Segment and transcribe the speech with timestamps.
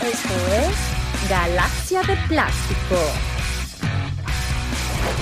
[0.00, 2.96] Esto es Galaxia de Plástico.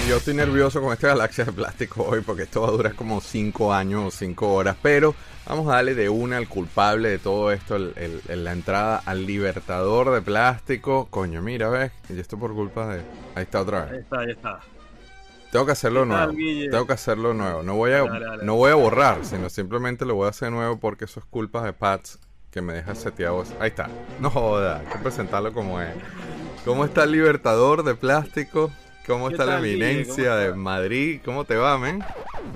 [0.06, 3.22] Yo estoy nervioso con esta galaxia de plástico hoy porque esto va a durar como
[3.22, 5.14] 5 años o 5 horas, pero
[5.46, 10.12] vamos a darle de una al culpable de todo esto, el, la entrada al libertador
[10.12, 11.08] de plástico.
[11.08, 13.00] Coño, mira, ves, y esto por culpa de...
[13.34, 13.92] Ahí está otra vez.
[13.92, 14.60] Ahí está, ahí está.
[15.52, 16.32] Tengo que hacerlo nuevo.
[16.70, 17.62] Tengo que hacerlo nuevo.
[17.62, 18.04] No voy a,
[18.42, 21.64] no voy a borrar, sino simplemente lo voy a hacer nuevo porque eso es culpa
[21.64, 22.20] de Pats
[22.56, 23.44] que me deja seteado.
[23.60, 23.90] Ahí está.
[24.18, 25.94] No joda, hay que presentarlo como es.
[26.64, 28.70] ¿Cómo está el libertador de plástico?
[29.06, 31.20] ¿Cómo está la eminencia de Madrid?
[31.22, 32.02] ¿Cómo te va, men?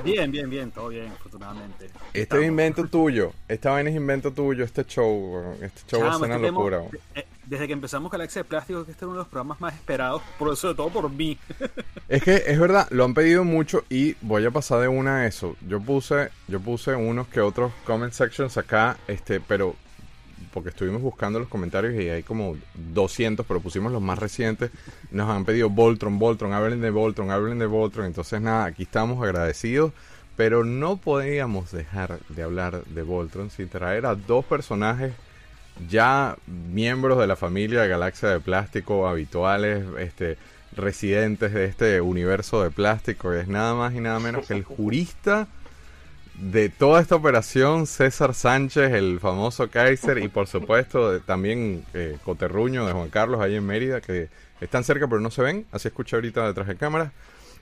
[0.02, 1.90] Bien, bien, bien, todo bien, afortunadamente.
[2.14, 3.34] Este es invento tuyo.
[3.46, 5.54] Esta vaina es invento tuyo, este show.
[5.60, 6.82] Este show es una locura.
[7.14, 9.74] Eh, desde que empezamos Galaxia de Plástico, que este es uno de los programas más
[9.74, 11.37] esperados, por sobre todo por mí.
[12.09, 15.26] Es que es verdad, lo han pedido mucho y voy a pasar de una a
[15.26, 15.54] eso.
[15.68, 19.76] Yo puse, yo puse unos que otros comment sections acá, este, pero
[20.52, 24.70] porque estuvimos buscando los comentarios y hay como 200, pero pusimos los más recientes.
[25.10, 28.06] Nos han pedido Voltron, Voltron, hablen de Voltron, hablen de Voltron.
[28.06, 29.93] Entonces, nada, aquí estamos agradecidos,
[30.37, 35.12] pero no podíamos dejar de hablar de Voltron sin traer a dos personajes
[35.88, 40.37] ya miembros de la familia Galaxia de Plástico, habituales, este,
[40.76, 43.32] residentes de este universo de plástico.
[43.32, 45.48] Es nada más y nada menos que el jurista
[46.41, 52.87] de toda esta operación, César Sánchez, el famoso Kaiser, y por supuesto también eh, Coterruño
[52.87, 54.30] de Juan Carlos ahí en Mérida, que
[54.61, 57.13] están cerca pero no se ven, así escucha ahorita detrás de cámara.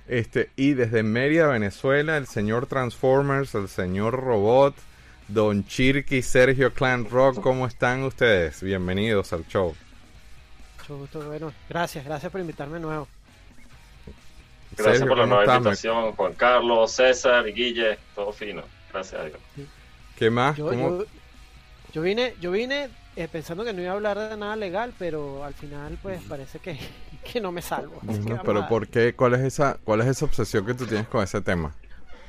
[0.07, 4.75] Este, y desde Mérida, Venezuela, el señor Transformers, el señor Robot,
[5.27, 8.63] Don Chirky, Sergio Clan Rock, ¿cómo están ustedes?
[8.63, 9.75] Bienvenidos al show.
[10.79, 13.09] Mucho gusto, bueno, gracias, gracias por invitarme de nuevo.
[14.79, 18.63] Gracias por la nueva invitación, Juan Carlos, César, Guille, todo fino.
[18.93, 19.39] Gracias a Dios.
[20.17, 20.57] ¿Qué más?
[20.57, 21.05] Yo,
[21.93, 25.45] yo, vine, yo vine eh, pensando que no iba a hablar de nada legal, pero
[25.45, 26.79] al final pues parece que,
[27.33, 28.01] que no me salvo.
[28.45, 29.15] pero ¿por qué?
[29.15, 31.75] ¿Cuál es, esa, ¿Cuál es esa obsesión que tú tienes con ese tema?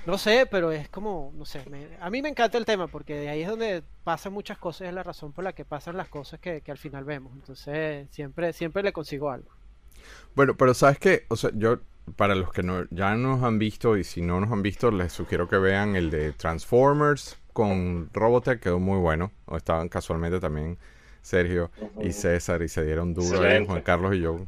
[0.05, 1.63] No sé, pero es como, no sé,
[1.99, 4.87] a mí me encanta el tema porque de ahí es donde pasan muchas cosas y
[4.87, 7.33] es la razón por la que pasan las cosas que, que al final vemos.
[7.33, 9.51] Entonces siempre, siempre le consigo algo.
[10.35, 11.79] Bueno, pero sabes que, o sea, yo
[12.15, 15.13] para los que no, ya nos han visto y si no nos han visto, les
[15.13, 19.31] sugiero que vean el de Transformers con Robotech, quedó muy bueno.
[19.45, 20.77] O estaban casualmente también
[21.21, 21.71] Sergio
[22.01, 24.45] y César y se dieron duro Juan Carlos y yo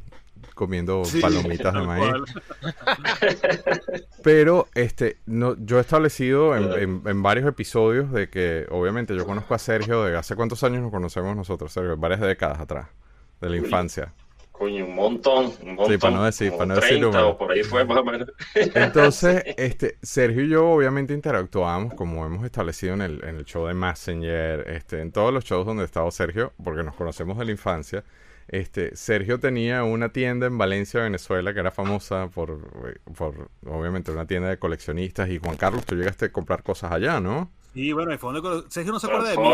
[0.56, 2.14] comiendo palomitas de maíz.
[4.24, 9.54] Pero este, no, yo he establecido en, en, varios episodios de que, obviamente, yo conozco
[9.54, 12.88] a Sergio de hace cuántos años nos conocemos nosotros, Sergio, varias décadas atrás,
[13.40, 14.14] de la infancia
[14.66, 15.92] un montón, un montón.
[15.92, 17.06] Sí, para no decir, para no decir
[17.38, 18.32] por ahí fue más o menos.
[18.56, 23.66] Entonces, este, Sergio y yo obviamente interactuamos, como hemos establecido en el, en el show
[23.68, 27.46] de Messenger, este, en todos los shows donde ha estado Sergio, porque nos conocemos de
[27.46, 28.04] la infancia.
[28.48, 32.60] Este, Sergio tenía una tienda en Valencia, Venezuela, que era famosa por,
[33.16, 35.30] por, obviamente, una tienda de coleccionistas.
[35.30, 37.50] Y Juan Carlos, tú llegaste a comprar cosas allá, ¿no?
[37.74, 39.50] Sí, bueno, el fondo Sergio no se acuerda de mí.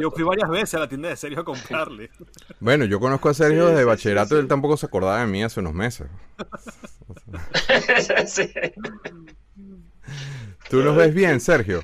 [0.00, 2.10] Yo fui varias veces a la tienda de Sergio a comprarle.
[2.60, 5.60] Bueno, yo conozco a Sergio desde bachillerato y él tampoco se acordaba de mí hace
[5.60, 6.08] unos meses.
[10.68, 11.80] ¿Tú nos ves bien, Sergio?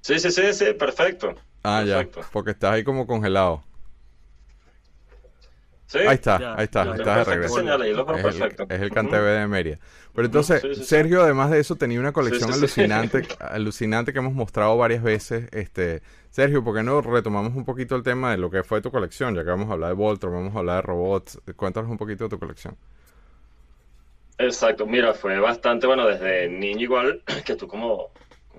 [0.00, 1.34] Sí, sí, sí, sí, perfecto.
[1.62, 3.62] Ah, ya, porque estás ahí como congelado
[5.92, 7.60] ahí está, ahí está, ahí está de regreso.
[7.60, 9.78] Es el, es el Cantebe de Meria.
[10.14, 15.02] Pero entonces, Sergio, además de eso, tenía una colección alucinante, alucinante que hemos mostrado varias
[15.02, 15.48] veces.
[15.52, 18.90] Este, Sergio, ¿por qué no retomamos un poquito el tema de lo que fue tu
[18.90, 19.34] colección?
[19.34, 21.40] Ya que vamos a hablar de Voltron, vamos a hablar de robots.
[21.56, 22.76] Cuéntanos un poquito de tu colección.
[24.38, 28.10] Exacto, mira, fue bastante bueno desde niño igual, que tú como,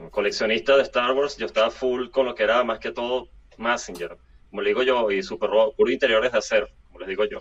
[0.10, 4.18] coleccionista de Star Wars, yo estaba full con lo que era más que todo Messenger,
[4.50, 6.68] como le digo yo, y Super Robot, puro interiores de acero
[7.00, 7.40] les digo yo.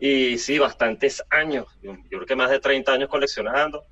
[0.00, 3.84] Y sí, bastantes años, yo, creo que más de 30 años coleccionando.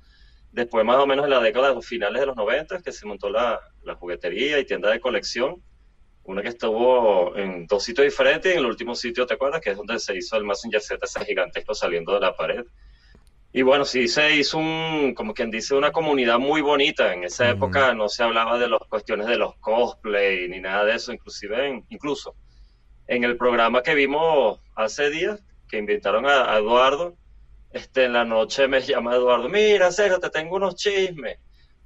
[0.51, 3.29] Después, más o menos en la década de finales de los 90, que se montó
[3.29, 5.61] la, la juguetería y tienda de colección.
[6.23, 9.61] Una que estuvo en dos sitios diferentes y en el último sitio, ¿te acuerdas?
[9.61, 12.65] Que es donde se hizo el Messenger Z, ese gigantesco saliendo de la pared.
[13.53, 17.13] Y bueno, sí se hizo un, como quien dice, una comunidad muy bonita.
[17.13, 20.95] En esa época no se hablaba de las cuestiones de los cosplay ni nada de
[20.95, 22.35] eso, inclusive, incluso
[23.07, 27.17] en el programa que vimos hace días, que invitaron a, Eduardo,
[27.71, 31.39] este, en la noche me llama Eduardo, mira, Sergio, te tengo unos chismes.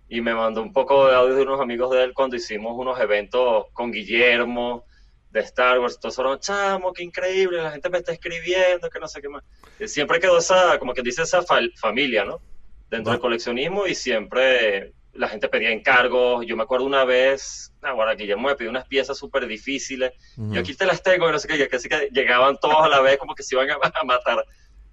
[0.10, 3.00] Y me mandó un poco de audio de unos amigos de él cuando hicimos unos
[3.00, 4.86] eventos con Guillermo
[5.30, 5.96] de Star Wars.
[5.96, 9.44] Entonces fueron, chamo, qué increíble, la gente me está escribiendo, que no sé qué más.
[9.86, 12.42] siempre quedó esa, como que dice, esa familia, ¿no?
[12.90, 16.46] Dentro del coleccionismo y siempre la gente pedía encargos.
[16.46, 20.14] Yo me acuerdo una vez, ahora Guillermo me pidió unas piezas súper difíciles.
[20.38, 23.02] Yo aquí te las tengo, y no sé qué, casi que llegaban todos a la
[23.02, 24.46] vez como que se iban a, matar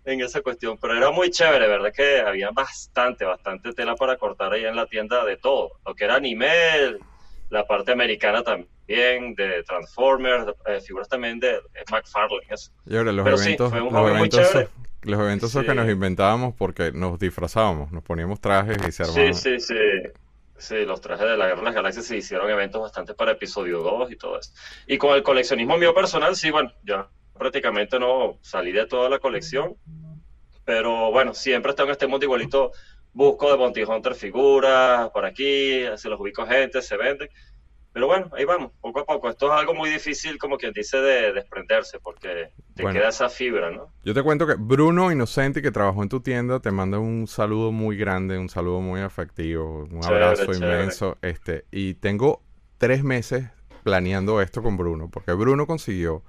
[0.04, 0.78] en esa cuestión.
[0.78, 1.92] Pero era muy chévere, ¿verdad?
[1.94, 5.72] Que había bastante, bastante tela para cortar ahí en la tienda de todo.
[5.86, 6.48] Lo que era anime,
[7.50, 11.60] la parte americana también, de Transformers, eh, figuras también de,
[11.90, 12.46] McFarlane.
[12.86, 14.68] Y ahora los eventos, los eventos,
[15.02, 19.34] los eventos son que nos inventábamos porque nos disfrazábamos, nos poníamos trajes y se armaban.
[19.34, 19.74] Sí, sí, sí.
[20.58, 23.78] Sí, los trajes de la Guerra de las Galaxias se hicieron eventos bastante para episodio
[23.78, 24.52] 2 y todo eso.
[24.88, 27.08] Y con el coleccionismo mío personal, sí, bueno, ya
[27.38, 29.76] prácticamente no salí de toda la colección.
[30.64, 32.72] Pero bueno, siempre tengo en este mundo igualito.
[33.12, 37.28] Busco de Bounty Hunter figuras por aquí, se los ubico gente, se venden.
[37.92, 39.28] Pero bueno, ahí vamos, poco a poco.
[39.30, 43.70] Esto es algo muy difícil, como quien dice, de desprenderse, porque te queda esa fibra,
[43.70, 43.92] ¿no?
[44.04, 47.72] Yo te cuento que Bruno Inocenti, que trabajó en tu tienda, te manda un saludo
[47.72, 51.18] muy grande, un saludo muy afectivo, un abrazo inmenso.
[51.22, 52.42] Este, y tengo
[52.76, 53.50] tres meses
[53.82, 56.22] planeando esto con Bruno, porque Bruno consiguió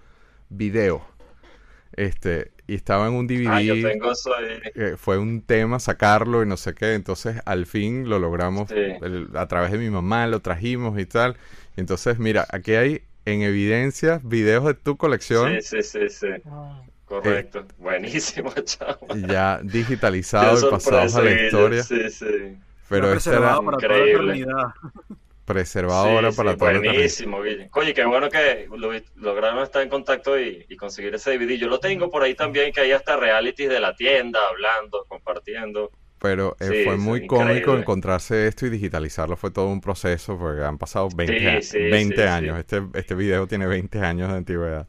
[0.50, 1.06] video.
[2.00, 3.48] Este, y estaba en un DVD.
[3.50, 4.14] Ah, yo tengo
[4.96, 6.94] fue un tema sacarlo y no sé qué.
[6.94, 8.72] Entonces, al fin lo logramos
[9.36, 11.36] a través de mi mamá, lo trajimos y tal.
[11.76, 15.62] Entonces, mira, aquí hay en evidencia videos de tu colección.
[15.62, 16.28] Sí, sí, sí, sí.
[17.04, 17.60] Correcto.
[17.60, 19.06] Eh, Buenísimo, chavo.
[19.28, 21.84] Ya digitalizado y pasados a la historia.
[21.84, 22.58] Sí, sí.
[22.88, 24.46] Pero este era increíble.
[25.50, 27.72] Preservado ahora para sí, Buenísimo, Guille.
[27.74, 28.68] Oye, qué bueno que
[29.16, 31.58] lograron estar en contacto y, y, conseguir ese DVD.
[31.58, 35.90] Yo lo tengo por ahí también, que hay hasta realities de la tienda, hablando, compartiendo.
[36.20, 39.38] Pero eh, fue muy cómico encontrarse esto y digitalizarlo.
[39.38, 42.60] Fue todo un proceso porque han pasado 20, años.
[42.60, 44.88] Este, este video tiene 20 años de antigüedad.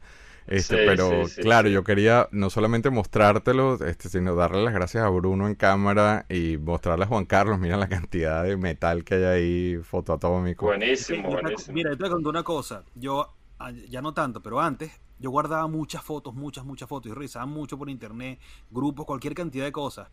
[0.51, 5.47] Este, pero claro, yo quería no solamente mostrártelo, este, sino darle las gracias a Bruno
[5.47, 9.77] en cámara y mostrarle a Juan Carlos, mira la cantidad de metal que hay ahí,
[9.81, 10.65] fotoatómico.
[10.65, 11.73] Buenísimo, buenísimo.
[11.73, 12.83] Mira, te voy a contar una cosa.
[12.95, 17.15] Yo, ah, ya no tanto, pero antes, yo guardaba muchas fotos, muchas, muchas fotos y
[17.15, 18.37] revisaba mucho por internet,
[18.69, 20.09] grupos, cualquier cantidad de cosas.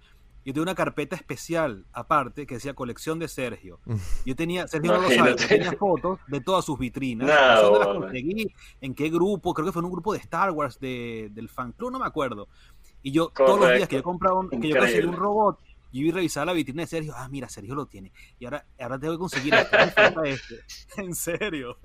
[0.49, 3.81] Yo tenía una carpeta especial aparte que decía colección de Sergio.
[4.25, 7.29] Yo tenía, Sergio no lo sabe, tenía fotos de todas sus vitrinas.
[7.29, 8.51] No, las conseguí?
[8.81, 9.53] ¿En qué grupo?
[9.53, 12.07] Creo que fue en un grupo de Star Wars de, del fan club, no me
[12.07, 12.49] acuerdo.
[13.03, 15.61] Y yo todos los días que yo compraba un, que yo conseguí un robot,
[15.93, 17.13] yo iba a revisar la vitrina de Sergio.
[17.15, 18.11] Ah, mira, Sergio lo tiene.
[18.39, 20.61] Y ahora, ahora tengo que conseguir este.
[20.97, 21.77] en serio.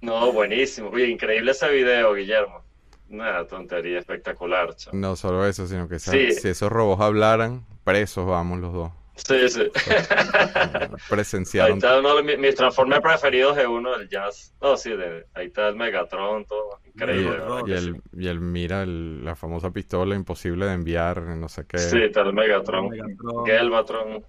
[0.00, 0.88] No, buenísimo.
[0.88, 2.64] Oye, increíble ese video, Guillermo.
[3.10, 4.74] Una tontería espectacular.
[4.92, 8.92] No solo eso, sino que si esos robots hablaran, presos vamos los dos.
[9.26, 9.62] Sí, sí.
[11.10, 11.72] Presenciaron.
[11.72, 14.54] Ahí está uno de mis, Transformers preferidos de uno, el Jazz.
[14.60, 16.78] No, sí, de, ahí está el Megatron, todo.
[16.86, 17.38] Increíble.
[17.66, 21.78] Y, el, y el mira, la famosa pistola imposible de enviar, no sé qué.
[21.78, 22.90] Sí, está el Megatron.
[22.90, 23.46] Megatron.
[23.46, 24.24] Gelbatron.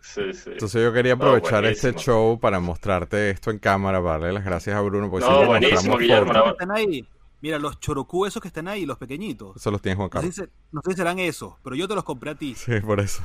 [0.00, 0.50] Sí, sí.
[0.52, 4.76] Entonces yo quería aprovechar este show para mostrarte esto en cámara, para darle las gracias
[4.76, 5.10] a Bruno.
[5.10, 6.50] Porque no, buenísimo, Guillermo.
[6.50, 7.06] Están ahí.
[7.44, 9.54] Mira, los chorocú esos que están ahí, los pequeñitos.
[9.54, 10.34] Eso los tienes Juan Carlos.
[10.72, 12.54] No sé, si serán esos, pero yo te los compré a ti.
[12.54, 13.22] Sí, por eso.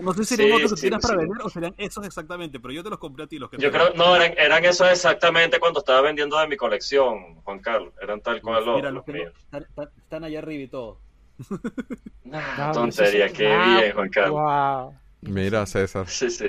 [0.00, 2.82] no sé si serían otros que tienes para vender o serían esos exactamente, pero yo
[2.82, 3.38] te los compré a ti.
[3.38, 7.42] Los que yo creo, no, eran, eran esos exactamente cuando estaba vendiendo de mi colección,
[7.42, 7.92] Juan Carlos.
[8.00, 9.34] Eran tal cual los, Mira, los, míos.
[9.52, 10.98] Están, allá arriba y todo.
[12.24, 14.40] Nah, tontería, qué bien, Juan Carlos.
[14.40, 14.94] Wow.
[15.20, 16.08] Mira, César.
[16.08, 16.46] Sí, sí.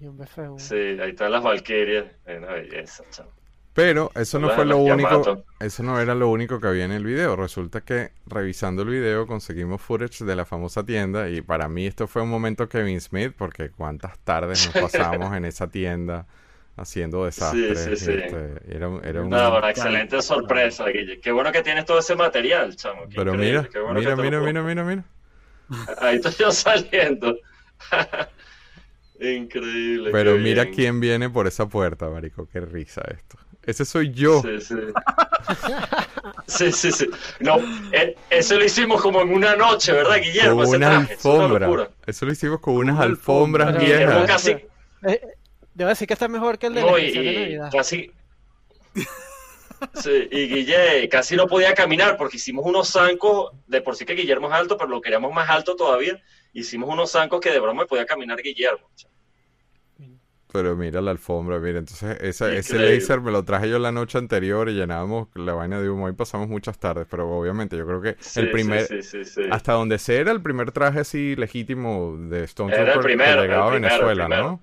[0.00, 2.06] Y un Sí, ahí están las Valkyrias.
[2.26, 3.41] Una belleza, chaval.
[3.74, 7.04] Pero eso no fue lo único, eso no era lo único que había en el
[7.04, 7.36] video.
[7.36, 12.06] Resulta que revisando el video conseguimos footage de la famosa tienda y para mí esto
[12.06, 16.26] fue un momento Kevin Smith porque cuántas tardes nos pasamos en esa tienda
[16.76, 17.78] haciendo desastres.
[17.82, 18.12] Sí, sí, sí.
[18.12, 21.18] Este, era, era una excelente sorpresa, Guille.
[21.20, 23.02] Qué bueno que tienes todo ese material, chamo.
[23.14, 25.04] Pero mira, mira, mira, mira, mira, mira.
[25.98, 27.38] Ahí estoy yo saliendo.
[29.20, 30.10] Increíble.
[30.10, 32.46] Pero mira quién viene por esa puerta, marico.
[32.46, 33.38] Qué risa esto.
[33.64, 34.42] Ese soy yo.
[34.42, 34.74] Sí, sí.
[36.46, 37.10] sí, sí, sí.
[37.40, 37.58] No,
[37.92, 40.64] eh, eso lo hicimos como en una noche, ¿verdad, Guillermo?
[40.64, 41.90] Con una alfombra.
[42.06, 44.26] Eso lo hicimos con unas alfombras viejas.
[44.26, 44.50] Casi...
[44.50, 44.66] Eh,
[45.02, 45.20] eh,
[45.74, 47.70] debo decir que está mejor que el de no, y, de Navidad.
[47.72, 48.10] Casi...
[49.94, 54.14] Sí, y Guille casi no podía caminar porque hicimos unos zancos, de por sí que
[54.14, 56.20] Guillermo es alto, pero lo queríamos más alto todavía.
[56.52, 58.88] Hicimos unos zancos que de broma podía caminar Guillermo.
[60.52, 64.68] Pero mira la alfombra, mira, entonces ese laser me lo traje yo la noche anterior
[64.68, 66.10] y llenábamos la vaina de humo.
[66.10, 68.86] Y pasamos muchas tardes, pero obviamente yo creo que el primer,
[69.50, 73.70] hasta donde sea era el primer traje así legítimo de Stone Trooper que llegaba a
[73.70, 74.60] Venezuela, ¿no?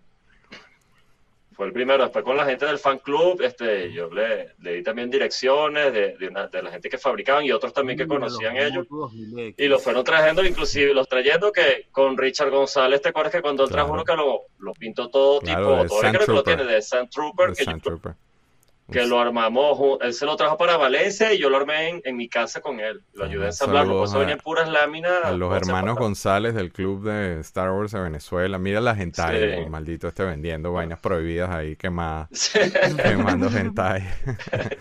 [1.59, 2.03] Fue el primero.
[2.05, 6.15] Después con la gente del fan club, este, yo le, le di también direcciones de,
[6.17, 8.87] de, una- de la gente que fabricaban y otros también que conocían los ellos.
[8.89, 9.55] Moto 2000X.
[9.57, 13.65] Y los fueron trayendo, inclusive los trayendo que con Richard González, ¿te acuerdas que cuando
[13.65, 13.93] él trajo Claro.
[13.93, 17.09] uno que lo, lo pintó todo Claro, tipo, Sand creo que lo tiene de Sand
[17.09, 18.13] Trooper, que, yo- Trooper.
[18.91, 22.15] Que lo armamos, él se lo trajo para Valencia y yo lo armé en, en
[22.17, 23.01] mi casa con él.
[23.13, 25.23] Lo ayudé a ensamblarlo, a- venían puras láminas.
[25.23, 28.57] A los hermanos González del club de Star Wars de Venezuela.
[28.57, 29.69] Mira la hentai, Sí.
[29.69, 32.59] maldito esté vendiendo vainas prohibidas ahí quemadas, Sí.
[33.03, 34.03] quemando hentai.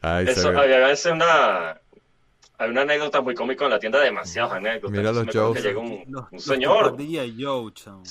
[0.00, 1.80] Ay, Eso, había a veces una.
[2.60, 4.90] Hay una anécdota muy cómica en la tienda, demasiadas anécdotas.
[4.96, 5.26] Mira los
[5.62, 6.96] llega un, un los señor.
[6.96, 8.02] Joe, chamo.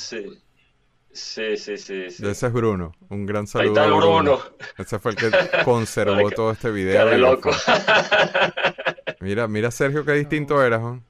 [1.17, 1.57] Sí.
[1.57, 2.03] Sí, sí.
[2.05, 2.93] Ese es Bruno.
[3.09, 3.67] Un gran Ahí saludo.
[3.73, 4.39] está el a Bruno.
[4.77, 5.29] Ese fue el que
[5.65, 6.93] conservó todo este video.
[6.97, 7.51] Cara de loco.
[9.19, 11.03] Mira, mira Sergio, qué distinto eras, ¿no?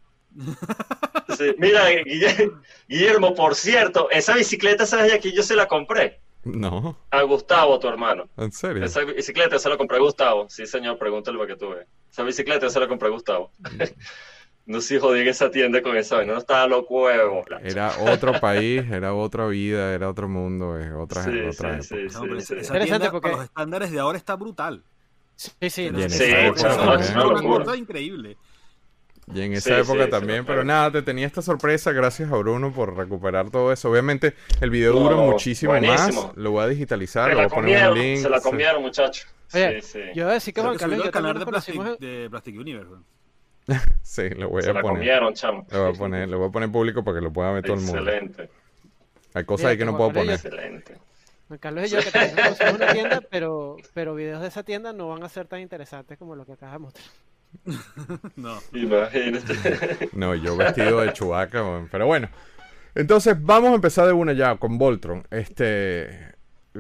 [1.38, 5.14] Sí, Mira, Guillermo, Guillermo, por cierto, esa bicicleta, ¿sabes?
[5.14, 8.30] Aquí yo se la compré No, a Gustavo, tu hermano.
[8.38, 8.84] en serio.
[8.86, 10.48] Esa bicicleta se la compré a Gustavo.
[10.50, 11.88] Sí, señor, pregúntale para que tú veas.
[12.12, 13.52] Esa bicicleta se la compré a Gustavo.
[14.68, 17.44] No se jodí en esa tienda con esa vaina, no estaba loco huevo.
[17.64, 22.10] Era otro país, era otra vida, era otro mundo, es otra, Sí, otra sí, época.
[22.10, 24.84] sí, No, pero sí, esa- Interesante tienda, porque- para los estándares de ahora está brutal.
[25.36, 25.82] Sí, sí.
[25.84, 27.64] Y en no, esa Sí, es una locura.
[27.66, 28.38] cosa increíble.
[29.34, 32.32] Y en esa Sí, época sí, también, sí, pero nada, te tenía esta sorpresa, gracias
[32.32, 33.92] a Bruno por recuperar todo eso.
[33.92, 36.28] Obviamente el video dura muchísimo buenísimo.
[36.28, 38.22] más, lo voy a digitalizar, Se le voy a poner un comieron, link.
[38.22, 38.50] se la sí.
[38.50, 39.28] comieron, muchachos.
[39.54, 40.00] Oye, Sí, sí.
[40.16, 42.58] Yo voy a decir que Juan Carlos y yo al canal de Plastic, de Plastic
[42.58, 42.92] Universe.
[44.02, 44.98] Sí, lo voy Se a la poner.
[44.98, 45.68] comieron, chamo.
[45.70, 47.76] Lo voy a poner, lo voy a poner público para que lo pueda ver todo
[47.76, 48.00] el mundo.
[48.10, 48.50] Excelente,
[49.34, 50.36] Hay cosas Mira ahí que no puedo poner.
[50.36, 50.98] excelente.
[51.60, 52.20] Carlos y yo que
[52.66, 56.18] en una tienda, pero, pero videos de esa tienda no van a ser tan interesantes
[56.18, 57.06] como lo que acabas de mostrar.
[58.36, 58.60] No.
[58.74, 60.10] Imagínate.
[60.14, 62.30] No, yo vestido de chubaca, pero bueno.
[62.96, 65.26] Entonces, vamos a empezar de una ya con Voltron.
[65.30, 66.36] Este,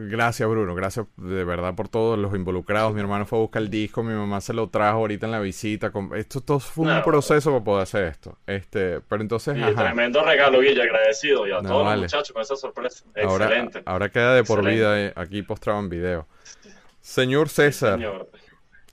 [0.09, 2.93] gracias Bruno, gracias de verdad por todos los involucrados.
[2.93, 5.39] Mi hermano fue a buscar el disco, mi mamá se lo trajo ahorita en la
[5.39, 5.91] visita.
[6.15, 7.03] Esto todo fue un No.
[7.03, 8.37] proceso para poder hacer esto.
[8.45, 9.73] Este, pero entonces, ajá.
[9.85, 11.47] tremendo regalo, Guilla, agradecido.
[11.47, 12.01] Y a No, todos vale.
[12.01, 13.03] los muchachos con esa sorpresa.
[13.23, 13.83] Ahora, Excelente.
[13.85, 14.75] ahora queda de por Excelente.
[14.79, 16.27] vida eh, aquí postrado en video.
[17.01, 18.29] Señor César, Señor.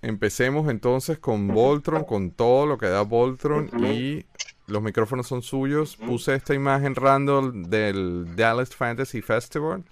[0.02, 4.24] empecemos entonces con Voltron, con todo lo que da Voltron y
[4.66, 5.96] los micrófonos son suyos.
[5.96, 9.82] Puse esta imagen random del Dallas Fantasy Festival.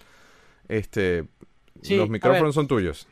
[0.68, 1.24] Este,
[1.82, 3.06] Sí, los micrófonos son tuyos.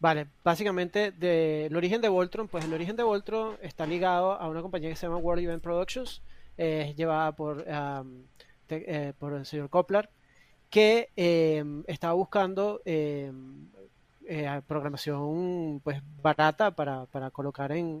[0.00, 4.48] Vale, básicamente de, el origen de Voltron, pues el origen de Voltron está ligado a
[4.48, 6.22] una compañía que se llama World Event Productions,
[6.58, 7.64] eh, llevada por,
[8.66, 10.10] te- eh, por el señor Koplar,
[10.70, 13.66] que em, estaba buscando em,
[14.26, 18.00] eh, programación pues barata para, para colocar en,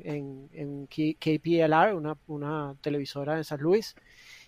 [0.52, 3.94] en, KPLR, una, una televisora en San Luis.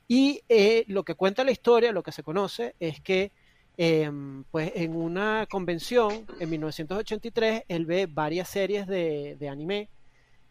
[0.09, 3.31] Y eh, lo que cuenta la historia, lo que se conoce, es que
[3.77, 9.89] em, pues en una convención en 1983 él ve varias series de, anime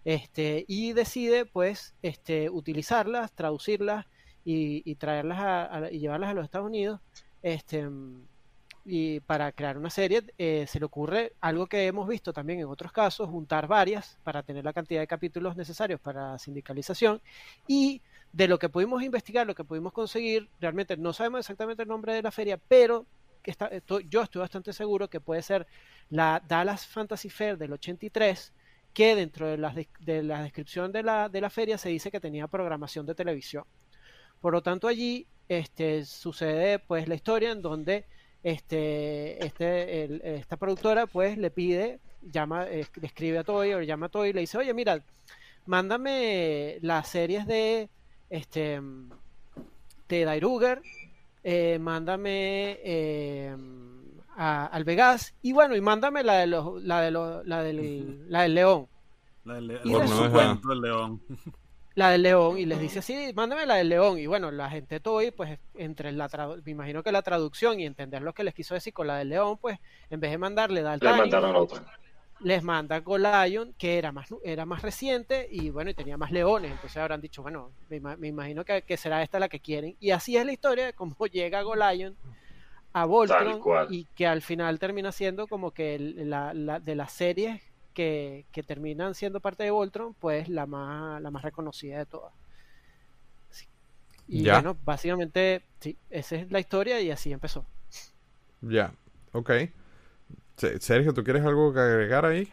[0.05, 4.05] este, y decide pues este, utilizarlas, traducirlas
[4.45, 6.99] y, traerlas a, y llevarlas a los Estados Unidos
[7.41, 7.87] este,
[8.85, 12.65] y para crear una serie eh, se le ocurre algo que hemos visto también en
[12.65, 17.21] otros casos, juntar varias para tener la cantidad de capítulos necesarios para sindicalización
[17.67, 18.01] y
[18.33, 22.13] de lo que pudimos investigar, lo que pudimos conseguir, realmente no sabemos exactamente el nombre
[22.13, 23.05] de la feria, pero
[23.43, 25.67] estoy- yo estoy bastante seguro que puede ser
[26.09, 28.51] la Dallas Fantasy Fair del 83,
[28.93, 32.19] que dentro de la, de, la descripción de la, de la feria se dice que
[32.19, 33.63] tenía programación de televisión.
[34.41, 38.05] Por lo tanto, allí este, sucede pues la historia en donde
[38.43, 43.85] este, este, esta productora pues le pide, llama, eh, le escribe a Toy o le
[43.85, 45.01] llama a Toy y le dice, oye, mira,
[45.65, 47.89] mándame las series de
[48.29, 48.79] este
[50.09, 50.81] de Dairuger,
[51.43, 53.55] eh, mándame eh,
[54.35, 58.29] a, al Vegas y bueno, y mándame la de los, la de los, la del,
[58.29, 58.87] la del León.
[59.45, 61.21] La del, Y el de su su- cuento del león.
[61.95, 64.17] La del León, y les dice así, mándame la del León.
[64.17, 66.27] Y bueno, la gente Toy, pues entre la
[66.65, 69.29] me imagino que la traducción y entender lo que les quiso decir con la del
[69.29, 69.77] León, pues
[70.09, 71.83] en vez de mandarle Le Daltani, mandaron otra.
[72.43, 76.71] Les manda Golion, que era más, era más reciente y bueno, y tenía más leones.
[76.71, 79.95] Entonces habrán dicho, bueno, me, ima- me imagino que, que será esta la que quieren.
[79.99, 82.17] Y así es la historia de cómo llega Golion
[82.93, 83.87] a Voltron cual.
[83.87, 87.61] y que al final termina siendo como que el- la, la- de las series
[87.93, 92.33] que, que terminan siendo parte de Voltron, pues la más, la más reconocida de todas.
[93.49, 93.67] Sí.
[94.27, 94.51] Y Ya.
[94.51, 97.65] bueno, básicamente, sí, esa es la historia y así empezó.
[98.61, 98.93] Ya,
[99.33, 99.51] ok.
[100.57, 102.51] Se- Sergio, ¿tú quieres algo que agregar ahí?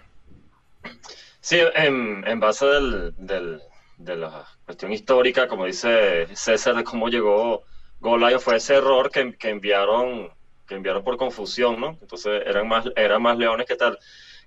[1.40, 3.60] Sí, en, en base del, del-
[3.98, 7.64] de la cuestión histórica, como dice César, de cómo llegó
[8.00, 10.30] Golayo, fue ese error que, que enviaron
[10.66, 11.98] que enviaron por confusión, ¿no?
[12.00, 13.98] Entonces eran más, eran más leones que tal.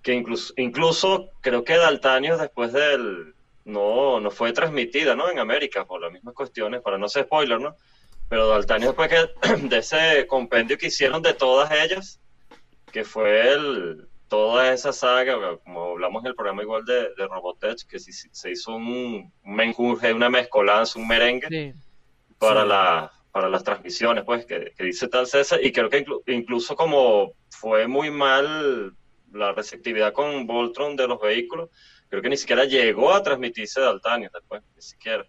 [0.01, 3.35] Que incluso, incluso creo que Daltanios después del...
[3.65, 5.29] No, no fue transmitida, ¿no?
[5.29, 7.75] En América, por las mismas cuestiones, para no ser spoiler, ¿no?
[8.29, 12.21] Pero Daltanios después que, de ese compendio que hicieron de todas ellas,
[12.93, 17.85] que fue el, toda esa saga, como hablamos en el programa igual de, de Robotech,
[17.87, 21.73] que se, se hizo un, un menjurje, una mezcolanza, un merengue Sí.
[22.37, 22.67] para, Sí.
[22.69, 26.75] la, para las transmisiones, pues, que, que dice tal César, y creo que inclu- incluso
[26.75, 28.93] como fue muy mal
[29.31, 31.69] la receptividad con Voltron de los vehículos,
[32.09, 35.25] creo que ni siquiera llegó a transmitirse de Altanios después, ni siquiera.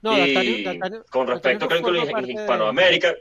[0.00, 3.14] No, y con respecto, creo que en de- Hispanoamérica,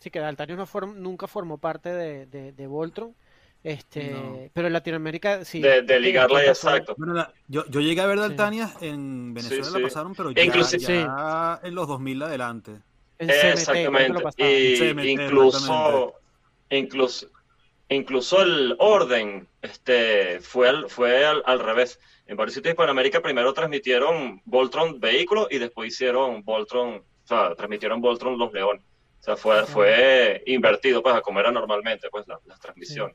[0.00, 3.14] Sí, que Daltanios no form- nunca formó parte de, de, de Voltron.
[3.62, 4.38] Este, No.
[4.54, 5.60] pero en Latinoamérica sí.
[5.60, 6.94] de, de ligarla exacto.
[6.96, 8.22] Bueno, la- yo, yo llegué a ver Sí.
[8.22, 12.72] Daltanias en Venezuela, Sí, la pasaron, pero ya, Inclusive- ya en los 2000 adelante.
[13.18, 14.22] En Exactamente.
[14.38, 16.16] Y CMT, incluso, exactamente.
[16.78, 17.26] incluso,
[17.90, 22.00] incluso el orden este, fue, al, fue al, al revés.
[22.26, 27.54] En varios sitios de Hispanoamérica primero transmitieron Voltron vehículos y después hicieron Voltron, o sea,
[27.56, 28.82] transmitieron Voltron los leones.
[29.20, 33.14] O sea, fue, fue invertido pues a como era normalmente pues la- las transmisiones.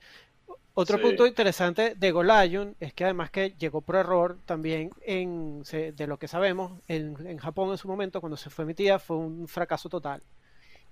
[0.77, 1.03] Otro Sí.
[1.03, 6.19] punto interesante de Golion es que además que llegó por error también en, de lo
[6.19, 9.87] que sabemos, en, en Japón en su momento cuando se fue emitida fue un fracaso
[9.89, 10.21] total.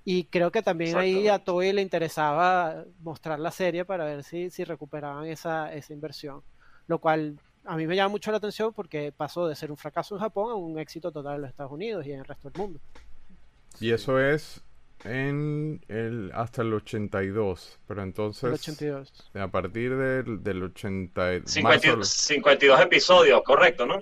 [0.05, 1.39] Y creo que también ahí a.
[1.39, 6.41] Toei le interesaba mostrar la serie para ver si, si recuperaban esa, esa inversión.
[6.87, 10.15] Lo cual a mí me llama mucho la atención porque pasó de ser un fracaso
[10.15, 12.59] en Japón a un éxito total en los Estados Unidos y en el resto del
[12.61, 12.79] mundo.
[13.79, 14.61] Y eso es
[15.05, 17.79] en el hasta el 82.
[17.87, 19.31] Pero entonces, El 82.
[19.35, 21.35] a partir del, del 80.
[21.35, 23.99] y- 50 marzo- 52 episodios, correcto, ¿no?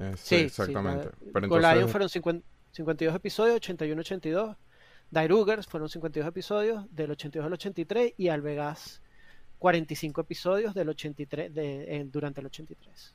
[0.00, 1.04] eh, sí, Sí, exactamente.
[1.08, 4.56] Sí, pero entonces, fueron 50 52 episodios, 81-82.
[5.10, 8.14] Dairugers fueron 52 episodios, del 82 al 83.
[8.16, 9.00] Y Alvegas,
[9.60, 13.14] 45 episodios del 83, de, en- durante el 83.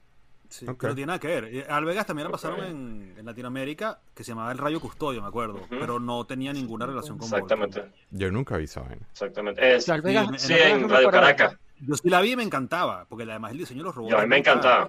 [0.49, 0.77] Sí, Ok.
[0.81, 1.45] pero tiene nada que ver.
[1.45, 5.21] Eh, Al Vegas también la pasaron en, en Latinoamérica, que se llamaba El Rayo Custodio,
[5.21, 9.07] me acuerdo, pero no tenía ninguna relación con Exactamente, yo nunca vi esa vaina.
[9.11, 9.75] exactamente.
[9.75, 11.55] Es- Yo Alvegas- sí, en Radio Caracas.
[11.81, 14.11] Yo sí la vi y me encantaba, porque además el diseño de los robots.
[14.11, 14.87] Yo, a mí me encantaba.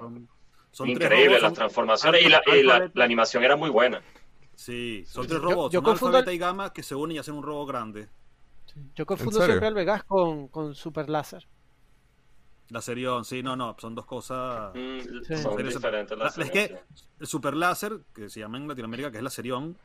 [0.73, 3.69] Son, Increíble, robots, las son- transformaciones y, la, y la, alfa, la animación era muy
[3.71, 4.01] buena.
[4.55, 6.95] Sí, son tres Yo- robots, yo un confundo alfa, el- beta y gamma que se
[6.95, 8.09] unen y hacen un robot grande.
[8.95, 11.47] Yo confundo siempre Alvegas con, con Super Láser.
[12.71, 14.73] La Serión, sí, no, no, son dos cosas.
[14.75, 15.37] Mm, Sí.
[15.37, 16.79] Son diferentes las es que
[17.19, 19.77] el Super Láser, que se llama en Latinoamérica, que es la Serión,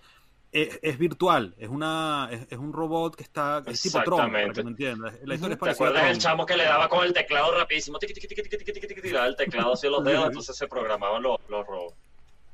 [0.52, 4.32] es, es virtual, es una es, es un robot que está es tipo Tron, para
[4.32, 4.64] que Exactamente.
[4.64, 5.14] me entiendas.
[5.26, 8.00] La historia es ¿Te acuerdas del chamo que le daba con el teclado rapidísimo?
[8.00, 11.96] Tiqui, tiqui, tiraba el teclado hacia los dedos, entonces se programaban los, los robots.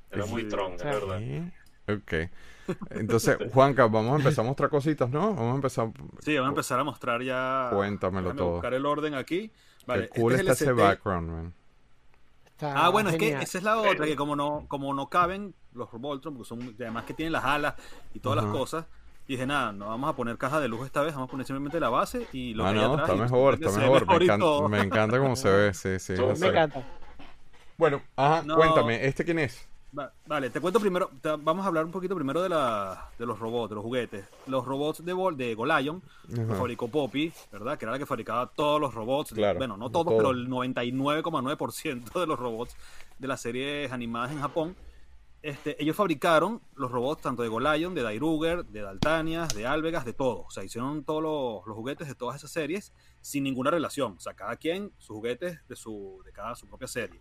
[0.09, 0.47] Era muy.
[0.47, 0.87] Tron, es Sí.
[0.87, 1.21] verdad.
[1.89, 2.13] Ok.
[2.91, 5.33] Entonces, Juanca, vamos a empezar a mostrar cositas, ¿no?
[5.35, 5.91] Vamos a empezar.
[6.21, 7.69] Sí, vamos a empezar a mostrar ya.
[7.73, 8.51] Cuéntamelo Déjame todo.
[8.53, 9.51] buscar el orden aquí.
[9.87, 11.53] Vale, Qué cool este está es ese background, man.
[12.45, 15.55] Está Ah, bueno, es que esa es la otra, que como no, como no caben
[15.73, 17.73] los Voltron, porque son, además que tienen las alas
[18.13, 18.85] y todas las cosas,
[19.27, 21.79] dije, nada, no vamos a poner caja de lujo esta vez, vamos a poner simplemente
[21.79, 24.05] la base y lo Ah, que hay no, atrás está y mejor, está mejor.
[24.07, 26.13] Me y encanta, me encanta cómo se ve, sí, sí.
[26.21, 26.47] Me sé.
[26.49, 26.83] encanta.
[27.77, 28.55] Bueno, ajá, No.
[28.57, 29.67] cuéntame, ¿este quién es?
[29.97, 33.25] Va- Vale, te cuento primero, te- vamos a hablar un poquito primero de, la, de
[33.25, 34.25] los robots, de los juguetes.
[34.47, 37.77] Los robots de, de Golion, que fabricó Poppy, ¿verdad?
[37.77, 39.33] Que era la que fabricaba todos los robots.
[39.33, 40.17] Claro, bueno, no todos, todo.
[40.17, 42.75] pero el 99,9% de los robots
[43.19, 44.75] de las series animadas en Japón.
[45.43, 50.13] Este, ellos fabricaron los robots tanto de Golion, de Dairuger, de Daltanias, de Alvegas, de
[50.13, 50.41] todo.
[50.47, 54.13] O sea, hicieron todos los, los juguetes de todas esas series sin ninguna relación.
[54.17, 57.19] O sea, cada quien sus juguetes de, su, de cada su propia serie.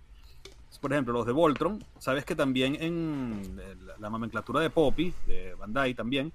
[0.81, 3.43] Por ejemplo, los de Voltron, sabes que también en
[3.87, 6.33] la, la nomenclatura de Poppy, de Bandai también,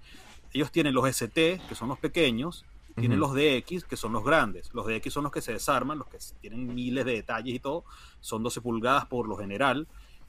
[0.54, 2.63] ellos tienen los ST, que son los pequeños,
[2.96, 3.34] tienen Ujú.
[3.34, 4.72] los DX, que son los grandes.
[4.74, 7.86] Los DX son los que se desarman, los que tienen miles de detalles y todo,
[8.20, 9.88] son 12 pulgadas por lo general.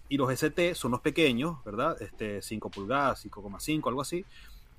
[0.08, 2.00] Y los ST son los pequeños, ¿verdad?
[2.00, 4.24] Este, 5 pulgadas, 5,5, algo así,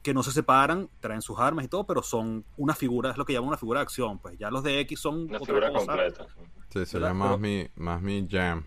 [0.02, 3.26] que no se separan, traen sus armas y todo, pero son una figura, es lo
[3.26, 4.18] que llaman una figura de acción.
[4.18, 5.86] Pues ya los DX son Una otra figura cosa.
[5.86, 6.28] completa.
[6.70, 7.10] Sí, se ¿Verdad?
[7.10, 8.64] llama Pero- más mi, más mi jam.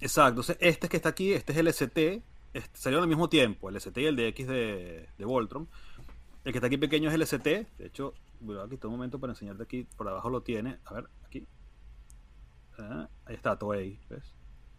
[0.00, 2.22] Exacto, entonces este que está aquí, este es el ST,
[2.54, 5.68] este, salieron al mismo tiempo, el ST y el DX de, de Voltron.
[6.44, 9.18] El que está aquí pequeño es el ST, de hecho, voy a quitar un momento
[9.18, 11.46] para enseñarte aquí, por abajo lo tiene, a ver, aquí.
[12.78, 14.34] Ah, ahí está, Toei, ¿ves?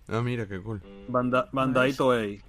[0.07, 0.79] Ah, mira, qué cool.
[0.79, 1.97] Mm, Banda, Bandai Nice.
[1.97, 2.41] Toei.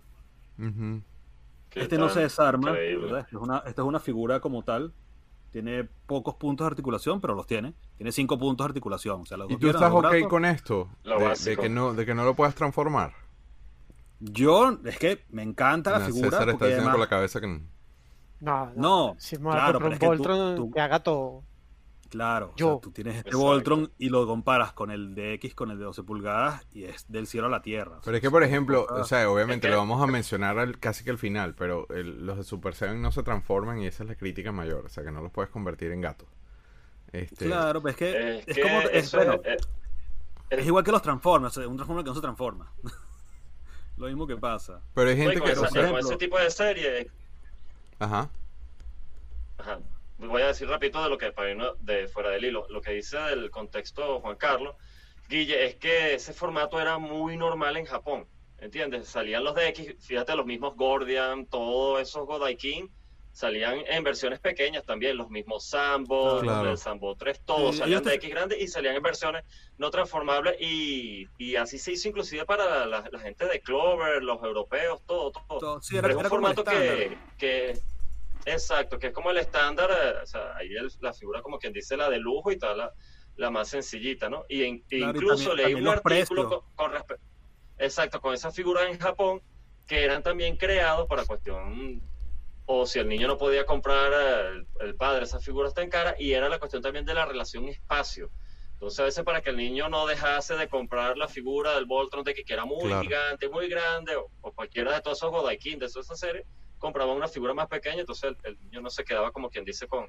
[1.75, 2.79] Este no se desarma.
[2.79, 4.93] Esta es, una, esta es una figura como tal,
[5.53, 7.75] tiene pocos puntos de articulación, pero los tiene.
[7.97, 10.29] Tiene cinco puntos de articulación, o sea, ¿Y dos tú estás ok brazos.
[10.29, 10.89] con esto?
[11.45, 13.13] De, que no, de que no lo puedas transformar.
[14.19, 16.93] Yo, es que me encanta la Nah, figura, César está diciendo además...
[16.95, 17.61] con la cabeza que no.
[18.41, 20.07] No, No, Si me voy a claro, comprar pero un es que
[20.57, 21.43] tú- tú- que haga todo.
[22.13, 22.73] Claro, o Yo.
[22.75, 23.47] sea, tú tienes este Exacto.
[23.47, 27.11] Voltron y lo comparas con el de X con el de 12 pulgadas y es
[27.11, 27.97] del cielo a la tierra.
[27.97, 28.97] o Pero es que, por ejemplo, Ah.
[29.01, 32.37] o sea, obviamente lo vamos a mencionar al- casi que al final, pero el- los
[32.37, 35.11] de Super 7 no se transforman y esa es la crítica mayor, o sea, que
[35.11, 36.29] no los puedes convertir en gatos.
[37.13, 38.81] Este, Claro, pero es que Es, es que como...
[38.83, 39.69] Es, bueno, es- es-
[40.61, 42.71] es igual que los Transformers, o sea, un Transformer que no se transforma.
[43.97, 44.83] lo mismo que pasa.
[44.95, 45.53] Pero hay Oye, gente con, que...
[45.53, 47.11] esa- o sea, con ejemplo- ese tipo de serie,
[47.99, 48.29] ajá.
[49.57, 49.79] Ajá.
[50.29, 52.93] Voy a decir rapidito de lo que para irnos de fuera del hilo, lo que
[52.93, 54.77] dice del contexto Juan Carlos,
[55.29, 58.27] Guille, es que ese formato era muy normal en Japón,
[58.59, 59.09] ¿entiendes?
[59.09, 62.91] Salían los de X, fíjate, los mismos Gordian, todos esos Godaikin,
[63.33, 66.59] salían en versiones pequeñas también, los mismos Sambo, Claro.
[66.59, 69.43] los del Sambo 3, todos salían de X grandes y salían en versiones
[69.79, 74.43] no transformables y, y así se hizo inclusive para la, la gente de Clover, los
[74.43, 75.59] europeos, todo, todo.
[75.59, 77.37] Todo- sí, Pero era, es un formato que, estándar.
[77.39, 77.79] que-
[78.47, 81.73] exacto, que es como el estándar, eh, o sea, ahí el- la figura como quien
[81.73, 82.93] dice la de lujo y tal, la,
[83.37, 84.45] la más sencillita, ¿no?
[84.49, 87.19] Y en- Claro, y incluso también- leí también un artículo con, con respe-
[87.79, 89.41] exacto, con esas figuras en Japón
[89.87, 92.03] que eran también creados para cuestión
[92.67, 94.49] o si el niño no podía comprar eh,
[94.81, 97.69] el, el padre esas figuras tan caras y era la cuestión también de la relación
[97.69, 98.31] espacio.
[98.75, 102.25] Entonces a veces para que el niño no dejase de comprar la figura del Voltron
[102.25, 103.03] de que, que era muy Claro.
[103.03, 106.45] gigante, muy grande, o, o cualquiera de todos esos Godaikin de toda esa serie,
[106.83, 109.87] compraba una figura más pequeña, entonces el, el niño no se quedaba como quien dice
[109.89, 110.05] con,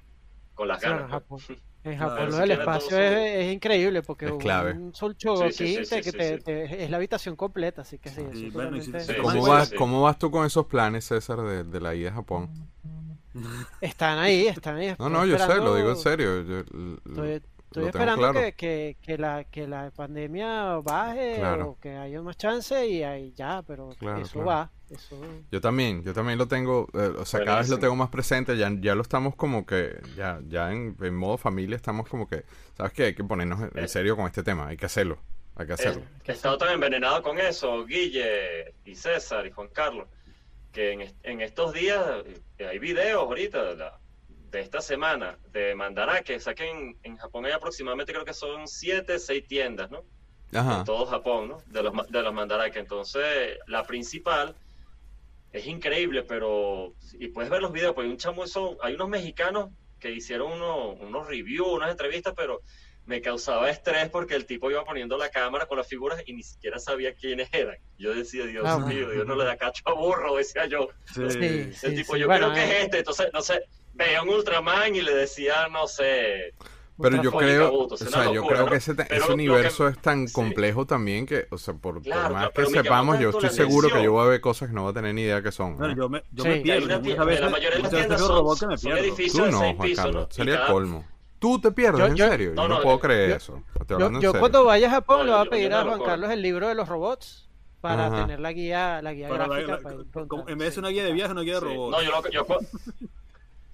[0.54, 1.22] con las Claro, ganas.
[1.22, 1.44] en pues.
[1.44, 1.64] Japón.
[1.86, 4.72] En Japón lo del espacio su- es, es increíble porque Es clave.
[4.72, 6.44] un Soul Chogokin Sí, sí, sí, sí, te- que sí, te- sí.
[6.46, 8.22] te- es la habitación completa, así que sí,
[8.54, 9.76] bueno, totalmente- ¿Cómo, sí, vas, sí.
[9.76, 12.50] ¿Cómo vas tú con esos planes, César, de, de la ida a Japón?
[13.82, 14.96] Están ahí, están ahí.
[14.98, 16.42] No, no, yo sé, lo digo en serio.
[16.44, 16.60] yo-
[17.06, 17.42] Estoy,
[17.82, 18.40] estoy esperando claro.
[18.40, 21.70] que, que, que la, que la pandemia baje Claro.
[21.72, 24.48] o que haya más chance y ahí ya, pero Claro, eso claro.
[24.48, 24.72] va.
[24.90, 25.20] Eso...
[25.52, 28.56] Yo también, yo también lo tengo, eh, o sea, cada vez lo tengo más presente,
[28.58, 32.44] ya, ya lo estamos como que, ya, ya en, en modo familia estamos como que,
[32.78, 33.04] ¿sabes qué?
[33.06, 33.88] Hay que ponernos en- en Eh.
[33.88, 35.18] serio con este tema, hay que hacerlo,
[35.56, 36.04] hay que hacerlo.
[36.26, 40.08] He estado tan envenenado con eso, Guille y César y Juan Carlos,
[40.72, 42.04] que en, en estos días
[42.60, 44.00] eh, hay videos ahorita de, la-
[44.54, 49.46] de esta semana de Mandarake, saquen en Japón hay aproximadamente creo que son siete, seis
[49.48, 50.04] tiendas, ¿no?
[50.54, 51.58] Ajá, En todo Japón, ¿no?
[51.66, 52.78] De los, de los Mandarake.
[52.78, 54.56] Entonces, la principal
[55.52, 59.10] es increíble, pero, y puedes ver los videos, pues hay un chamo, son, hay unos
[59.10, 62.62] mexicanos que hicieron unos, unos reviews, unas entrevistas, pero
[63.06, 66.44] me causaba estrés porque el tipo iba poniendo la cámara con las figuras y ni
[66.44, 67.78] siquiera sabía quiénes eran.
[67.98, 70.90] Yo decía, Dios Ah, mío, Dios no le da cacho a burro, decía yo.
[71.14, 71.22] Sí.
[71.32, 72.98] Sí, El sí, tipo, sí, yo bueno, creo que eh, es este.
[73.00, 73.64] Entonces, no sé,
[73.94, 76.54] veía un Ultraman y le decía, no sé,
[77.02, 78.72] pero yo creo, o sea, yo locura, creo ¿no?
[78.72, 80.34] que ese, Pero ese universo que- es tan sí.
[80.34, 83.90] complejo también que, o sea, por, por Claro, más claro, que sepamos, yo estoy seguro
[83.90, 85.76] que yo voy a ver cosas que no voy a tener ni idea que son.
[85.78, 86.02] Bueno, ¿no?
[86.04, 86.50] yo me, yo Sí.
[86.50, 86.86] me pierdo.
[86.86, 89.04] una muchas veces, la mayoría de las tiendas son- robots que me son pierdo.
[89.06, 89.46] edificios.
[89.46, 90.32] Tú no, Juan pisos, Carlos, ¿no?
[90.36, 91.06] Sería el colmo.
[91.40, 93.36] Tú te pierdes, Yo- en yo- serio, yo No, no, no, puedo yo- creer yo-
[93.36, 93.64] eso.
[93.90, 95.90] Yo, yo cuando vaya a Japón No, le voy a yo- pedir yo a no
[95.98, 96.04] Juan.
[96.04, 97.50] Carlos el libro de los robots
[97.82, 98.22] para Ajá.
[98.22, 99.78] tener la guía, la guía gráfica.
[99.80, 100.80] preguntando, en vez de sí.
[100.80, 101.66] una guía de viaje, una guía de Sí.
[101.66, 101.98] robots.
[101.98, 102.02] No,
[102.32, 102.46] yo,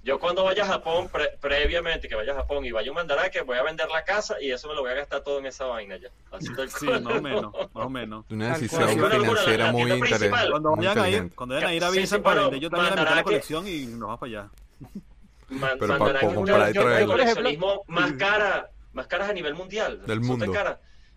[0.04, 2.88] yo, cu- yo cuando vaya a Japón, pre- previamente que vaya a Japón y vaya
[2.90, 5.22] a un Mandarake, voy a vender la casa y eso me lo voy a gastar
[5.22, 6.10] todo en esa vaina ya.
[6.32, 6.48] Así
[6.80, 8.26] Sí, más o menos, más o menos.
[8.30, 10.50] Una decisión financiera la muy interesante.
[10.52, 12.70] Cuando vayan a ir, cuando vayan a ir a Sí, Vincent sí, para vender yo
[12.70, 14.50] también de la colección y nos vamos para allá.
[15.50, 16.96] Man- Pero para comprar una y traerlo.
[17.00, 20.06] de coleccionismo más cara, más caras a nivel mundial.
[20.06, 20.46] Del mundo.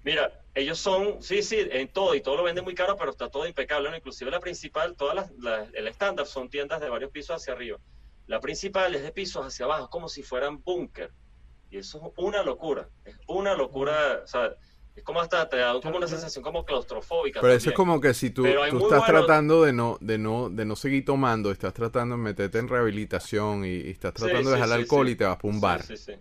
[0.05, 3.29] Mira, ellos son, sí, sí, en todo, y todo lo venden muy caro, pero está
[3.31, 3.97] todo impecable, ¿no?
[3.97, 7.79] Inclusive la principal, todas las, las- el estándar son tiendas de varios pisos hacia arriba.
[8.27, 11.11] La principal es de pisos hacia abajo, como si fueran búnker.
[11.71, 14.51] Y eso es una locura, es una locura, o sea,
[14.95, 17.41] es como hasta te da como una sensación como claustrofóbica.
[17.41, 20.65] Pero eso es como que si tú, tú estás tratando de no, de no, de
[20.67, 24.57] no seguir tomando, estás tratando de meterte en rehabilitación y, y estás Sí, tratando de
[24.57, 25.13] sí, dejar el sí, alcohol sí.
[25.13, 25.83] y te vas para un bar.
[25.83, 26.13] sí, sí.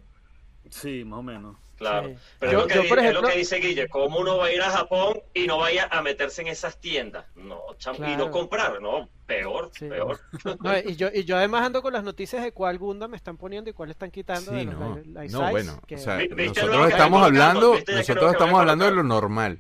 [0.70, 1.58] Sí, más o menos.
[1.76, 2.08] Claro.
[2.10, 2.16] Sí.
[2.40, 4.38] Pero Yo- es, lo que, yo, por es ejemplo- lo que dice Guille, ¿cómo uno
[4.38, 7.26] va a ir a Japón y no vaya a meterse en esas tiendas?
[7.36, 9.88] No, cham- y no comprar, no, peor, Sí.
[9.88, 10.20] peor.
[10.64, 13.38] No, y, yo, y yo además ando con las noticias de cuál Gundam me están
[13.38, 16.62] poniendo y cuál están quitando de los no, life bueno, que- o sea, Vi- ¿viste
[16.62, 19.60] nosotros estamos hablando, nosotros estamos hablando de lo normal.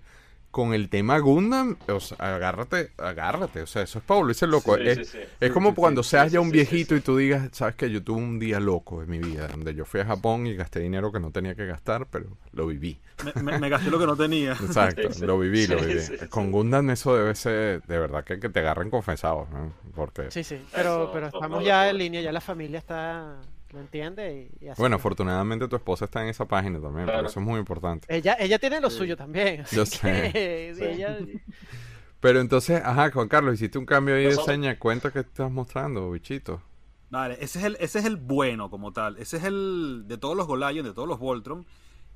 [0.51, 4.75] Con el tema Gundam, o sea, agárrate, agárrate, o sea, eso es Pablo, dice loco.
[4.75, 5.19] Sí, es, sí, sí.
[5.39, 6.97] es como cuando sí, seas sí, ya un sí, viejito sí.
[6.97, 9.85] y tú digas, sabes que yo tuve un día loco en mi vida, donde yo
[9.85, 12.99] fui a Japón y gasté dinero que no tenía que gastar, pero lo viví.
[13.21, 14.51] Me, me- me gasté lo que no tenía.
[14.59, 15.99] Exacto, lo viví, lo viví.
[16.01, 16.27] sí, sí.
[16.27, 19.73] Con Gundam eso debe ser, de verdad que, que te agarren confesados, ¿no?
[19.95, 23.39] Porque, Sí, sí, pero, Eso, pero estamos ya en línea, ya la familia está,
[23.71, 24.81] lo entiende y, y así.
[24.81, 27.19] bueno, afortunadamente tu esposa está en esa página también, Claro.
[27.19, 28.05] pero eso es muy importante.
[28.15, 28.97] ella, ella tiene lo Sí.
[28.97, 30.79] suyo también, así Yo que, Sí.
[30.79, 31.17] sí, ella-
[32.19, 35.49] Pero entonces, ajá, Juan Carlos, hiciste un cambio ahí de Nosotros- seña, cuenta que estás
[35.51, 36.61] mostrando, bichito.
[37.09, 39.17] Vale, ese es el, ese es el bueno como tal.
[39.17, 41.65] Ese es el de todos los Golion, de todos los Voltron.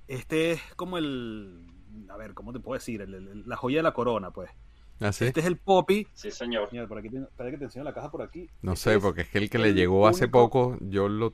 [0.08, 1.66] Este es como el.
[2.10, 3.02] A ver, ¿cómo te puedo decir?
[3.02, 4.52] El- el- la joya de la corona, pues.
[5.02, 5.26] ¿Así?
[5.26, 6.08] Este es el Poppy.
[6.14, 6.70] Sí, señor.
[6.72, 8.50] Mira, por aquí te, espera que te enseño la caja por aquí.
[8.62, 11.34] No Este sé, es porque es que el que le llegó hace poco, yo lo...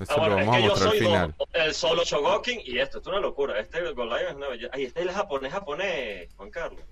[0.00, 1.34] Eso Ah, bueno, lo es vamos a que yo mostrar al soy final.
[1.52, 3.60] el solo Shogokin y esto, esto es una locura.
[3.60, 4.70] Este Goliath es una belleza.
[4.74, 6.82] Ay, este es el japonés japonés, Juan Carlos.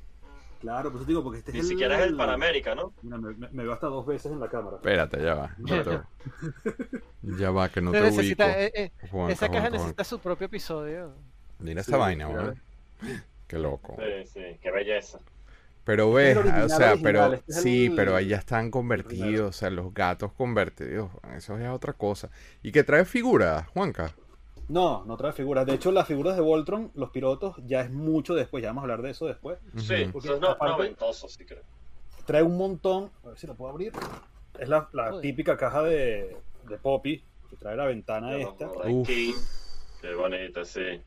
[0.60, 1.70] Claro, pues te digo, porque este Ni es el.
[1.70, 2.92] siquiera es el Panamérica, ¿no?
[3.02, 4.76] Mira, me, veo hasta dos veces en la cámara.
[4.76, 5.54] Espérate, ya va.
[5.58, 6.00] No te-
[7.22, 8.58] Ya va, que no te necesita, ubico.
[8.60, 11.12] eh, eh, Juanca, esa caja Juanca, necesita su propio episodio.
[11.60, 12.60] Mira Sí, esa vaina, weón.
[13.48, 13.96] Qué loco.
[13.96, 15.18] Sí, sí, qué belleza.
[15.84, 18.70] Pero ves, original, o sea, original, pero este es sí, el- pero ahí ya están
[18.70, 22.30] convertidos, o sea, los gatos convertidos, eso ya es otra cosa.
[22.62, 24.14] ¿Y que trae figuras, Juanca?
[24.68, 25.64] No, no trae figuras.
[25.66, 28.62] De hecho, las figuras de Voltron, los pilotos, ya es mucho después.
[28.62, 29.58] Ya vamos a hablar de eso después.
[29.78, 31.62] Sí, eso es no, noventoso, sí creo.
[32.26, 33.10] Trae un montón.
[33.24, 33.92] A ver si lo puedo abrir.
[34.58, 36.36] Es la, la típica caja de,
[36.68, 37.24] de Poppy.
[37.48, 38.66] Que trae la ventana esta.
[38.84, 39.34] Aquí.
[40.02, 41.00] Qué bonita, sí.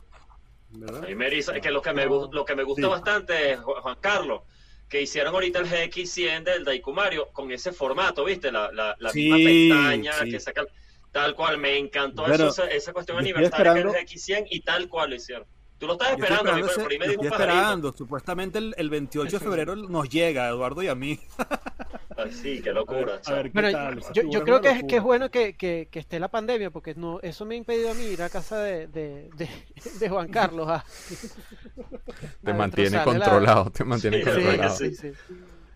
[0.73, 1.03] ¿Verdad?
[1.05, 2.89] Ahí me eriza- es que lo que me, lo que me gusta Sí.
[2.89, 4.41] bastante, Ju- Juan Carlos,
[4.89, 8.51] que hicieron ahorita el GX100 del Daikumario con ese formato, ¿viste?
[8.51, 10.31] La, la, la Sí, misma pestaña sí.
[10.31, 10.65] que sacan.
[11.11, 14.61] Tal cual, me encantó Bueno, eso, esa, cuestión aniversaria que es el esperando- GX100 y
[14.61, 15.45] tal cual lo hicieron.
[15.77, 17.93] Tú lo Yo estoy esperando, esperando, ese- estoy esperando.
[17.97, 21.19] Supuestamente el, el 28 de febrero nos llega Eduardo y a mí.
[22.23, 23.19] Ay, sí, qué locura.
[23.25, 23.97] A ver, ¿qué Bueno, tal?
[23.99, 24.87] Esa yo, creo que es, locura.
[24.89, 27.91] que es bueno que, que- que esté la pandemia, porque no, eso me ha impedido
[27.91, 29.49] a mí ir a casa de, de, de,
[29.99, 30.67] de Juan Carlos.
[30.69, 30.83] a-
[32.43, 34.75] Te a mantiene destrozarle la- controlado, te mantiene Sí, Sí, controlado.
[34.77, 35.11] sí, sí.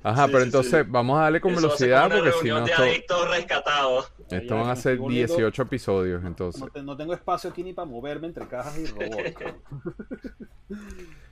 [0.04, 0.90] Ajá, Sí, pero sí, entonces sí.
[0.92, 2.60] vamos a darle con Eso velocidad porque si no
[4.42, 6.62] esto, van a ser estoy volviendo- 18 episodios, entonces.
[6.76, 9.34] No, no tengo espacio aquí ni para moverme entre cajas y robots.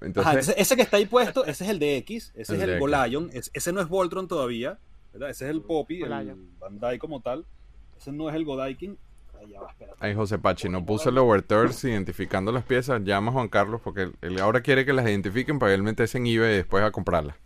[0.00, 2.68] Ajá, Entonces, ese que está ahí puesto, ese es el de X, ese El es
[2.68, 2.78] el.
[2.80, 4.78] Golion, es- ese no es Voltron todavía,
[5.12, 5.30] ¿verdad?
[5.30, 6.36] Ese es el Poppy, el.
[6.58, 7.44] Bandai como tal.
[7.98, 8.98] Ese no es el Godaikin.
[10.00, 13.02] Ay, José Pachi, no puse el overturns identificando las piezas.
[13.04, 16.18] Llama a Juan Carlos porque él, él ahora quiere que las identifiquen para él meterse
[16.18, 17.36] en eBay y después a comprarlas.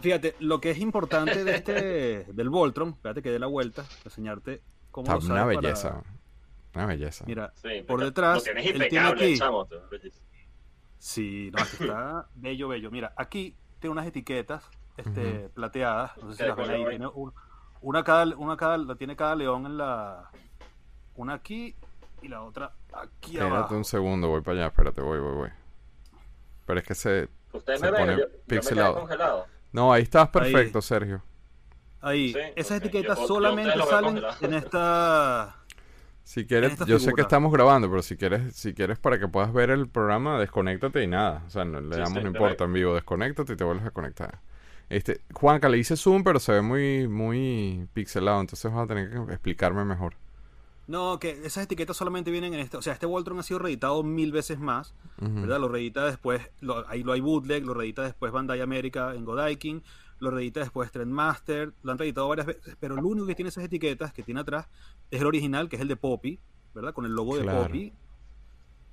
[0.00, 1.72] Fíjate, lo que es importante de este,
[2.32, 6.02] del Voltron, espérate que dé la vuelta, para enseñarte cómo Está lo una para- belleza.
[6.74, 7.24] Una belleza.
[7.26, 9.36] Mira, Sí, por detrás, Lo tienes él tiene aquí.
[9.36, 9.66] chamo.
[11.00, 12.90] Sí, no, aquí está bello, bello.
[12.92, 16.86] Mira, aquí tiene unas etiquetas este, plateadas, no sé si ¿De las ven ahí.
[16.88, 17.32] Tiene un-
[17.80, 20.30] una cada, una cada, la tiene cada león en la,
[21.16, 21.74] una aquí
[22.22, 23.74] y la otra aquí Espérate abajo.
[23.74, 24.66] un segundo, voy para allá.
[24.68, 25.48] Espérate, voy, voy, voy.
[26.66, 27.28] Pero es que se...
[27.52, 28.94] Ustedes Se me ven, yo me pixelado.
[29.00, 29.46] congelado.
[29.72, 31.22] No, ahí estás perfecto, Sergio.
[32.02, 35.56] Ahí, Sí, esas etiquetas Yo- solamente salen en esta...
[36.30, 39.52] Si quieres, yo sé que estamos grabando, pero si quieres, si quieres para que puedas
[39.52, 41.42] ver el programa, desconéctate y nada.
[41.44, 43.84] O sea, no, le Sí, damos, sí, no importa, en vivo, desconéctate y te vuelves
[43.84, 44.38] a conectar.
[44.88, 49.10] Este, Juanca, le hice zoom, pero se ve muy, muy pixelado, entonces vas a tener
[49.10, 50.14] que explicarme mejor.
[50.86, 52.76] No, que esas etiquetas solamente vienen en este...
[52.76, 54.94] O sea, este Voltron ha sido reeditado mil veces más.
[55.18, 55.58] ¿verdad?
[55.58, 59.82] Lo reedita después, lo, ahí lo hay bootleg, lo reedita después Bandai América en Godaikin,
[60.20, 63.64] lo reedita después Trendmaster, lo han reeditado varias veces, pero lo único que tiene esas
[63.64, 64.68] etiquetas que tiene atrás
[65.10, 66.38] es el original, que es el de Poppy,
[66.74, 66.94] ¿verdad?
[66.94, 67.58] Con el logo Claro.
[67.58, 67.92] de Poppy.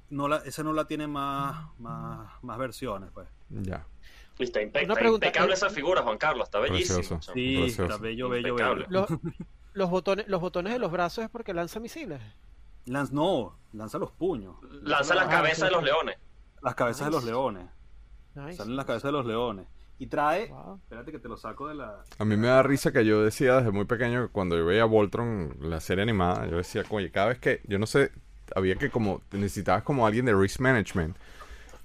[0.09, 3.27] No la, esa no la tiene más, más, más versiones, pues.
[3.49, 3.85] Ya.
[4.39, 5.55] Está, impe- Una está pregunta, impecable ¿eh?
[5.55, 6.45] esa figura, Juan Carlos.
[6.47, 6.99] Está bellísimo.
[6.99, 7.33] Precioso.
[7.33, 7.83] Sí, Precioso.
[7.83, 8.85] está bello, bello, Impecable.
[8.87, 9.05] bello.
[9.09, 9.19] Los,
[9.73, 12.21] los botones, los botones de los brazos es porque lanza misiles.
[12.85, 14.55] Lanz, no, lanza los puños.
[14.83, 15.65] Lanza las Ah, cabezas sí.
[15.65, 16.17] de los leones.
[16.61, 17.67] Las cabezas de los leones.
[18.35, 18.53] Nice.
[18.57, 19.67] Salen las cabezas de los leones.
[19.99, 20.75] Y trae, Wow.
[20.83, 22.03] espérate que te lo saco de la...
[22.19, 24.85] A mí me da risa que yo decía desde muy pequeño que cuando yo veía
[24.85, 28.11] Voltron, la serie animada, yo decía, oye, cada vez que, yo no sé,
[28.55, 31.17] había que como, necesitabas como alguien de risk management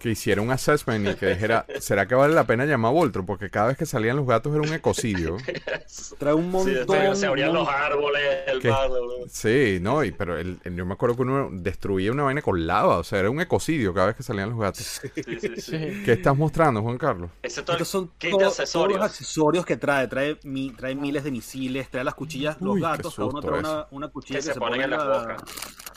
[0.03, 3.25] que hiciera un assessment y que dijera, ¿será que vale la pena llamar a Voltron?
[3.25, 5.37] Porque cada vez que salían los gatos era un ecocidio.
[6.19, 6.75] Trae un Sí, montón...
[6.75, 8.69] después se abrían los árboles, el ¿Qué?
[8.71, 8.91] mar.
[9.29, 12.67] Sí, no, y, pero el- el- yo me acuerdo que uno destruía una vaina con
[12.67, 14.83] lava, o sea, era un ecocidio cada vez que salían los gatos.
[14.85, 15.61] Sí, sí, sí.
[15.61, 16.03] Sí.
[16.05, 17.31] ¿Qué estás mostrando, Juan Carlos?
[17.43, 20.09] Ese todo el Estos son kit todo- de todos los accesorios que trae.
[20.09, 23.61] Trae, mi- trae miles de misiles, trae las cuchillas, los Uy, gatos, cada uno trae
[23.61, 25.43] una, una cuchilla Que se ponen en las la- bocas.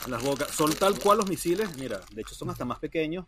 [0.04, 0.48] en las bocas.
[0.52, 3.24] Son tal cual los misiles, mira, de hecho son hasta más pequeños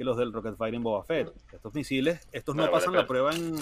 [0.00, 1.28] que los del Rocket Fire en Boba Fett.
[1.52, 3.54] Estos misiles, estos no Pero pasan vale, la prueba en...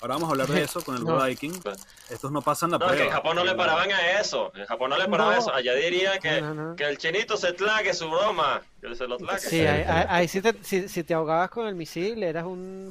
[0.00, 1.22] Ahora vamos a hablar de eso con el No.
[1.22, 1.52] Viking.
[2.08, 3.10] Estos no pasan la No, es que prueba.
[3.10, 4.50] en Japón no le paraban a eso.
[4.54, 5.52] En Japón no le paraban a eso.
[5.52, 6.76] Allá diría que, No, no, no.
[6.76, 8.62] que el chinito se tlaque su broma.
[8.80, 9.38] Que se lo tlaque.
[9.40, 12.90] Sí, ahí, ahí- ahí sí te, si, si te ahogabas con el misil, eras un...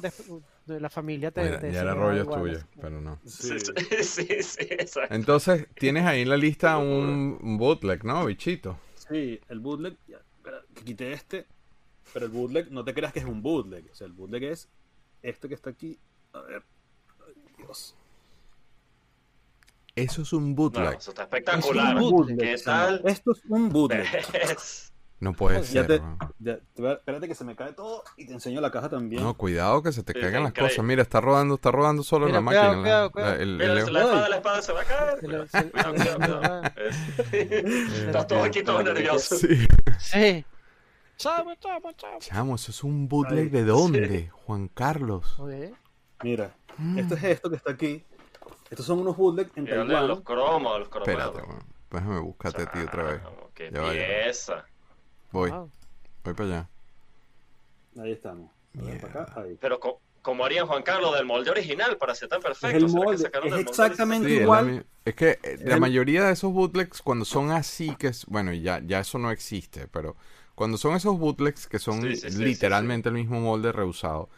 [0.66, 2.40] de la familia te, Bueno, te ya era rollo igual.
[2.40, 3.18] tuyo, pero no.
[3.26, 3.72] Sí, sí,
[4.04, 5.12] sí, sí, exacto.
[5.12, 8.78] Entonces, tienes ahí en la lista un, un bootleg, ¿no, bichito?
[9.08, 9.96] Sí, el bootleg,
[10.74, 11.46] que quité este,
[12.16, 13.90] pero el bootleg, no te creas que es un bootleg.
[13.92, 14.70] O sea, el bootleg es
[15.22, 15.98] este que está aquí.
[16.32, 16.62] A ver,
[17.28, 17.94] ay, Dios.
[19.94, 20.94] Eso es un No, bootleg.
[20.96, 21.94] eso está espectacular.
[21.94, 23.02] Es un bootleg, ¿Qué tal?
[23.04, 24.06] Esto es un bootleg.
[25.18, 25.86] No puede Ya ser.
[25.86, 26.02] te-
[26.40, 26.58] ya-
[26.92, 29.22] espérate que se me cae todo y te enseño la caja también.
[29.22, 30.84] No, cuidado que se te Sí, caigan las cosas.
[30.84, 32.76] Mira, está rodando, está rodando solo Mira, la cuidado, máquina.
[32.76, 33.34] la- cuidado, la- cuidado.
[33.42, 35.18] el- Mira, el- la espada, la espada se va a caer.
[35.20, 36.62] Cuidado, cuidado, cuidado.
[36.76, 37.32] Es-
[38.06, 39.36] Estás todo aquí todo nervioso.
[39.36, 39.66] Sí.
[39.98, 40.44] Sí.
[41.16, 42.18] Chamo, chamo, chamo.
[42.20, 45.24] Chamo, eso es un bootleg de dónde, Juan Carlos.
[45.36, 45.72] Joder.
[46.22, 46.98] Mira, Mm.
[46.98, 48.04] esto es esto que está aquí.
[48.70, 50.08] Estos son unos bootlegs en Taiwán.
[50.08, 51.08] los cromos, los cromos.
[51.08, 51.42] Espérate.
[51.90, 53.20] Déjame buscarte a ti otra vez.
[53.54, 54.64] Qué Ya pieza.
[55.32, 55.70] Voy, Wow.
[56.24, 56.68] voy para allá.
[58.02, 58.50] Ahí estamos.
[58.74, 59.56] Ver, para acá, ahí.
[59.58, 62.68] Pero co- como harían Juan Carlos del molde original para ser tan perfecto.
[62.68, 64.86] Es el ¿Será que molde, sacaron es del molde exactamente Sí, es, la igual.
[65.04, 68.52] es que eh, la el- mayoría de esos bootlegs, cuando son así, que es, bueno,
[68.52, 70.16] ya, ya eso no existe, pero
[70.54, 74.28] cuando son esos bootlegs que son Sí, sí, sí, literalmente el mismo molde reusado,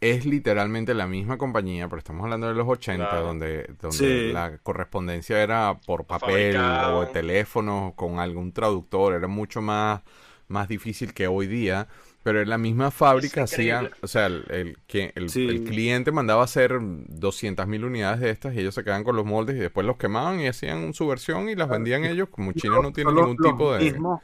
[0.00, 3.26] es literalmente la misma compañía, pero estamos hablando de los 80, Claro.
[3.26, 4.32] donde, donde Sí.
[4.32, 6.94] la correspondencia era por papel fabricaban.
[6.94, 10.02] o de teléfono con algún traductor, era mucho más,
[10.48, 11.88] más difícil que hoy día.
[12.24, 15.46] Pero en la misma fábrica hacían, o sea, el, el, que- el- Sí.
[15.46, 19.24] el cliente mandaba a hacer 200.000 unidades de estas y ellos se quedaban con los
[19.26, 22.28] moldes y después los quemaban y hacían su versión y las vendían ellos.
[22.30, 23.92] Como China no tiene los- ningún los tipo de...
[23.92, 24.20] mismos-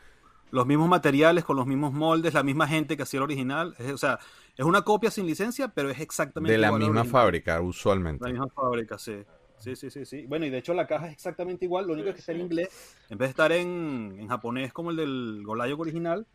[0.51, 3.75] los mismos materiales, con los mismos moldes, la misma gente que hacía el original.
[3.79, 4.19] Es- o sea,
[4.57, 8.25] es una copia sin licencia, pero es exactamente De la igual misma fábrica, usualmente.
[8.25, 9.19] La misma fábrica, sí.
[9.59, 10.25] Sí, sí, sí, sí.
[10.27, 12.41] Bueno, y de hecho la caja es exactamente igual, lo único es que está en
[12.41, 12.97] inglés.
[13.11, 16.27] En vez de estar en, en japonés como el del Golayo original,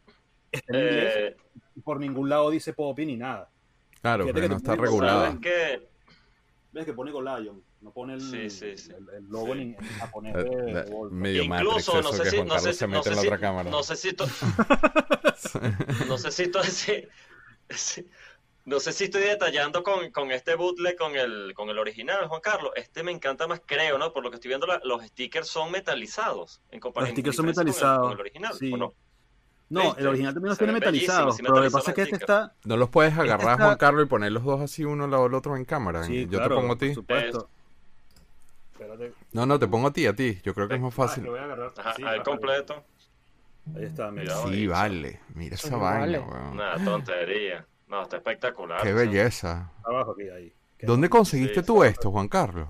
[0.67, 1.13] en inglés.
[1.17, 1.35] Eh,
[1.83, 3.49] por ningún lado dice Poppy ni nada.
[4.01, 5.25] Claro, pero no está ponen regulada.
[5.27, 5.87] ¿Sabes qué?
[6.71, 7.55] ¿Ves que pone Golayo?
[7.81, 8.91] No pone el, Sí, sí, sí.
[8.91, 9.61] el, el logo Sí.
[9.61, 11.15] en, japonés Eh, de, eh, de Volvo.
[11.15, 13.21] medio Matrix Incluso, no sé si, no sé si, se no mete sé en la
[13.21, 13.69] si, otra cámara.
[13.69, 14.25] no sé si, to-
[16.07, 17.07] no sé si estoy, si-
[17.69, 18.07] si-
[18.65, 22.41] no sé si estoy detallando con, con este bootleg con el, con el original, Juan
[22.41, 22.71] Carlos.
[22.75, 24.11] Este me encanta más, creo, ¿no?
[24.11, 26.61] Por lo que estoy viendo, la- los stickers son metalizados.
[26.71, 28.01] En Los comparación stickers son con el- metalizados.
[28.07, 28.73] Con el, original, Sí.
[28.73, 28.93] ¿o no?
[29.69, 32.53] No, el original también los tiene metalizados, pero lo que pasa es que este está...
[32.65, 35.23] No los puedes agarrar, está- Juan Carlos, y poner los dos así, uno al lado
[35.23, 36.03] del otro en cámara.
[36.03, 36.85] Sí, Yo claro, te pongo a ti.
[36.87, 37.49] por supuesto.
[38.73, 39.13] Espérate.
[39.33, 40.39] No, no, te pongo a ti, a ti.
[40.43, 41.23] Yo creo que es más Ah, fácil.
[41.23, 41.73] lo voy a agarrar.
[41.77, 42.83] Ajá, Sí, al completo.
[43.75, 44.35] Ahí está, mira.
[44.47, 45.21] Sí, vale.
[45.33, 46.19] Mira esa vaina, vale.
[46.19, 46.51] weón.
[46.51, 47.65] Una tontería.
[47.87, 48.81] No, está espectacular.
[48.83, 49.71] Qué belleza.
[49.83, 50.53] Abajo aquí, ahí.
[50.81, 52.67] ¿Dónde conseguiste Sí, tú esto, Juan Carlos?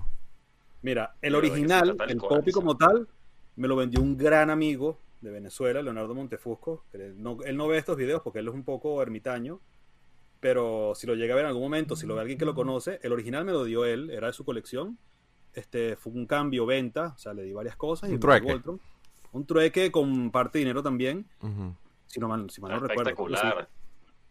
[0.81, 3.07] Mira, el original, el copy como tal,
[3.55, 6.85] me lo vendió un gran amigo de Venezuela, Leonardo Montefusco.
[6.91, 9.59] que no- él no ve estos videos porque él es un poco ermitaño,
[10.39, 12.53] pero si lo llega a ver en algún momento, si lo ve alguien que lo
[12.55, 14.97] conoce, el original me lo dio él, era de su colección.
[15.53, 18.09] Este fue un cambio, venta, o sea, le di varias cosas.
[18.09, 18.51] Un y trueque.
[18.51, 18.79] Voltron.
[19.31, 21.75] Un trueque con parte de dinero también, Ujú.
[22.05, 23.01] si no mal, si mal no recuerdo.
[23.09, 23.69] espectacular.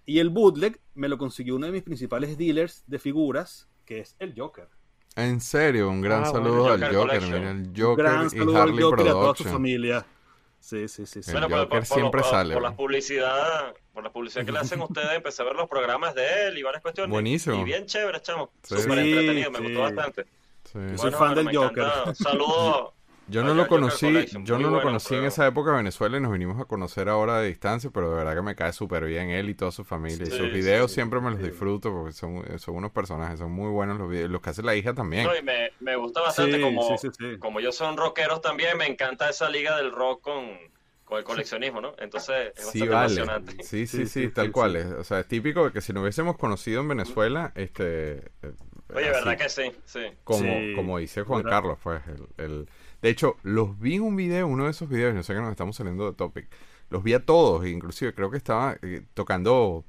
[0.06, 4.16] Y el bootleg me lo consiguió uno de mis principales dealers de figuras, que es
[4.18, 4.68] el Joker.
[5.16, 6.46] En serio, un gran Ah, bueno.
[6.46, 7.08] saludo al Joker Joker.
[7.18, 7.40] Collection.
[7.40, 9.52] Mira, el Un Joker gran y saludo al Harley Joker y a toda su Production.
[9.52, 10.06] familia.
[10.64, 11.22] Sí, sí, sí.
[11.22, 11.30] sí.
[11.30, 12.76] El Bueno, por, Joker por- por- siempre por- sale, Por la bro.
[12.78, 16.56] publicidad, por la publicidad que le hacen ustedes, empecé a ver los programas de él
[16.56, 17.10] y varias cuestiones.
[17.10, 17.56] Buenísimo.
[17.60, 18.50] Y bien chévere, chamo.
[18.62, 18.76] Sí.
[18.80, 20.24] Súper Sí, entretenido, me gustó bastante.
[20.64, 20.78] Sí.
[20.92, 21.54] Yo soy fan del.
[21.54, 21.84] Joker.
[22.14, 22.92] Saludos.
[23.26, 26.18] Yo no lo conocí, Collection, yo muy no lo conocí en esa época de Venezuela
[26.18, 29.04] y nos vinimos a conocer ahora de distancia, pero de verdad que me cae súper
[29.06, 30.26] bien él y toda su familia.
[30.26, 33.70] y sus videos sí, siempre me los disfruto porque son, son unos personajes, son muy
[33.70, 34.30] buenos los videos.
[34.30, 35.26] Los que hace la hija también.
[35.26, 37.38] No, y me, me gusta bastante Sí, como, sí, sí, sí.
[37.38, 40.58] como ellos son rockeros también, me encanta esa liga del rock con,
[41.04, 41.94] con el coleccionismo, ¿no?
[41.98, 43.14] Entonces es Sí, bastante vale.
[43.20, 43.52] emocionante.
[43.60, 44.76] Sí, sí, Sí, sí, sí, tal sí, cual.
[44.76, 44.76] sí.
[44.76, 44.86] es.
[44.86, 48.18] O sea, es típico de que si nos hubiésemos conocido en Venezuela, este...
[48.42, 48.54] eh,
[48.94, 49.72] Oye, así, ¿verdad que sí?
[49.84, 50.00] Sí.
[50.24, 51.50] Como, Sí, como dice Juan ¿verdad?
[51.50, 52.02] Carlos, pues.
[52.08, 52.70] El, el-
[53.04, 55.50] De hecho, los vi en un video, uno de esos videos, no sé que nos
[55.50, 56.48] estamos saliendo de topic.
[56.88, 59.84] Los vi a todos, inclusive creo que estaba eh, tocando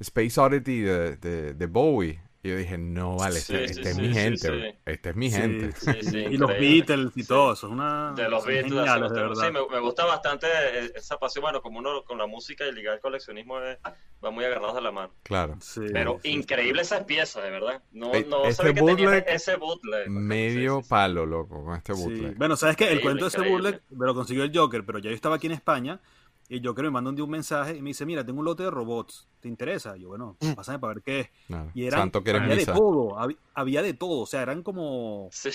[0.00, 2.20] Space Oddity de, de, de Bowie.
[2.48, 4.78] Yo dije, no, vale, este, Sí, sí, este es sí, mi sí, gente, sí.
[4.86, 5.72] este es mi Sí, gente.
[5.72, 6.48] sí, Sí, sí, y los.
[6.50, 7.28] Beatles y Sí.
[7.28, 8.12] todo, eso es una.
[8.14, 9.52] De los Beatles, geniales, de sí, verdad.
[9.52, 11.42] me, me gusta bastante eh, esa pasión.
[11.42, 13.78] Bueno, como uno con la música y ligar el coleccionismo eh,
[14.24, 15.14] va muy agarrados de la mano.
[15.22, 15.56] Claro.
[15.60, 17.82] Sí, Pero sí, increíble esas piezas, de verdad.
[17.92, 20.08] No, Eh, no este sabía que tenía bootleg, ese bootleg.
[20.08, 20.88] Medio Sí, sí, sí.
[20.90, 22.02] palo, loco, con este sí.
[22.02, 22.36] bootleg.
[22.36, 22.90] Bueno, ¿sabes qué?
[22.90, 25.46] El cuento de ese bootleg me lo consiguió el Joker, pero ya yo estaba aquí
[25.46, 26.00] en España
[26.48, 28.44] y el Joker me manda un día un mensaje y me dice, mira, tengo un
[28.46, 29.96] lote de robots, ¿te interesa?
[29.96, 31.30] Y yo, bueno, pásame para ver qué es.
[31.74, 34.62] Y eran, Santo que eres había de todo, hab- había de todo, o sea, eran
[34.62, 35.50] como Sí.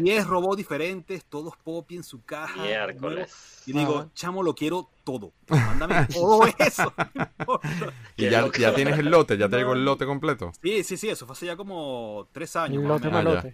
[0.00, 2.62] 10 robots diferentes, todos Poppy en su caja.
[2.62, 3.62] Miércoles.
[3.66, 5.32] Y digo, chamo, lo quiero todo.
[5.48, 6.92] Mándame todo eso.
[8.16, 10.52] Y ya, ya tienes el lote, ya llegó el lote completo.
[10.62, 12.78] sí, sí, sí, eso fue hace ya como tres años.
[12.82, 13.44] Un más lote menos.
[13.44, 13.48] Ah.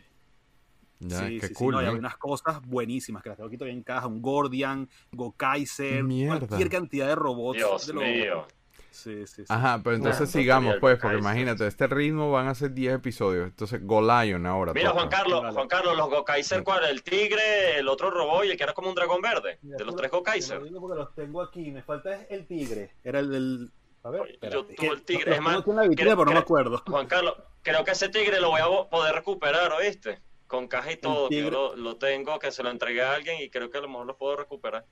[1.00, 1.88] Ya, sí, qué sí, sí, cool, no, y man.
[1.90, 6.02] había unas cosas buenísimas que las tengo aquí todavía en caja, un Gordian, Go Kaiser,
[6.04, 6.46] Mierda.
[6.46, 7.58] cualquier cantidad de robots.
[7.58, 8.46] Dios de los- mío.
[8.90, 9.44] Sí, sí, sí.
[9.48, 11.18] Ajá, pero entonces no sigamos, pues, porque Gokaiser.
[11.18, 13.48] imagínate, este ritmo van a ser 10 episodios.
[13.48, 14.72] Entonces, Golion ahora.
[14.72, 15.00] Mira, toca.
[15.00, 15.54] Juan Carlos.
[15.54, 16.84] Juan Carlos, los Gokaiser, ¿cuál?
[16.84, 19.58] El tigre, el otro robot y el que era como un dragón verde.
[19.62, 20.62] De los tres Gokaiser.
[20.62, 21.72] Lo porque los tengo aquí.
[21.72, 22.92] Me falta es el tigre.
[23.02, 23.72] Era el del.
[24.04, 26.16] A ver, Oye, yo tuve el tigre, es más, tengo aquí en la vitrina, creo-
[26.18, 26.82] pero no me acuerdo.
[26.86, 30.20] Juan Carlos, creo que ese tigre lo voy a poder recuperar, ¿oíste?
[30.46, 33.14] Con caja y todo, que yo tigre- lo, lo tengo, que se lo entregué a
[33.14, 34.84] alguien y creo que a lo mejor lo puedo recuperar.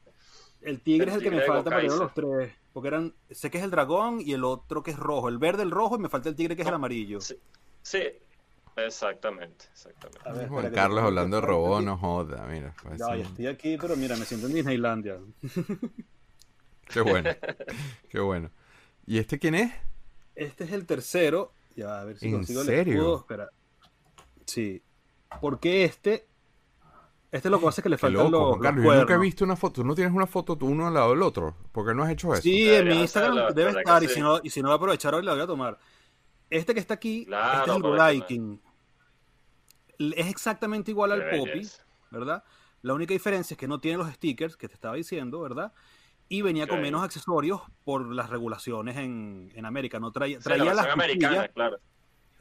[0.60, 2.52] El tigre El es el que me falta para los tres.
[2.72, 3.14] Porque eran.
[3.30, 5.28] Sé que es el dragón y el otro que es rojo.
[5.28, 7.20] El verde, el rojo y me falta el tigre que es el amarillo.
[7.20, 7.36] Sí,
[7.82, 8.02] sí,
[8.76, 10.20] exactamente, exactamente.
[10.28, 12.74] A ver, Juan Carlos hablando de robot, no joda, mira.
[12.82, 13.18] pues, Ya, sí.
[13.18, 15.18] ya estoy aquí, pero mira, me siento en Disneylandia.
[16.88, 17.30] Qué bueno,
[18.10, 18.50] qué bueno.
[19.06, 19.72] ¿Y este quién es?
[20.34, 21.52] Este es el tercero.
[21.74, 22.94] Ya, a ver si ¿En consigo el serio?
[22.94, 23.18] escudo.
[23.20, 23.48] Espera.
[24.46, 24.82] Sí.
[25.40, 26.26] Porque este.
[27.30, 28.84] Este lo que hace es que le faltan loco, los, Carlos.
[28.84, 29.80] los Yo nunca he visto una foto.
[29.80, 31.54] ¿Tú no tienes una foto tú uno al lado del otro?
[31.72, 32.42] ¿Por qué no has hecho eso?
[32.42, 34.02] Sí, en mi Instagram debe ¿verdad que estar.
[34.02, 34.14] Y sí?
[34.14, 35.78] si, no, y si no va a aprovechar hoy, la voy a tomar.
[36.50, 37.82] Este que está aquí, Claro, este es el.
[37.82, 38.60] Golaikin.
[39.98, 41.66] Es exactamente igual al Poppy.
[42.10, 42.44] ¿verdad?
[42.82, 45.72] La única diferencia es que no tiene los stickers que te estaba diciendo, ¿verdad?
[46.28, 49.98] Y venía con menos accesorios por las regulaciones en, en América.
[50.00, 51.50] No traía, Sí, la traía las cuchillas.
[51.54, 51.78] claro.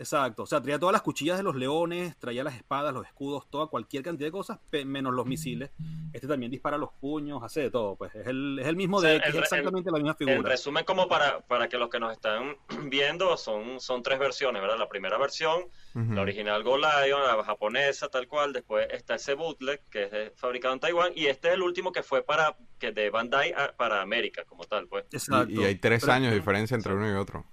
[0.02, 0.44] Exacto.
[0.44, 3.68] O sea, traía todas las cuchillas de los leones, traía las espadas, los escudos, toda
[3.68, 5.70] cualquier cantidad de cosas, menos los misiles.
[6.12, 7.96] Este también dispara los puños, hace de todo.
[7.96, 10.50] Pues es el, es el mismo O sea, de X, exactamente la misma En figura.
[10.50, 12.58] resumen, como para, para que los que nos están
[12.90, 14.78] viendo, son, son tres versiones, ¿verdad?
[14.80, 18.54] La primera versión, la original Go Lion, la japonesa, tal cual.
[18.54, 21.12] Después está ese bootleg, que es fabricado en Taiwán.
[21.16, 24.64] Y este es el último que fue para que de Bandai a- para América, como
[24.64, 25.06] tal, pues.
[25.12, 25.52] Exacto.
[25.52, 27.46] Y, y hay tres Pero- años de diferencia entre uno y otro.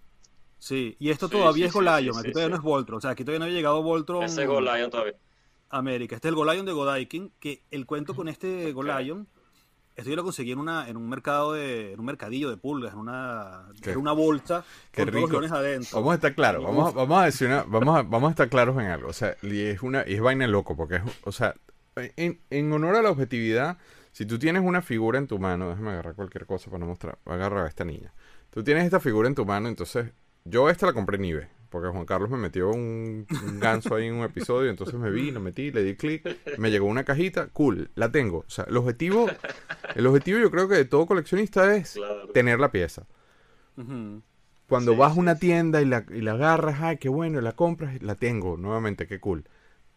[0.58, 2.50] Sí, y esto Sí, todavía sí, es Golion, sí, aquí sí, todavía sí.
[2.50, 5.14] no es Voltron, o sea, aquí todavía no había llegado Voltron Ese Go Lion todavía.
[5.70, 6.16] América.
[6.16, 9.28] Este es el Golion de Godaikin, que el cuento con este Golion,
[9.96, 12.92] esto yo lo conseguí en una en un mercado de en un mercadillo de pulgas,
[12.92, 15.40] en una Qué- era una bolsa qué con todos los rico.
[15.40, 15.98] leones adentro.
[15.98, 18.48] Vamos a estar claros, vamos, a- vamos a decir una- vamos a, vamos a estar
[18.48, 19.08] claros en algo.
[19.08, 21.54] O sea, y es una, y es vaina loco, porque es, o sea,
[22.16, 23.78] en, en honor a la objetividad,
[24.12, 27.18] si tú tienes una figura en tu mano, déjame agarrar cualquier cosa para no mostrar,
[27.24, 28.12] voy a agarrar a esta niña.
[28.50, 30.12] Tú tienes esta figura en tu mano, entonces,
[30.48, 34.06] yo esta la compré en eBay, porque Juan Carlos me metió un, un ganso ahí
[34.06, 36.28] en un episodio, entonces me vi, lo metí, le di clic,
[36.58, 38.38] me llegó una cajita, cool, la tengo.
[38.38, 39.38] O sea, el objetivo,
[39.94, 42.28] el objetivo yo creo que de todo coleccionista es Claro.
[42.28, 43.06] tener la pieza.
[44.68, 45.40] Cuando Sí, vas a sí, una sí.
[45.40, 49.06] tienda y la, y la agarras, ay, qué bueno, y la compras, la tengo, nuevamente,
[49.06, 49.44] qué cool.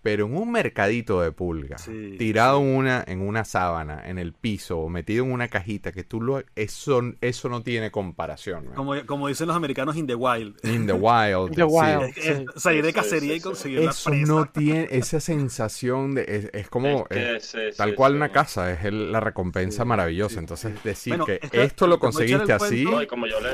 [0.03, 4.33] Pero en un mercadito de pulga, Sí, tirado en una, en una sábana, en el
[4.33, 8.65] piso, o metido en una cajita, que tú lo, eso, eso no tiene comparación.
[8.75, 10.57] Como, como dicen los americanos in the wild.
[10.63, 11.49] In the wild.
[11.49, 11.67] In the sí.
[11.69, 12.03] wild.
[12.03, 12.45] Es- es Sí.
[12.55, 14.25] salir de cacería sí, y conseguir la Eso presa.
[14.33, 16.25] no tiene esa sensación de.
[16.27, 17.05] Es, es como.
[17.09, 19.87] Es que es sí, tal sí, cual sí, una casa, es el- la recompensa Sí,
[19.87, 20.33] maravillosa.
[20.33, 22.83] sí, Entonces, decir Bueno, que esto lo conseguiste así.
[22.85, 22.91] cuento.
[22.91, 23.49] No, y como yo le...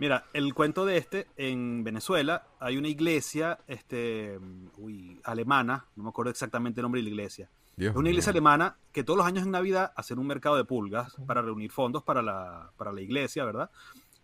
[0.00, 4.38] Mira, el cuento de este, en Venezuela hay una iglesia este,
[4.78, 7.50] uy, alemana, no me acuerdo exactamente el nombre de la iglesia.
[7.76, 8.38] Dios Es una iglesia mío.
[8.38, 12.02] alemana que todos los años en Navidad hacen un mercado de pulgas para reunir fondos
[12.02, 13.70] para la, para la iglesia, ¿verdad?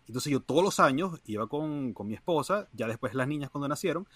[0.07, 3.67] Entonces yo todos los años iba con, con mi esposa, ya después las niñas cuando
[3.67, 4.07] nacieron,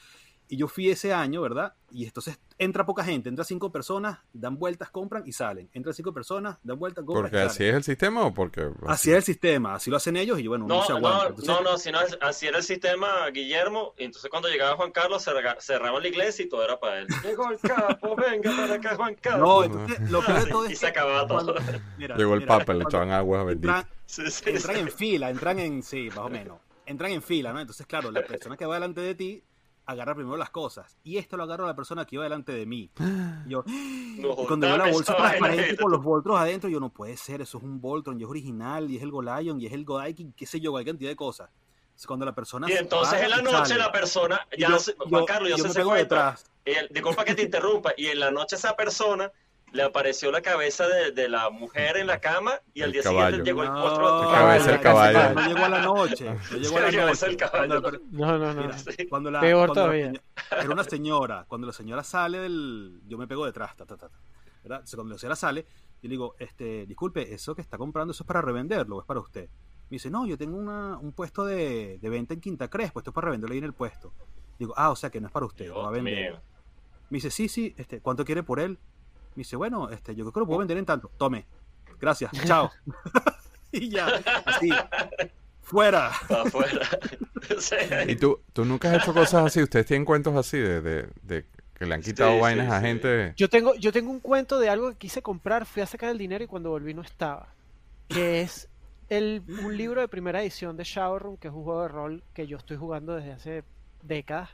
[0.51, 1.73] y yo fui ese año, ¿verdad?
[1.91, 5.69] Y entonces entra poca gente, entra cinco personas, dan vueltas, compran y salen.
[5.73, 7.69] Entran cinco personas, dan vueltas, compran ¿Porque y así salen.
[7.69, 8.69] es el sistema o porque.?
[8.85, 11.27] Así es el sistema, así lo hacen ellos y bueno, uno No, se no, aguanta.
[11.27, 13.93] Entonces, no, no, sino así era el sistema, Guillermo.
[13.97, 17.07] Y entonces cuando llegaba Juan Carlos, cerra- cerraban la iglesia y todo era para él.
[17.23, 19.65] Llegó el capo, venga para acá, Juan No, Carlos.
[19.65, 21.53] entonces lo peor de todo y es se que acababa todo.
[21.53, 21.61] cuando-
[21.97, 23.77] mira, Llegó el papa, le echaban agua bendita.
[23.79, 24.81] entran, Sí, sí, entran sí.
[24.81, 27.61] en fila, entran en, sí, más o menos, entran en fila, ¿no?
[27.61, 29.43] Entonces, claro, la persona que va delante de ti
[29.91, 32.89] agarra primero las cosas y esto lo agarra la persona que iba delante de mí.
[33.45, 36.89] Y yo, No, y cuando veo la bolsa transparente con los Voltros adentro, yo no
[36.89, 39.73] puede ser, eso es un Voltron, y es original, y es el Golion, y es
[39.73, 41.49] el Godaikin, qué sé yo, cualquier cantidad de cosas.
[41.85, 44.79] Entonces, cuando la persona Y se entonces en la noche sale, la persona, ya yo-
[44.79, 46.15] se- Juan yo- Carlos, yo yo ese pego cuento.
[46.15, 46.45] detrás.
[46.65, 47.91] Y el- disculpa que te interrumpa.
[47.97, 49.31] Y en la noche esa persona
[49.73, 53.03] le apareció la cabeza de, de la mujer en la cama y al El día
[53.03, 53.27] caballo.
[53.37, 54.31] siguiente llegó el No, otro.
[54.31, 55.33] La cabeza del la caballo.
[55.33, 57.31] No llegó a la noche, no llegó a la noche.
[57.31, 57.81] la caballo.
[58.11, 58.61] No, no, no.
[58.61, 58.77] Mira,
[59.09, 60.11] cuando la, Peor cuando todavía.
[60.51, 61.45] era una señora.
[61.47, 63.01] Cuando la señora sale del.
[63.07, 64.19] Yo me pego detrás, ta, ta, ta, ta,
[64.63, 64.83] ¿verdad?
[64.93, 65.67] Cuando la señora sale, yo
[66.03, 69.19] le digo, este, disculpe, eso que está comprando, eso es para revenderlo, o es para
[69.21, 69.45] usted.
[69.89, 73.11] Me dice, no, yo tengo una- un puesto de, de venta en Quinta Crespo, esto
[73.11, 74.13] es para revenderlo ahí en el puesto.
[74.57, 76.31] Digo, ah, o sea que no es para usted, lo va a vender.
[76.31, 76.41] mío.
[77.09, 78.77] Me dice, sí, sí, este, ¿cuánto quiere por él?
[79.35, 81.11] Me dice, bueno, este, yo creo que lo puedo vender en tanto.
[81.17, 81.45] Tome.
[81.99, 82.31] Gracias.
[82.45, 82.71] Chao.
[83.71, 84.07] y ya,
[84.45, 84.69] así.
[85.61, 86.07] Fuera.
[86.07, 86.87] Afuera.
[87.57, 87.75] Sí.
[88.07, 89.61] ¿Y tú, tú nunca has hecho cosas así?
[89.61, 92.79] ¿Ustedes tienen cuentos así de, de, de que le han quitado Sí, vainas sí, a
[92.79, 92.85] sí.
[92.85, 93.33] gente?
[93.35, 96.17] Yo tengo, yo tengo un cuento de algo que quise comprar, fui a sacar el
[96.17, 97.53] dinero y cuando volví no estaba.
[98.07, 98.69] Que es
[99.09, 102.47] el, un libro de primera edición de Shadowrun, que es un juego de rol que
[102.47, 103.63] yo estoy jugando desde hace
[104.03, 104.49] décadas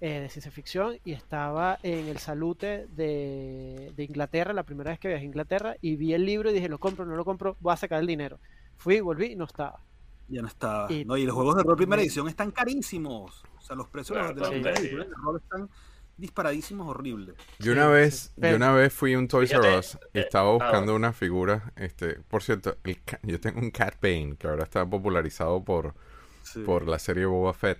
[0.00, 4.98] eh, de ciencia ficción y estaba en el salute de, de Inglaterra, la primera vez
[5.00, 7.56] que viajé a Inglaterra, y vi el libro y dije, lo compro, no lo compro,
[7.60, 8.38] voy a sacar el dinero.
[8.76, 9.80] Fui, volví y no estaba.
[10.28, 10.92] Ya no estaba.
[10.92, 13.42] Y- no, y los juegos de rol primera edición están carísimos.
[13.56, 14.88] O sea, los precios Claro, de las sí.
[14.88, 15.68] de rol están
[16.16, 17.36] disparadísimos, horribles.
[17.58, 18.40] Yo una vez, sí.
[18.42, 21.12] yo una vez fui a un Toys R Us y eh, estaba ah, buscando una
[21.12, 25.94] figura, este, por cierto, el yo tengo un Cat Bane que ahora está popularizado por,
[26.42, 26.60] Sí.
[26.60, 27.78] por la serie Boba Fett,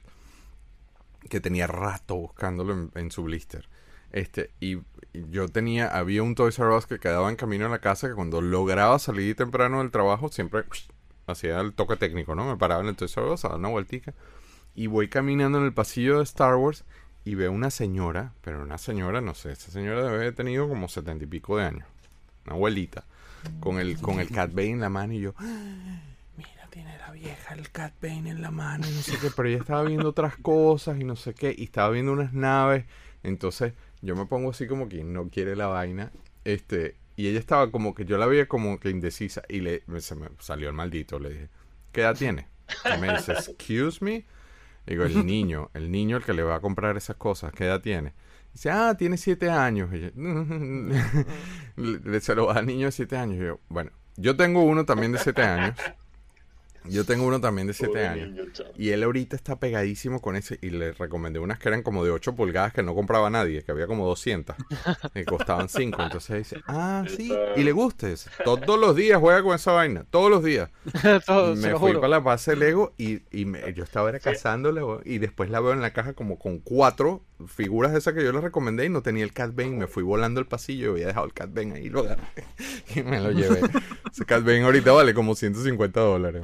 [1.28, 3.68] que tenía rato buscándolo en, su blister.
[4.12, 4.78] Este, y,
[5.30, 8.14] yo tenía, había un Toys R Us que quedaba en camino a la casa que
[8.14, 10.64] cuando lograba salir temprano del trabajo siempre
[11.26, 12.46] hacía el toque técnico, ¿no?
[12.46, 14.14] Me paraba en el Toys R Us a dar una vueltica
[14.74, 16.84] y voy caminando en el pasillo de Star Wars
[17.24, 20.88] y veo una señora, pero una señora, no sé, esa señora debe haber tenido como
[20.88, 21.88] setenta y pico de años,
[22.46, 23.04] una abuelita,
[23.60, 26.07] con el, con el Cat Bane en la mano y yo, "Ah, mira,
[26.70, 29.58] tiene la vieja el Cat Bane en la mano y no sé qué, pero ella
[29.58, 32.84] estaba viendo otras cosas y no sé qué, y estaba viendo unas naves,
[33.22, 36.12] entonces yo me pongo así como que no quiere la vaina,
[36.44, 40.14] este, y ella estaba como que yo la veía como que indecisa y le, se
[40.14, 41.48] me salió el maldito, le dije,
[41.92, 42.46] ¿qué edad tiene?
[42.94, 44.24] Y me dice, excuse me,
[44.86, 47.80] Digo, el niño, el niño el que le va a comprar esas cosas, ¿qué edad
[47.82, 48.14] tiene?
[48.54, 49.90] Dice, ah, tiene siete años.
[49.94, 50.08] Y yo,
[51.76, 53.36] le- se lo va al niño de siete años.
[53.36, 55.78] Y yo, bueno, yo tengo uno también de siete años.
[56.91, 58.28] Yo tengo uno también de siete Pobre años.
[58.30, 58.70] niño, chamo.
[58.76, 60.59] Y él ahorita está pegadísimo con ese.
[60.62, 63.72] Y le recomendé unas que eran como de 8 pulgadas que no compraba nadie, que
[63.72, 64.57] había como 200.
[65.14, 66.03] Que costaban 5.
[66.03, 67.32] Entonces dice, ah, sí.
[67.57, 68.09] Y le gusta.
[68.09, 70.05] Dice, Todos los días juega con esa vaina.
[70.11, 70.70] Todos los días.
[71.26, 72.01] Todo, me fui juro.
[72.01, 75.72] para la base Lego y, y me- yo estaba era cazándola y después la veo
[75.72, 79.03] en la caja como con cuatro figuras de esas que yo le recomendé y no
[79.03, 79.70] tenía el Cat Bane.
[79.76, 82.22] Me fui volando el pasillo y había dejado el Cat Bane ahí lo agarré
[82.95, 83.61] y me lo llevé.
[84.11, 86.43] Ese Cat Bane ahorita vale como 150 dólares.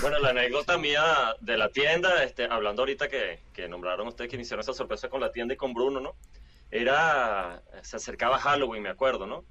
[0.00, 4.36] Bueno, la anécdota mía de la tienda, este, hablando ahorita que, que nombraron ustedes que
[4.36, 6.16] iniciaron esa sorpresa con la tienda y con Bruno, ¿no?
[6.70, 9.44] Era, se acercaba Halloween, me acuerdo, ¿no?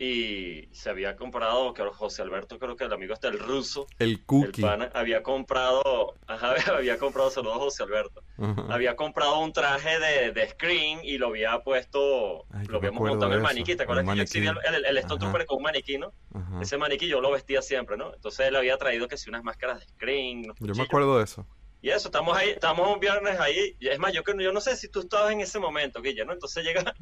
[0.00, 4.10] Y se había comprado, que José Alberto, creo que el amigo este, el ruso, El
[4.10, 4.62] el cookie.
[4.62, 8.66] pana, había comprado, ajá, había comprado, saludos a José Alberto, Ajá.
[8.70, 13.32] había comprado un traje de, de Screen y lo había puesto, Ay, lo habíamos montado
[13.32, 15.30] en el maniquí, ¿te acuerdas un que yo exhibía el, el, el Stone Ajá.
[15.30, 16.12] Trooper con un maniquí, ¿no?
[16.32, 16.60] Ajá.
[16.62, 18.14] Ese maniquí yo lo vestía siempre, ¿no?
[18.14, 21.44] Entonces él había traído que si unas máscaras de Screen, Yo me acuerdo de eso.
[21.80, 23.76] Y eso, estamos ahí, estamos un viernes ahí.
[23.78, 26.24] y Es más, yo, que- yo no sé si tú estabas en ese momento, Guilla,
[26.24, 26.32] ¿no?
[26.32, 26.82] Entonces llega,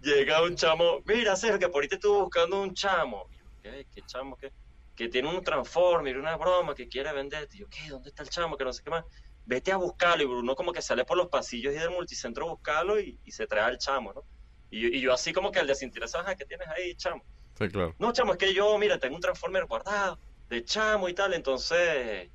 [0.00, 3.26] llega un chamo, mira, Sergio, que por ahí te estuve buscando un chamo.
[3.30, 3.86] Y yo, ¿qué?
[3.92, 4.36] ¿Qué chamo?
[4.36, 4.52] ¿Qué?
[4.96, 7.56] Que tiene un transformer, una broma que quiere venderte.
[7.56, 7.88] Y yo, ¿qué?
[7.88, 8.56] ¿Dónde está el chamo?
[8.56, 9.04] Que no sé qué más.
[9.44, 10.22] Vete a buscarlo.
[10.24, 13.30] Y Bruno como que sale por los pasillos y del multicentro a buscarlo y, y
[13.30, 14.24] se trae al chamo, ¿no?
[14.70, 17.22] Y, yo- y yo así como que al desinteresado, "Ajá, ¿qué tienes ahí, chamo?
[17.56, 17.94] Sí, claro.
[17.98, 20.18] No, chamo, es que yo, mira, tengo un Transformer guardado
[20.48, 22.30] de chamo y tal, entonces,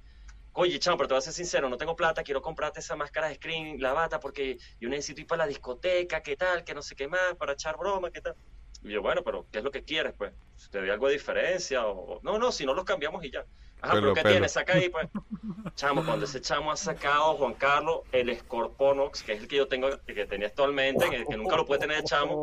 [0.53, 3.27] oye, chamo, pero te voy a ser sincero, no tengo plata, quiero comprarte esa máscara
[3.27, 6.81] de screen, la bata, porque yo necesito ir para la discoteca, qué tal, que no
[6.81, 8.35] sé qué más, para echar broma, qué tal.
[8.83, 10.33] Y yo, bueno, pero ¿qué es lo que quieres, pues?
[10.71, 11.85] ¿Te doy algo de diferencia?
[11.85, 12.19] O...
[12.23, 13.45] No, no, si no los cambiamos y ya.
[13.81, 14.33] Ajá, Pelo, pero ¿qué pelo.
[14.33, 14.51] tienes?
[14.51, 15.07] Saca ahí, pues.
[15.75, 19.67] Chamo, cuando ese chamo ha sacado, Juan Carlos, el Scorponox, que es el que yo
[19.67, 22.33] tengo, que tenía actualmente, que, que nunca lo puede tener el chamo.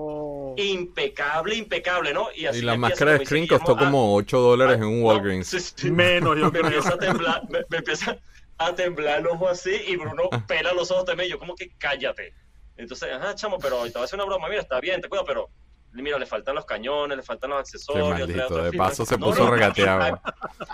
[0.65, 2.29] Impecable, impecable, ¿no?
[2.35, 5.07] Y así la empieza, máscara de Screen costó a- como 8 dólares en un no,
[5.07, 5.47] Walgreens.
[5.49, 5.91] sí, sí.
[5.91, 8.19] Menos, yo Me empieza a temblar, me, me empieza
[8.59, 10.45] a temblar el ojo así y Bruno Ah.
[10.47, 11.31] pela los ojos también.
[11.31, 12.35] Yo como que cállate.
[12.77, 14.49] Entonces, ajá, chamo, pero te voy a hacer una broma.
[14.49, 15.49] Mira, está bien, te cuido, pero
[15.93, 18.09] mira, le faltan los cañones, le faltan los accesorios.
[18.11, 18.45] maldito.
[18.47, 20.21] otra De paso se No, puso no, regateado.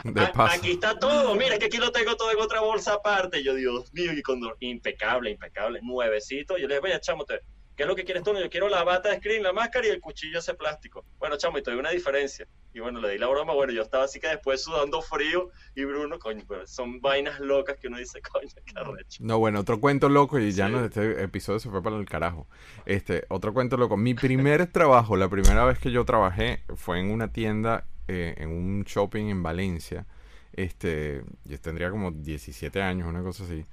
[0.05, 0.57] De a- paso.
[0.57, 3.43] Aquí está todo, mira, es que aquí lo tengo todo en otra bolsa aparte.
[3.43, 6.57] Yo, Dios mío, y cuando impecable, impecable, nuevecito.
[6.59, 7.41] Yo le dije, vaya, chamo, te-
[7.76, 8.32] ¿qué es lo que quieres tú?
[8.32, 11.04] No, Yo quiero la bata de screen, la máscara y el cuchillo ese plástico.
[11.18, 12.46] Bueno, chamo, y te doy una diferencia.
[12.72, 13.52] Y bueno, le di la broma.
[13.54, 17.76] Bueno, yo estaba así que después sudando frío y Bruno, coño, pero son vainas locas
[17.78, 19.18] que uno dice, coño, qué arrecho.
[19.22, 20.72] No, bueno, otro cuento loco y ya Sí.
[20.72, 22.48] no, este episodio se fue para el carajo.
[22.86, 23.96] Este, otro cuento loco.
[23.96, 28.50] Mi primer trabajo, la primera vez que yo trabajé fue en una tienda, eh, en
[28.50, 30.06] un shopping en Valencia.
[30.52, 33.64] Este, yo tendría como 17 años, una cosa así.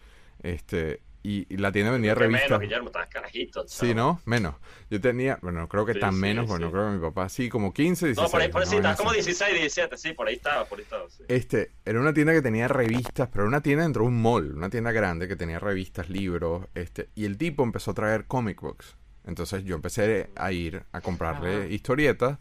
[0.41, 2.59] Este, y, y la tienda vendía Que menos, revistas.
[2.59, 3.63] Guillermo, estabas carajito.
[3.67, 3.93] Sí.
[3.93, 4.19] ¿no?
[4.25, 4.55] Menos.
[4.89, 6.49] Yo tenía, bueno, creo que Sí, tan sí, menos, sí.
[6.49, 8.17] bueno, creo que mi papá, sí, como 15, 16.
[8.25, 9.17] No, por ahí, por ahí sí, como así.
[9.21, 11.09] 16, 17, sí, por ahí estaba, por ahí estaba.
[11.09, 11.23] sí.
[11.27, 14.53] Este, era una tienda que tenía revistas, pero era una tienda dentro de un mall,
[14.55, 18.59] una tienda grande que tenía revistas, libros, este, y el tipo empezó a traer comic
[18.61, 18.97] books.
[19.25, 21.65] Entonces yo empecé a ir a comprarle Ajá.
[21.67, 22.39] historietas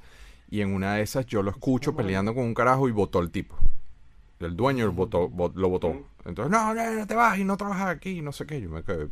[0.49, 3.31] y en una de esas yo lo escucho peleando con un carajo y votó el
[3.31, 3.59] tipo.
[4.41, 6.07] El dueño lo votó, vo- lo votó.
[6.25, 8.61] Entonces, no, no, no te vas y no trabajas aquí, no sé qué.
[8.61, 9.09] Yo me quedé.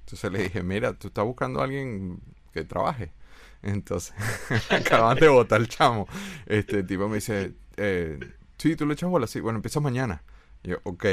[0.00, 2.20] Entonces le dije, mira, tú estás buscando a alguien
[2.52, 3.12] que trabaje.
[3.62, 4.14] Entonces,
[4.70, 6.08] acaban de votar el chamo.
[6.46, 8.18] Este tipo me dice, eh,
[8.58, 10.22] sí, tú le echas bola, sí, bueno, empiezas mañana.
[10.62, 11.04] Y yo, ok.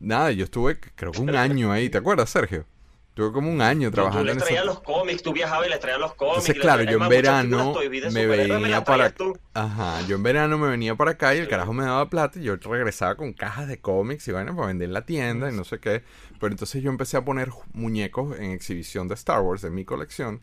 [0.00, 2.64] Nada, yo estuve, creo que un año ahí, ¿te acuerdas, Sergio?
[3.14, 4.66] Tuve como un año Tú trabajando le en traías eso.
[4.72, 6.48] los cómics, tú viajabas y le traías los cómics.
[6.48, 7.74] Entonces, le claro, traías- yo en verano
[8.10, 9.38] me venía para traías tú.
[9.52, 12.44] Ajá, yo en verano me venía para acá y el carajo me daba plata y
[12.44, 15.64] yo regresaba con cajas de cómics y bueno, para vender en la tienda y no
[15.64, 16.02] sé qué.
[16.40, 20.40] Pero entonces yo empecé a poner muñecos en exhibición de Star Wars de mi colección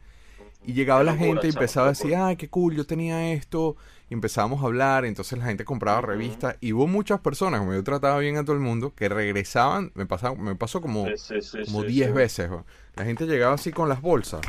[0.63, 3.77] y llegaba la gente y empezaba a decir, ay, qué cool, yo tenía esto.
[4.09, 7.83] Y empezábamos a hablar, entonces la gente compraba revistas y hubo muchas personas, como yo
[7.83, 11.41] trataba bien a todo el mundo, que regresaban, me, pasaba, me pasó como Sí, sí,
[11.41, 12.13] sí, como sí, 10 sí.
[12.13, 12.49] veces.
[12.95, 14.41] La gente llegaba así con las bolsas.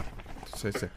[0.46, 0.88] Entonces,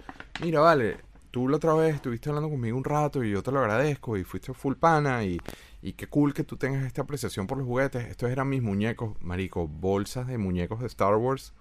[0.41, 0.97] mira, vale,
[1.31, 4.23] tú la otra vez estuviste hablando conmigo un rato y yo te lo agradezco y
[4.23, 5.37] fuiste full pana y,
[5.81, 8.07] y qué cool que tú tengas esta apreciación por los juguetes.
[8.07, 11.53] Estos eran mis muñecos, marico, bolsas de muñecos de Star Wars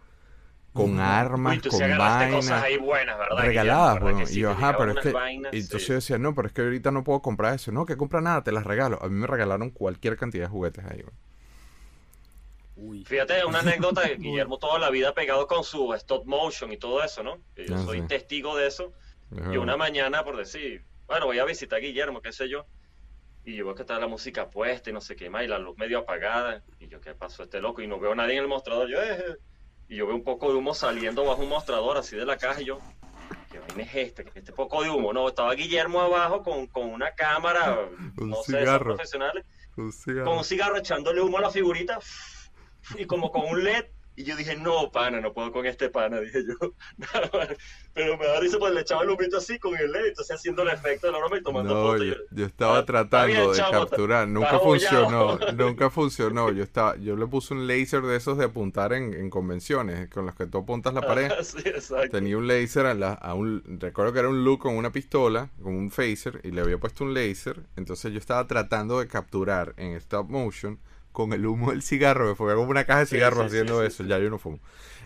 [0.73, 2.63] con armas, Uy, tú con sí agarraste cosas vainas.
[2.63, 3.45] ahí buenas, ¿verdad?
[3.45, 4.39] Regaladas, sí?
[4.39, 5.11] Y yo, ajá, pero es que.
[5.13, 5.89] vainas, y entonces sí.
[5.89, 7.73] yo decía, no, pero es que ahorita no puedo comprar eso.
[7.73, 8.99] No, que compra nada, te las regalo.
[9.03, 11.19] A mí me regalaron cualquier cantidad de juguetes ahí, weón.
[12.75, 13.05] Uy.
[13.05, 17.23] Fíjate, una anécdota, Guillermo toda la vida pegado con su stop motion y todo eso,
[17.23, 17.45] ¿no?
[17.57, 18.07] Yo Ah, soy sí.
[18.07, 18.95] testigo de eso.
[19.31, 22.67] Es Y una mañana, por decir, bueno, voy a visitar a Guillermo, qué sé yo.
[23.45, 25.59] Y yo veo que está la música puesta y no sé qué más, y la
[25.59, 26.65] luz medio apagada.
[26.81, 27.83] Y yo, ¿qué pasó este loco?
[27.83, 28.89] Y no veo a nadie en el mostrador.
[28.91, 29.37] Yo, eh, eh.
[29.93, 32.63] Y yo veo un poco de humo saliendo bajo un mostrador así de la caja.
[32.63, 32.79] Y yo,
[33.51, 34.25] ¿qué vaina es este?
[34.25, 35.13] ¿Qué es este poco de humo?
[35.13, 37.79] No, estaba Guillermo abajo con, con una cámara,
[38.19, 38.95] Un no sé, cigarro.
[38.95, 39.45] profesionales,
[39.77, 40.25] Un cigarro.
[40.25, 41.99] con un cigarro echándole humo a la figurita
[42.97, 43.85] y como con un LED.
[44.15, 46.75] Y yo dije, no, pana, no puedo con este pana, dije yo.
[47.95, 50.63] Pero me da risa porque le echaba el humito así con el LED, entonces haciendo
[50.63, 52.07] el efecto de la broma y tomando No, fotos.
[52.07, 56.51] yo, Yo- estaba tratando bien, de capturar, nunca funcionó, nunca funcionó.
[56.53, 60.27] Yo estaba, yo le puse un laser de esos de apuntar en, en convenciones, con
[60.27, 61.31] los que tú apuntas la pared.
[61.43, 62.11] sí, exacto.
[62.11, 65.51] Tenía un laser a, la- a un, recuerdo que era un look con una pistola,
[65.63, 67.61] con un phaser, y le había puesto un laser.
[67.77, 70.79] Entonces yo estaba tratando de capturar en stop motion
[71.13, 73.87] con el humo del cigarro, me fue como una caja de cigarros sí, haciendo sí,
[73.87, 74.59] eso, ya yo no fumo.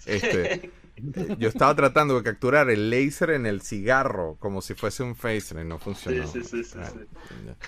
[0.06, 0.70] Este,
[1.38, 5.58] yo estaba tratando de capturar el laser en el cigarro como si fuese un phaser
[5.60, 6.26] y no funcionó.
[6.26, 6.90] Sí, sí, sí, sí, Ah.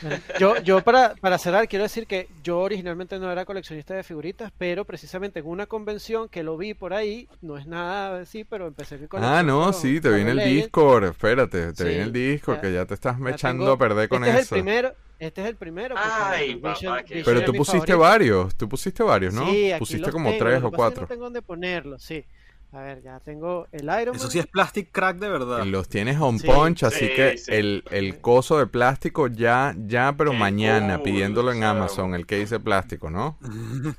[0.02, 4.02] Bueno, Yo, yo para, para cerrar quiero decir que yo originalmente no era coleccionista de
[4.02, 8.44] figuritas, pero precisamente en una convención que lo vi por ahí, no es nada así,
[8.44, 10.38] pero empecé mi Ah, colección no, con sí, te viene el.
[10.48, 13.74] Discord, espérate, te Sí, viene el Discord, ya- que ya te estás Ya echando tengo-
[13.74, 14.40] a perder con este eso.
[14.40, 15.94] Es el primero, este es el primero.
[15.96, 17.98] Vision- Vision Pero tú pusiste favorito.
[17.98, 19.50] varios, tú pusiste varios, ¿no?
[19.50, 21.02] Sí, aquí pusiste los como tengo, tres o cuatro.
[21.02, 22.24] No tengo dónde ponerlos, sí.
[22.70, 24.16] A ver, ya tengo el Iron Man.
[24.16, 25.64] Eso sí es plastic crack de verdad.
[25.64, 26.46] Y Los tienes on Sí.
[26.46, 27.50] punch, así Sí, que sí.
[27.52, 31.64] el, el coso de plástico ya, ya, pero Qué mañana, cool, pidiéndolo en.
[31.64, 33.38] Amazon, el case de plástico, ¿no?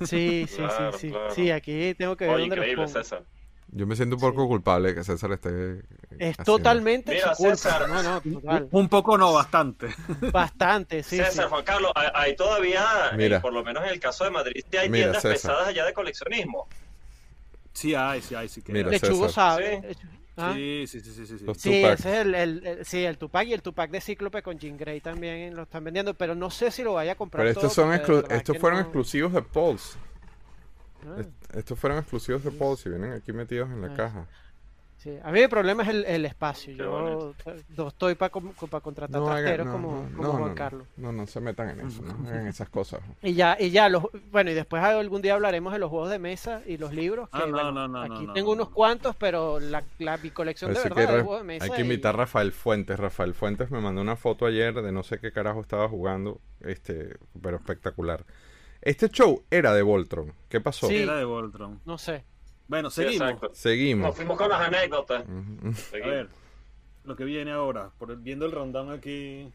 [0.06, 1.10] Sí, sí, Claro, sí, sí.
[1.10, 1.34] claro.
[1.34, 2.98] Sí, aquí tengo que ver Oye, dónde los increíble, pongo.
[3.02, 3.24] César.
[3.72, 4.48] Yo me siento un poco Sí.
[4.48, 5.78] culpable que César esté.
[6.18, 7.56] Es haciendo- totalmente Mira, su culpa.
[7.56, 7.88] César.
[7.88, 8.68] No, no, total.
[8.72, 9.88] Un poco no, bastante.
[10.32, 11.16] Bastante, sí.
[11.18, 11.50] César, sí.
[11.50, 12.84] Juan Carlos, hay, hay todavía,
[13.18, 15.32] eh, por lo menos en el caso de Madrid, sí hay Mira, tiendas César.
[15.52, 16.68] pesadas allá de coleccionismo.
[17.72, 18.90] Sí hay, sí hay, sí que Mira.
[18.90, 19.60] Lechugo César.
[19.62, 19.96] sabe.
[20.36, 20.52] ¿Ah?
[20.54, 21.74] Sí, sí, sí, sí, sí, sí.
[21.84, 24.76] Ese es el, el- el- sí, el Tupac y el Tupac de Cíclope con Jean
[24.78, 27.66] Grey también lo están vendiendo, pero no sé si lo vaya a comprar Pero todo
[27.66, 29.98] estos son de exclu- verdad estos fueron no- exclusivos de Pulse.
[31.06, 33.96] Ah, Est- Estos fueron exclusivos de Pulse y vienen aquí metidos en la Ah.
[33.96, 34.26] caja.
[35.02, 35.18] Sí.
[35.22, 36.72] A mí el problema es el, el espacio.
[36.76, 37.34] Qué Yo bonito.
[37.76, 40.86] no estoy para contratar No, trasteros no, como, no, como no, Juan Carlos.
[40.96, 43.00] No, no se metan en eso, no hagan esas cosas.
[43.22, 46.18] Y ya, y ya, los, bueno, y después algún día hablaremos de los juegos de
[46.18, 47.28] mesa y los libros.
[47.30, 48.74] Que, Ah, no, bueno, no, no, aquí no, tengo no, unos no.
[48.74, 51.64] cuantos, pero la, la, mi colección de verdad que de juegos de mesa.
[51.64, 52.98] hay que y- invitar a Rafael Fuentes.
[52.98, 57.16] Rafael Fuentes me mandó una foto ayer de no sé qué carajo estaba jugando, este,
[57.42, 58.24] pero espectacular.
[58.82, 60.32] Este show era de Voltron.
[60.48, 60.86] ¿Qué pasó?
[60.88, 60.96] Sí.
[60.96, 61.80] Era de Voltron.
[61.84, 62.24] No sé.
[62.70, 63.26] Bueno, Sí, seguimos.
[63.28, 63.48] exacto.
[63.48, 64.14] Nos Seguimos.
[64.16, 65.22] fuimos con las anécdotas.
[65.24, 66.10] A Seguimos.
[66.10, 66.28] ver,
[67.04, 69.52] lo que viene ahora, por el- viendo el rundown aquí.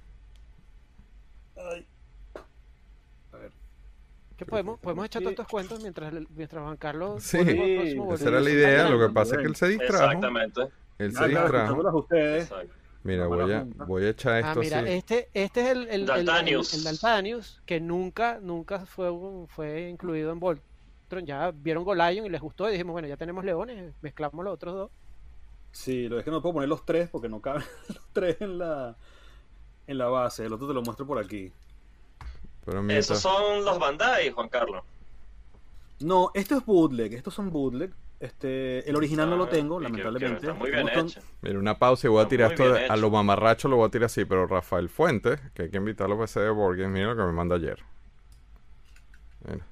[1.55, 1.86] Ay.
[3.32, 3.51] A ver.
[4.36, 4.78] ¿Qué podemos?
[4.82, 7.24] Podemos echar todos estos cuentos mientras, mientras Juan Carlos.
[7.24, 8.89] Sí, Esa era la idea.
[8.89, 10.03] Lo que pasa es que él se distrajo.
[10.07, 10.61] Exactamente.
[10.97, 11.97] Él se Ah, claro, distrajo.
[11.99, 12.43] ustedes.
[12.43, 12.74] exacto.
[13.03, 14.89] Mira, voy a, voy a echar Ah, esto mira, así.
[14.89, 16.74] este, este es el, el, el- el- Daltanius.
[16.74, 19.09] el Daltanius, que nunca, nunca fue,
[19.47, 20.74] fue incluido en Voltron.
[21.24, 24.76] Ya vieron Golion y les gustó y dijimos, bueno, ya tenemos leones, mezclamos los otros
[24.76, 24.91] dos.
[25.72, 28.58] Sí, lo es que no puedo poner los tres porque no caben los tres en
[28.58, 28.95] la,
[29.88, 30.45] en la base.
[30.45, 31.51] El otro te lo muestro por aquí.
[32.66, 34.84] Pero Esos son los Bandai, Juan Carlos.
[35.99, 37.14] No, esto es bootleg.
[37.14, 37.93] Estos son bootleg.
[38.20, 40.39] Este, el original no lo Ah, tengo, lamentablemente.
[40.41, 41.20] que está muy bien hecho.
[41.41, 43.91] mira, una pausa y voy a tirar esto de- a lo mamarracho, lo voy a
[43.91, 44.26] tirar así.
[44.26, 47.34] Pero Rafael Fuentes, que hay que invitarlo para ese de Game, mira lo que me
[47.34, 47.84] manda ayer.
[49.47, 49.66] Mira.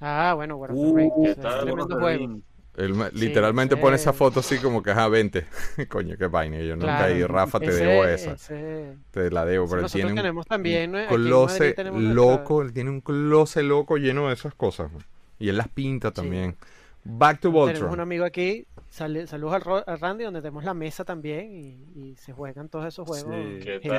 [0.00, 1.60] Ah, bueno, War of the Uh, Ring, ¿qué es tal?
[1.60, 2.40] tremendo War of the juego.
[2.78, 5.44] Sí, literalmente ese- pone esa foto así como que, ajá, 20.
[5.88, 6.58] Coño, qué vaina.
[6.60, 7.14] Yo nunca Claro.
[7.14, 8.32] ahí, Rafa, te Ese- debo esa.
[8.32, 12.62] ese- Te la debo, pero tiene un tenemos también, Madrid closet loco.
[12.62, 14.92] Él tiene un closet loco lleno de esas cosas.
[15.40, 16.56] Y él las pinta también.
[17.04, 18.00] Back to Tenemos un Voltron.
[18.00, 19.54] amigo aquí, sale- saludos
[19.86, 23.34] al Randy, donde tenemos la mesa también y, y se juegan todos esos juegos.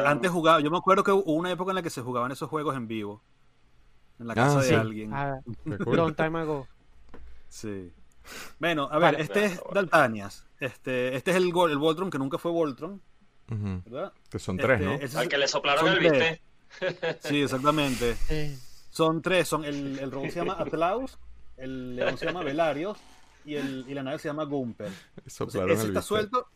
[0.06, 2.50] Antes jugaba, yo me acuerdo que hubo una época en la que se jugaban esos
[2.50, 3.22] juegos en vivo.
[4.20, 4.70] En la Ah, casa sí.
[4.70, 5.14] de alguien.
[5.14, 6.68] Ah, long time ago.
[7.48, 7.92] Sí.
[8.60, 9.22] Bueno, a ver, Vale.
[9.24, 10.46] este es Daltanias.
[10.60, 13.02] Este, este es el, el Voltron que nunca fue Voltron.
[13.48, 14.14] ¿verdad?
[14.30, 15.20] Que son tres, Este, ¿no?
[15.22, 16.42] Al que le soplaron el bistec.
[17.22, 18.16] Sí, exactamente.
[18.28, 18.58] Sí.
[18.92, 21.18] Son tres, son el, el robot se llama Atlaus,
[21.58, 22.98] el león se llama Velarios
[23.46, 24.92] y, el, y la nave se llama Gumper.
[25.26, 26.48] Entonces, ese está suelto.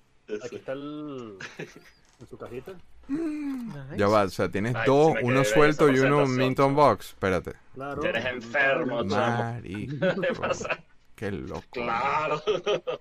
[0.43, 1.37] Aquí está el,
[2.19, 2.73] en su cajita.
[3.07, 3.97] Nice.
[3.97, 6.25] Ya va, o sea, tienes Ay, dos, uno suelto y uno.
[6.25, 7.09] Minton Box.
[7.09, 7.53] Espérate.
[7.73, 8.03] Claro.
[8.03, 9.43] Eres enfermo, chamo.
[9.43, 9.87] Mari.
[9.99, 10.79] ¿Qué pasa?
[11.15, 11.61] Qué loco.
[11.71, 12.41] Claro.
[12.45, 12.99] O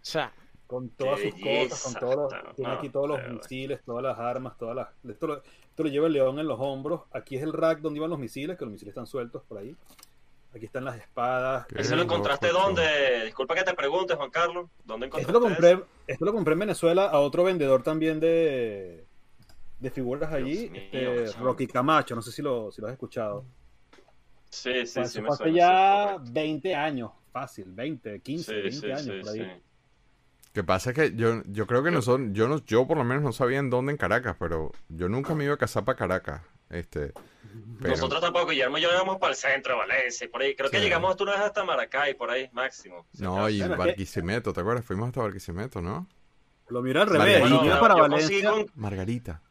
[0.00, 0.32] sea,
[0.66, 4.02] Con todas sus cosas, con todos los, no, tiene aquí todos los pero- misiles, todas
[4.02, 4.88] las armas, todas las.
[5.08, 7.02] Esto lo, esto lo lleva el león en los hombros.
[7.12, 9.76] Aquí es el rack donde iban los misiles, que los misiles están sueltos por ahí.
[10.54, 11.66] Aquí están las espadas.
[11.66, 13.24] Qué ¿Ese lo encontraste loco, dónde?
[13.26, 14.70] Disculpa que te pregunte, Juan Carlos.
[14.84, 15.54] ¿Dónde encontraste Esto lo eso?
[15.54, 19.04] compré, esto lo compré en Venezuela a otro vendedor también de,
[19.78, 21.32] de figuras allí, mío, este.
[21.38, 23.44] Rocky Camacho, no sé si lo, si lo has escuchado.
[24.50, 25.52] Sí, sí, sí, me hace suena.
[25.52, 26.32] ya sí, correcto.
[26.32, 29.40] 20 años, fácil, 20, 15, Sí, 20 sí, años sí, por ahí.
[29.40, 29.62] sí.
[30.52, 33.22] Que pasa es que yo, yo creo que nosotros, yo no, yo por lo menos
[33.22, 36.42] no sabía en dónde en Caracas, pero yo nunca me iba a casar para Caracas.
[36.70, 37.12] Este,
[37.80, 40.56] pero, Nosotros tampoco, Guillermo y yo íbamos para el centro de Valencia, y por ahí.
[40.56, 43.06] Creo que llegamos hasta una vez hasta Maracay, por ahí, máximo.
[43.12, 44.84] si no, y Barquisimeto, ¿te acuerdas?
[44.84, 46.08] Fuimos hasta Barquisimeto, ¿no?
[46.68, 47.56] Lo miré al revés, Margarita.
[47.56, 48.50] Bueno, yo, para yo Valencia.
[48.50, 49.42] con, Margarita.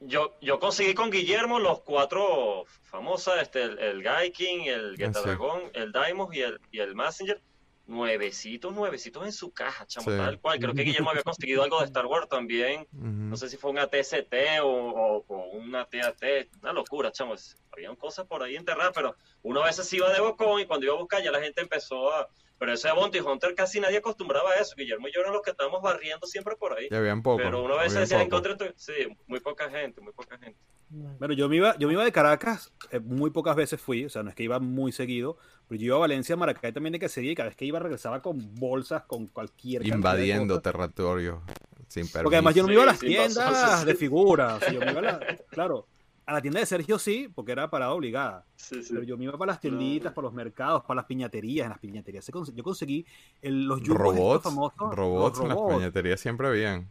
[0.00, 5.12] Yo, yo conseguí con Guillermo los cuatro famosas, este, el, el Guy King, el Ah,
[5.14, 5.20] sí.
[5.24, 7.40] Dragón, el Daimos y el, y el Messenger.
[7.88, 10.16] Nuevecitos, nuevecitos en su caja, chamo, Sí.
[10.16, 10.58] tal cual.
[10.58, 12.84] Creo que Guillermo había conseguido algo de Star Wars también.
[12.90, 17.56] No sé si fue un ATST o, o, o un ATAT, una locura, chamos.
[17.70, 20.96] Habían cosas por ahí enterradas, pero uno a veces iba de bocón y cuando iba
[20.96, 22.28] a buscar ya la gente empezó a...
[22.58, 24.74] Pero ese de Bounty Hunter casi nadie acostumbraba a eso.
[24.76, 26.88] Guillermo y yo eran los que estábamos barriendo siempre por ahí.
[26.90, 27.38] Ya habían poco.
[27.42, 28.48] pero uno a veces habían decía, poco.
[28.48, 28.72] encontré...
[28.72, 28.74] tu-".
[28.76, 28.92] Sí,
[29.26, 30.58] muy poca gente, muy poca gente.
[30.88, 34.08] Bueno, yo me iba, yo me iba de Caracas, eh, muy pocas veces fui, o
[34.08, 35.36] sea, no es que iba muy seguido,
[35.66, 37.80] pero yo iba a Valencia, Maracay también de que seguía y cada vez que iba
[37.80, 41.42] regresaba con bolsas, con cualquier Invadiendo territorio
[41.88, 42.22] sin permiso.
[42.22, 44.92] Porque además yo no me iba a las tiendas de figuras, o sea, yo me
[44.92, 45.88] iba a la- claro,
[46.26, 48.92] a la tienda de Sergio sí, porque era parada obligada, Sí, sí.
[48.92, 51.78] pero yo me iba para las tienditas, para los mercados, para las piñaterías, en las
[51.78, 53.06] piñaterías yo conseguí
[53.42, 55.76] el- los jumbos estos robots, famosos, robots los en las robots.
[55.76, 56.90] piñaterías siempre habían.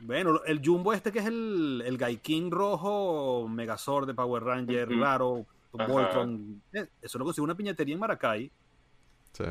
[0.00, 5.00] Bueno, el Jumbo este que es el, el Gaikin rojo, Megazord de Power Ranger, Ujú.
[5.00, 5.46] raro,
[5.78, 5.86] Ajá.
[5.90, 6.60] Voltron.
[6.72, 8.50] eh, Eso lo conseguí en una piñatería en Maracay.
[9.32, 9.44] Sí.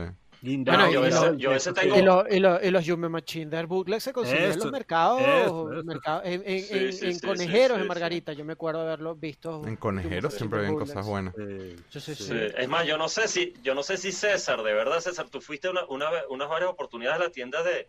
[0.43, 2.85] Guindao, Bueno, yo y ese- lo- yo ese tengo- Y, lo- y lo- y los
[2.85, 5.83] Yume Machine del bootleg se consiguen en los mercados, eso, eso.
[5.85, 7.87] mercado- en, en- Sí, en- sí, en sí, conejeros sí, en sí.
[7.87, 8.33] Margarita.
[8.33, 9.65] Yo me acuerdo haberlos visto.
[9.65, 11.33] En conejeros siempre habían cosas buenas.
[11.89, 12.23] Sí, sí, sí.
[12.25, 15.27] Sí, Es más, yo no sé si, yo no sé si César, de verdad, César,
[15.29, 17.87] tú fuiste una, una unas varias oportunidades a la tienda de,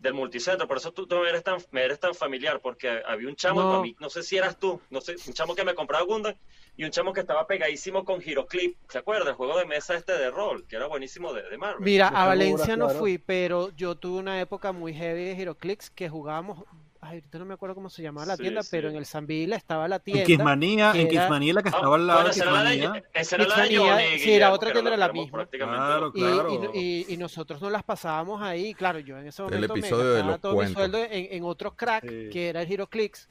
[0.00, 3.28] del multicentro, por eso tú, tú me, eres tan, me eres tan familiar, porque había
[3.28, 3.68] un chamo, No.
[3.68, 6.34] para mí, no sé si eras tú, no sé, un chamo que me compraba Gundam
[6.76, 9.28] y un chamo que estaba pegadísimo con Giroclip, ¿se acuerdas?
[9.28, 11.84] El juego de mesa este de rol, que era buenísimo de, de Marvel.
[11.84, 12.98] Mira, a Valencia no claro.
[12.98, 16.64] fui, pero yo tuve una época muy heavy de Heroclix que jugábamos.
[17.10, 18.68] Ay, ahorita no me acuerdo cómo se llamaba la Sí, tienda, sí.
[18.70, 20.24] pero en el Sanville estaba la En tienda.
[20.24, 23.04] Kissmanía, que en era- Kissmanía, la que estaba al lado bueno, de Kissmanía.
[23.14, 25.32] esa era la de Johnny, sí, la otra tienda era la misma.
[25.32, 26.70] prácticamente Claro, claro.
[26.74, 29.80] y- y- y nosotros nos las pasábamos ahí, claro, yo en ese El momento me
[29.80, 30.74] gastaba los todo mi cuentos.
[30.76, 32.28] sueldo en, en otro crack, Sí.
[32.30, 33.28] que era el HeroClix,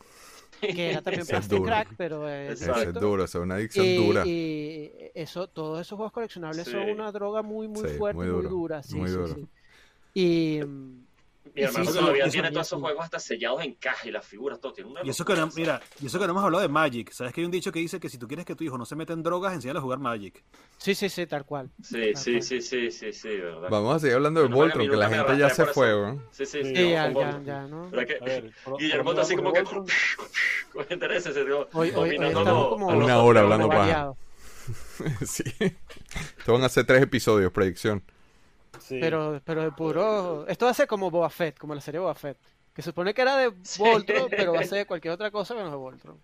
[0.60, 1.64] que era también es Plastic duro.
[1.64, 2.90] Crack, pero Ese Exacto.
[2.90, 4.24] es duro, es una adicción y, dura.
[4.26, 6.72] y eso, todos esos juegos coleccionables Sí.
[6.72, 8.84] son una droga muy, muy Sí, fuerte, muy muy, dura.
[8.84, 9.28] Sí, muy sí, duro.
[9.36, 9.48] sí.
[10.14, 11.06] Y, mm,
[11.56, 14.12] Mi hermano sí, sí, todavía eso tiene todos esos juegos hasta sellados en caja y
[14.12, 14.74] las figuras, todo.
[14.74, 17.12] Tiene una Y eso que no, mira, y eso que no hemos hablado de Magic.
[17.12, 18.86] ¿Sabes que hay un dicho que dice que si tú quieres que tu hijo no
[18.86, 20.44] se meta en drogas, enséñale a jugar Magic?
[20.78, 21.70] sí, sí, sí, tal cual.
[21.84, 22.44] Sí, Tal sí, cual.
[22.44, 23.70] sí, sí, sí, sí, verdad.
[23.70, 25.50] Vamos a seguir hablando de Menos mal que a mí Voltron, que la gente ya
[25.50, 26.24] se fue, ¿no?
[26.32, 26.90] Sí, sí, Sí, sí.
[26.92, 27.90] Ya, ya, ya, ¿no?
[27.90, 33.70] ¿Verdad que ver, Guillermo está así como que con interés, se dio Una hora hablando
[33.70, 34.14] paja.
[35.26, 35.44] sí.
[36.38, 38.04] Esto van a ser tres episodios, predicción.
[38.80, 38.98] Sí.
[39.00, 40.48] Pero, pero de puro.
[40.48, 42.38] Esto va a ser como Boba Fett, como la serie Boba Fett.
[42.74, 43.82] Que se supone que era de Sí.
[43.84, 46.18] Voltron, pero va a ser cualquier otra cosa menos de Voltron.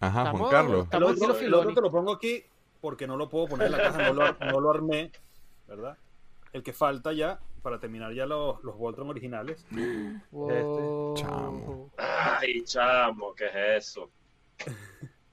[0.00, 0.88] Ajá, Juan Carlos.
[0.90, 2.44] El otro, el te lo pongo aquí
[2.80, 5.10] porque no lo puedo poner en la caja, no lo, ar- no lo armé,
[5.66, 5.96] ¿verdad?
[6.52, 9.64] El que falta ya, para terminar ya los, los Voltron originales.
[10.30, 11.14] Wow.
[11.16, 11.90] Chamo.
[11.96, 14.10] Ay, chamo, ¿qué es eso?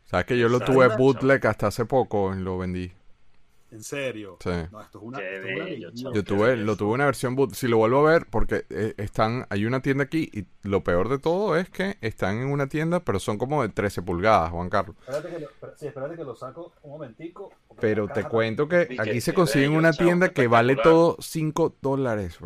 [0.06, 2.92] Sabes que yo lo tuve bootleg hasta hace poco y lo vendí.
[3.72, 4.38] En serio.
[4.44, 4.50] Sí.
[4.72, 5.18] No, esto es una.
[5.20, 6.02] Qué esto es una bello, leyenda.
[6.02, 6.14] chavo.
[6.16, 7.54] Yo tuve, lo tuve una versión boot.
[7.54, 11.08] Si lo vuelvo a ver, porque eh, están, hay una tienda aquí y lo peor
[11.08, 14.70] de todo es que están en una tienda, pero son como de 13 pulgadas, Juan
[14.70, 14.98] Carlos.
[15.00, 17.52] Espérate que lo, espera- sí, espérate que lo saco un momentico.
[17.80, 20.76] Pero te cuento que Y que- aquí se consigue en una chavo, tienda que vale
[20.76, 22.38] todo 5 dólares.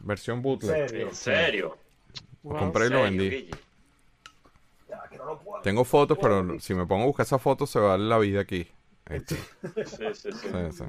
[0.00, 0.74] Versión bootleg.
[0.82, 1.08] ¿En serio?
[1.08, 1.76] ¿En serio?
[2.42, 2.58] Wow.
[2.58, 3.24] Compré y lo ¿En vendí.
[3.30, 3.58] serio, Guille?
[4.88, 5.62] Ya, que no lo puedo.
[5.62, 8.66] Tengo fotos, pero si me pongo a buscar esas fotos se va la vida aquí.
[9.08, 9.42] Este, Sí,
[10.14, 10.32] sí, sí.
[10.32, 10.84] sí, sí.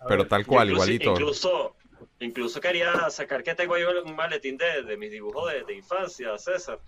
[0.00, 1.10] A Pero ver, tal cual, Incluso- igualito.
[1.12, 1.76] Incluso,
[2.20, 6.36] incluso quería sacar que tengo ahí un maletín de, de mis dibujos de, de infancia,
[6.38, 6.80] César.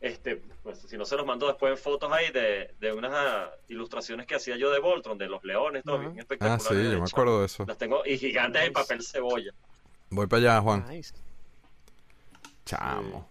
[0.00, 3.50] Este, pues, si no se los mando después en fotos ahí de, de unas ah,
[3.68, 6.66] ilustraciones que hacía yo de Voltron, de los leones, todo bien Ah, espectaculares.
[6.68, 7.64] sí, yo me acuerdo de eso.
[7.66, 9.52] Las tengo y gigantes en papel cebolla.
[10.10, 10.86] Voy para allá, Juan.
[10.88, 11.12] Nice.
[12.64, 13.28] Chamo.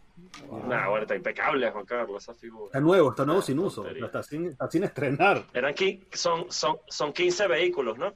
[0.67, 2.65] Nah, bueno, está impecable, Juan Carlos, esa figura.
[2.67, 3.87] Está nuevo, está nuevo sin uso.
[3.87, 5.45] Está sin, está sin estrenar.
[5.53, 8.13] Eran qui- son, son, son 15 vehículos, ¿no?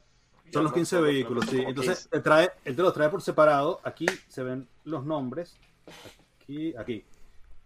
[0.52, 1.62] Son los 15 vehículos, sí.
[1.66, 3.80] Entonces, te trae, él te los trae por separado.
[3.84, 5.58] Aquí se ven los nombres.
[6.42, 7.06] Aquí, aquí.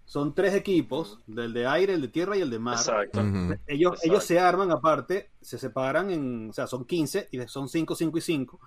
[0.06, 2.76] Son tres equipos, del de aire, el de tierra y el de mar.
[2.76, 3.22] Exacto.
[3.22, 3.56] Ujú.
[3.66, 4.00] Ellos, Exacto.
[4.04, 8.18] ellos se arman aparte, se separan en, o sea, son 15 y son 5, 5
[8.20, 8.60] y 5,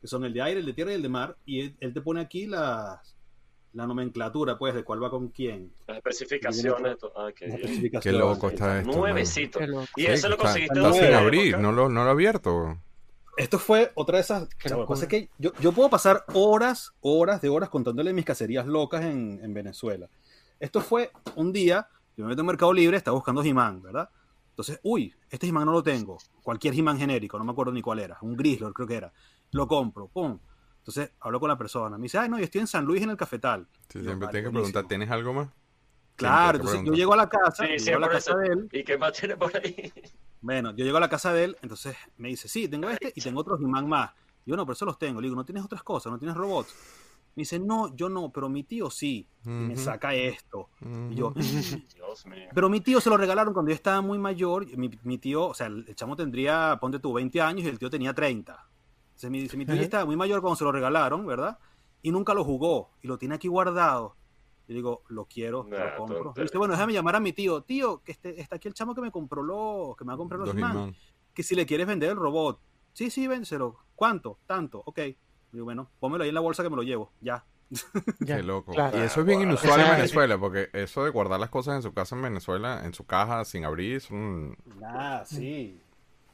[0.00, 1.92] que son el de aire, el de tierra y el de mar, y él, él
[1.92, 3.15] te pone aquí las,
[3.76, 5.70] la nomenclatura, pues, de cuál va con quién.
[5.86, 6.96] Las especificaciones.
[7.14, 7.60] Ah, qué Las bien.
[7.60, 8.20] Qué especificaciones.
[8.20, 8.96] loco está esto.
[8.96, 9.58] Nuevecito.
[9.96, 12.12] Y Sí, eso lo está, conseguiste está dónde, sin abrir, no lo, no lo he
[12.12, 12.78] abierto.
[13.36, 14.48] Esto fue otra de esas.
[14.70, 18.24] Lo que pasa es que yo, yo puedo pasar horas, horas de horas contándole mis
[18.24, 20.08] cacerías locas en, en Venezuela.
[20.58, 24.08] Esto fue un día, yo me meto en Mercado Libre, estaba buscando He-Man, ¿verdad?
[24.48, 26.16] Entonces, uy, este He-Man no lo tengo.
[26.42, 28.16] Cualquier He-Man genérico, no me acuerdo ni cuál era.
[28.22, 29.12] Un Grizzlord creo que era.
[29.50, 30.38] Lo compro, pum.
[30.86, 31.98] Entonces, hablo con la persona.
[31.98, 33.66] Me dice, ay, no, yo estoy en San Luis en el cafetal.
[33.88, 35.48] Sí, Yo, siempre vale, tienes que preguntar, ¿tienes algo más?
[36.14, 38.38] Claro, entonces yo llego a la casa, Sí, yo llego a la casa eso.
[38.38, 39.92] de él, ¿Y qué más tiene por ahí?
[40.40, 43.20] Bueno, yo llego a la casa de él, entonces me dice, sí, tengo este y
[43.20, 44.12] tengo otros He-Man más.
[44.44, 45.20] Y yo, no, pero eso los tengo.
[45.20, 46.12] Le digo, ¿no tienes otras cosas?
[46.12, 46.72] ¿No tienes robots?
[47.34, 49.28] Me dice, no, yo no, pero mi tío sí.
[49.44, 50.70] Y me saca esto.
[51.10, 51.34] Y yo,
[51.94, 52.48] Dios mío.
[52.54, 54.66] pero mi tío se lo regalaron cuando yo estaba muy mayor.
[54.78, 57.90] Mi, mi tío, o sea, el chamo tendría, ponte tú, 20 años y el tío
[57.90, 58.66] tenía 30.
[59.16, 59.82] Dice, mi tío ya Ajá.
[59.84, 61.58] estaba muy mayor cuando se lo regalaron, ¿verdad?
[62.02, 64.14] Y nunca lo jugó y lo tiene aquí guardado.
[64.68, 66.32] Y digo, lo quiero, Nah, lo compro.
[66.36, 67.62] Y dice, bueno, déjame llamar a mi tío.
[67.62, 70.16] Tío, que este, está aquí el chamo que me compró los, que me va a
[70.16, 70.94] comprar los Los He-Man.
[71.32, 72.60] que si le quieres vender el robot.
[72.92, 73.78] Sí, sí, véndeselo.
[73.94, 74.38] ¿Cuánto?
[74.46, 74.82] Tanto.
[74.86, 74.98] Ok.
[75.52, 77.12] Digo, bueno, pónmelo ahí en la bolsa que me lo llevo.
[77.20, 77.44] Ya.
[78.20, 78.72] Ya, Qué loco.
[78.72, 78.96] claro.
[78.98, 79.48] Y eso es bien Wow.
[79.48, 82.92] inusual en Venezuela, porque eso de guardar las cosas en su casa en Venezuela, en
[82.94, 84.56] su caja, sin abrir, es un...
[84.80, 85.80] Nada, sí.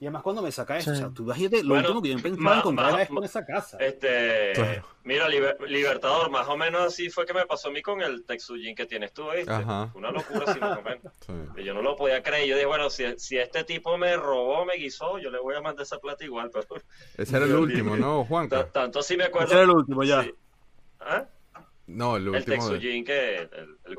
[0.02, 0.96] Y además cuando me saca eso, Sí.
[0.96, 3.24] o sea, tú imagínate, lo Bueno, último que yo pensaba ma- encontrar esto ma- en
[3.24, 3.76] esa casa.
[3.78, 4.84] Este, Claro.
[5.04, 8.24] mira, Liber- Libertador, más o menos así fue que me pasó a mí con el
[8.24, 9.52] Texujin que tienes tú, ¿viste?
[9.52, 9.90] Ajá.
[9.92, 10.44] Fue Una locura,
[10.84, 11.12] menos.
[11.24, 11.32] sí.
[11.56, 12.48] Y yo no lo podía creer.
[12.48, 15.60] Yo dije, bueno, si, si este tipo me robó, me guisó, yo le voy a
[15.60, 16.66] mandar esa plata igual, pero
[17.16, 17.96] Ese era el último.
[17.96, 18.68] ¿no, Juanca?
[18.72, 19.46] tanto así me acuerdo.
[19.46, 20.24] Ese era el último ya.
[20.24, 20.34] Sí.
[20.98, 21.26] ¿Ah?
[21.86, 22.56] No, el El último de...
[22.72, 23.36] Texujin que...
[23.36, 23.96] El, el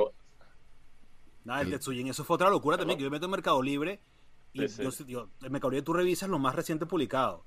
[1.45, 3.61] Nada, el el- Tetsujin, eso fue otra locura también, que yo me meto en Mercado
[3.61, 3.99] Libre
[4.53, 4.83] y Sí, sí.
[4.83, 7.43] yo, yo- en Mercado Libre tú revisas lo más reciente publicado.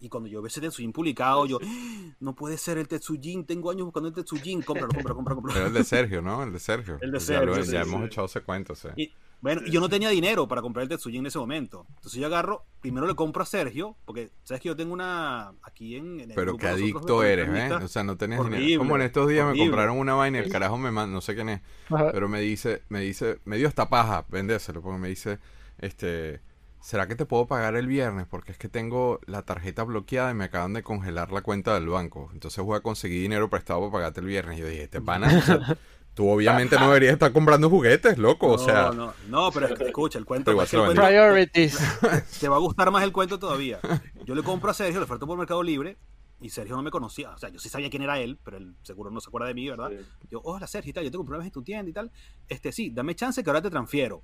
[0.00, 3.70] Y cuando yo veo ese Tetsujin publicado, yo, "Ah, no puede ser el Tetsujin, tengo
[3.72, 5.58] años buscando el Tetsujin, cómpralo, cómpralo, cómpralo, cómpralo.
[5.58, 6.42] Era el de Sergio, ¿no?
[6.44, 6.98] El de Sergio.
[7.00, 8.06] El de Ya lo- Sergio, Ya, sí, hemos sí.
[8.06, 8.88] echado ese cuento, sí.
[8.94, 11.84] Y, bueno, yo no tenía dinero para comprar el Tetsujin en ese momento.
[11.96, 15.96] Entonces yo agarro, primero le compro a Sergio, porque sabes que yo tengo una aquí
[15.96, 17.74] en, en el Pero qué nosotros adicto eres, ¿eh?
[17.74, 18.78] O sea, no tenías Horrible, dinero.
[18.78, 21.34] Como en estos días me compraron una vaina y el carajo me manda, no sé
[21.34, 22.12] quién es, Ajá.
[22.12, 25.40] pero me dice, me dice, me dio esta paja, vendéselo, porque me dice,
[25.78, 26.40] este,
[26.80, 28.26] ¿será que te puedo pagar el viernes?
[28.28, 31.88] Porque es que tengo la tarjeta bloqueada y me acaban de congelar la cuenta del
[31.88, 32.30] banco.
[32.32, 34.58] Entonces voy a conseguir dinero prestado para pagarte el viernes.
[34.58, 35.78] Y yo dije, este pana, o sea,
[36.14, 38.48] tú obviamente no deberías estar comprando juguetes, loco.
[38.48, 41.02] O sea, no, no, no, pero es que, escucha, el cuento, es que el cuento
[41.02, 41.78] Priorities.
[42.40, 43.80] te va a gustar más el cuento todavía.
[44.24, 45.96] Yo le compro a Sergio, le oferto por Mercado Libre,
[46.40, 47.30] y Sergio no me conocía.
[47.30, 49.54] O sea, yo sí sabía quién era él, pero él seguro no se acuerda de
[49.54, 49.90] mí, ¿verdad?
[49.90, 50.06] Sí.
[50.30, 52.12] Yo, hola Sergio y tal, yo te compré una vez en tu tienda y tal.
[52.48, 54.22] Este, sí, dame chance que ahora te transfiero,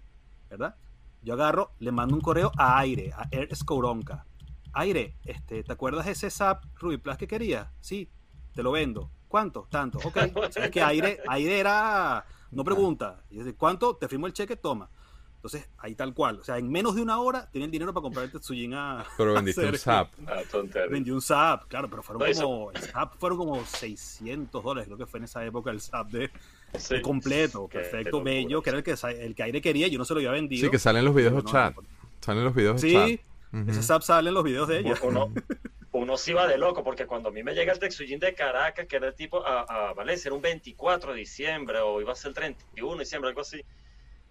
[0.49, 0.77] ¿verdad?
[1.25, 4.27] Yo agarro, le mando un correo a Aire, a Air Escouronca.
[4.73, 7.73] Aire, este, ¿te acuerdas de ese SAP Rubiplas que quería?
[7.81, 8.11] Sí,
[8.55, 9.11] te lo vendo.
[9.29, 9.67] ¿Cuánto?
[9.71, 9.99] Tanto.
[10.05, 10.19] Ok.
[10.51, 13.23] ¿Sabes que Aire, Aire era, no pregunta.
[13.31, 13.97] Y dice, ¿cuánto?
[13.97, 14.91] Te firmo el cheque, toma.
[15.37, 16.41] Entonces, ahí tal cual.
[16.41, 19.05] O sea, en menos de una hora tenía el dinero para comprar el Tetsujin a.
[19.19, 19.79] pero a vendiste un Sergio.
[19.93, 20.09] zap.
[20.27, 20.87] Ah.
[20.91, 22.71] Vendí un SAP, claro, pero fueron No, eso- como.
[22.73, 26.31] El SAP fueron como 600 dólares, creo que fue en esa época el SAP de,
[26.79, 27.01] Sí.
[27.03, 30.15] completo, perfecto, locura, bello, que era el que, el que aire quería, yo no se
[30.15, 30.67] lo había vendido.
[30.67, 31.75] Sí, que salen los videos de No, chat.
[31.77, 31.83] no,
[32.21, 33.61] Salen los videos de Sí, chat.
[33.61, 33.71] Ujú.
[33.71, 34.95] ese SAP sale en los videos de ella.
[35.03, 35.33] Uno,
[35.93, 38.87] uno sí va de loco, porque cuando a mí me llega el Texujin de Caracas,
[38.87, 39.61] que era el tipo a,
[39.91, 43.29] a Valencia, era un 24 de diciembre, o iba a ser el 31 de diciembre,
[43.29, 43.63] algo así.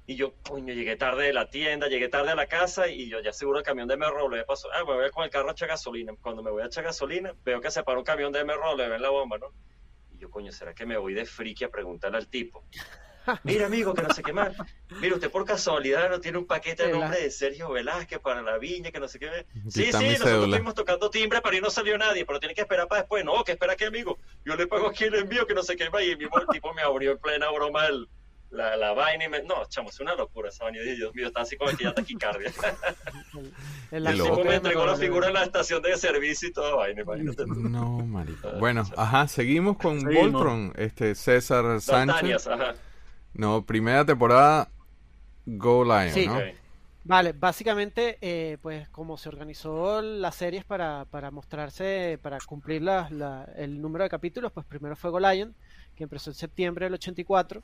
[0.06, 3.22] Y yo, coño, llegué tarde de la tienda, llegué tarde a la casa y yo
[3.22, 4.68] ya seguro el camión de MRO le pasó.
[4.74, 6.12] Ah, me voy a ir con el carro a echar gasolina.
[6.22, 8.90] Cuando me voy a echar gasolina, veo que se paró un camión de MRO, le
[8.90, 9.48] ven la bomba, ¿no?
[10.24, 12.64] Yo, coño, ¿será que me voy de friki a preguntarle al tipo?
[13.44, 14.56] Mira, amigo, que no sé qué más.
[15.02, 18.58] Mira, usted por casualidad no tiene un paquete de nombre de Sergio Velázquez para la
[18.58, 19.46] viña, que no sé qué.
[19.70, 20.46] Sí, sí, nosotros cédula.
[20.46, 23.26] estuvimos tocando timbre, pero ahí no salió nadie, pero tiene que esperar para después.
[23.26, 24.18] No, que espera que amigo.
[24.46, 26.02] Yo le pago aquí el envío, que no sé qué va.
[26.02, 28.08] Y el mismo el tipo me abrió en plena broma el-
[28.54, 29.44] la, la vaina y me.
[29.44, 30.80] No, chamo, es una locura esa vaina.
[30.82, 32.52] Dios mío, está así como que ya taquicardia.
[33.92, 37.46] El tipo me entregó la figura en la estación de servicio y toda vaina, imagínate.
[37.48, 38.50] No, marico.
[38.60, 40.32] Bueno, ajá, seguimos con Seguimos.
[40.32, 40.74] Voltron.
[40.78, 42.48] Este, César Sánchez.
[42.48, 42.74] ajá.
[43.34, 44.70] No, primera temporada,
[45.46, 46.28] Go Lion, Sí.
[46.28, 46.38] ¿no?
[46.38, 46.44] Ok.
[47.06, 53.10] Vale, básicamente, eh, pues como se organizó las series para, para mostrarse, para cumplir la-
[53.10, 55.54] la- el número de capítulos, pues primero fue Go Lion,
[55.98, 57.62] que empezó en septiembre del 84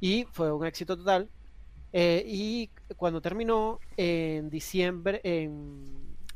[0.00, 1.28] y fue un éxito total.
[1.92, 5.84] Eh, y cuando terminó en diciembre, en,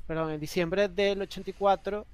[0.07, 2.07] perdón, en diciembre del 84,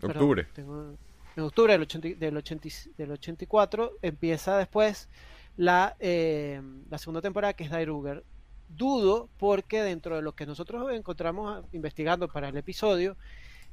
[0.00, 0.46] perdón, Octubre.
[0.54, 0.94] tengo-
[1.36, 5.08] en octubre del, 80 del, 80 del 84 empieza después
[5.56, 8.22] la, eh, la segunda temporada que es Dairuger.
[8.68, 13.16] Dudo porque dentro de lo que nosotros encontramos investigando para el episodio,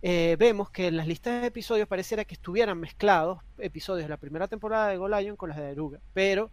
[0.01, 4.17] eh, vemos que en las listas de episodios pareciera que estuvieran mezclados episodios de la
[4.17, 6.49] primera temporada de Go Lion con las de Dairuger, pero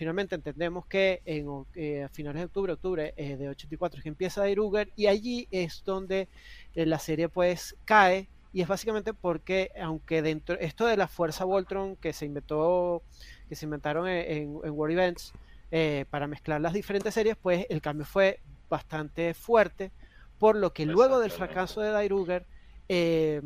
[0.00, 4.02] finalmente entendemos que en o- eh, a finales de octubre, octubre eh, de 84 es
[4.02, 6.26] que empieza Dairuger y allí es donde
[6.74, 11.44] eh, la serie pues cae y es básicamente porque aunque dentro esto de la fuerza
[11.44, 13.02] Voltron que se inventó
[13.50, 15.34] que se inventaron en, en, en World Events
[15.70, 18.40] eh, para mezclar las diferentes series pues el cambio fue
[18.70, 19.90] bastante fuerte
[20.38, 22.46] por lo que luego del fracaso de Dairuger
[22.88, 23.42] eh,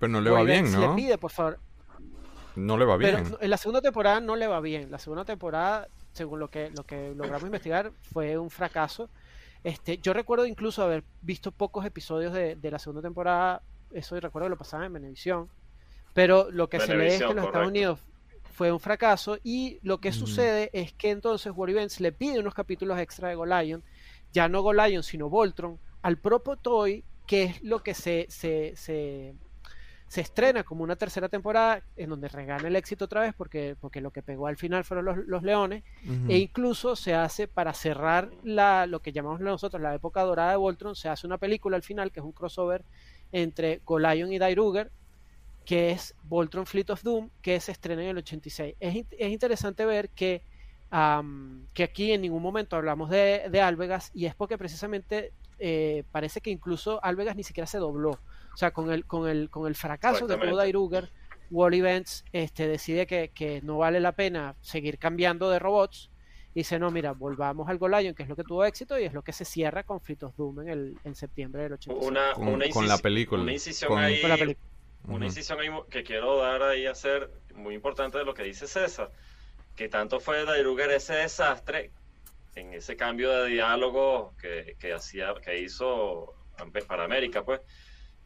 [0.00, 0.96] Pero no le va bien, Events le ¿no?
[0.96, 1.60] pide por favor
[2.56, 3.24] No le va bien.
[3.40, 4.90] en la segunda temporada no le va bien.
[4.90, 9.08] La segunda temporada, según lo que, lo que logramos investigar, fue un fracaso.
[9.62, 13.62] Este, yo recuerdo incluso haber visto pocos episodios de, de la segunda temporada.
[13.92, 15.48] Eso recuerdo que lo pasaba en Venevisión.
[16.14, 17.68] Pero lo que se lee es que Venevisión, los Estados.
[17.68, 18.00] Unidos
[18.52, 19.38] fue un fracaso.
[19.44, 20.14] Y lo que Mm.
[20.14, 23.82] sucede es que entonces World Events le pide unos capítulos extra de Golion.
[24.32, 25.78] Ya no Golion, sino Voltron.
[26.02, 29.34] Al propio Toy, que es lo que se, se, se,
[30.08, 34.00] se estrena como una tercera temporada en donde regana el éxito otra vez porque, porque
[34.00, 35.82] lo que pegó al final fueron los, los leones
[36.28, 40.56] e incluso se hace para cerrar la, lo que llamamos nosotros la época dorada de
[40.56, 42.84] Voltron se hace una película al final que es un crossover
[43.32, 44.92] entre Golion y Dairuger
[45.64, 49.84] que es Voltron Fleet of Doom que se estrena en el 86 es, es interesante
[49.84, 50.42] ver que
[51.74, 56.40] que aquí en ningún momento hablamos de, de Alvegas y es porque precisamente eh, parece
[56.40, 58.20] que incluso Alvegas ni siquiera se dobló
[58.56, 60.62] o sea, con el, con el, con el fracaso que tuvo Exactamente.
[60.62, 61.10] Dairuger,
[61.50, 66.10] World Events este, decide que, que no vale la pena seguir cambiando de robots.
[66.54, 69.12] Y dice, no, mira, volvamos al Golion, que es lo que tuvo éxito y es
[69.12, 72.08] lo que se cierra con of Doom en, el, en septiembre del 86.
[72.08, 73.42] Una, Con- una con la película.
[73.42, 74.22] Una incisión Con- ahí.
[74.22, 74.66] Con la película.
[75.04, 78.66] Una incisión ahí que quiero dar ahí a hacer, muy importante de lo que dice
[78.66, 79.12] César,
[79.74, 81.90] que tanto fue Dairuger ese desastre,
[82.54, 86.34] en ese cambio de diálogo que, que hacía, que hizo
[86.88, 87.60] para América, pues,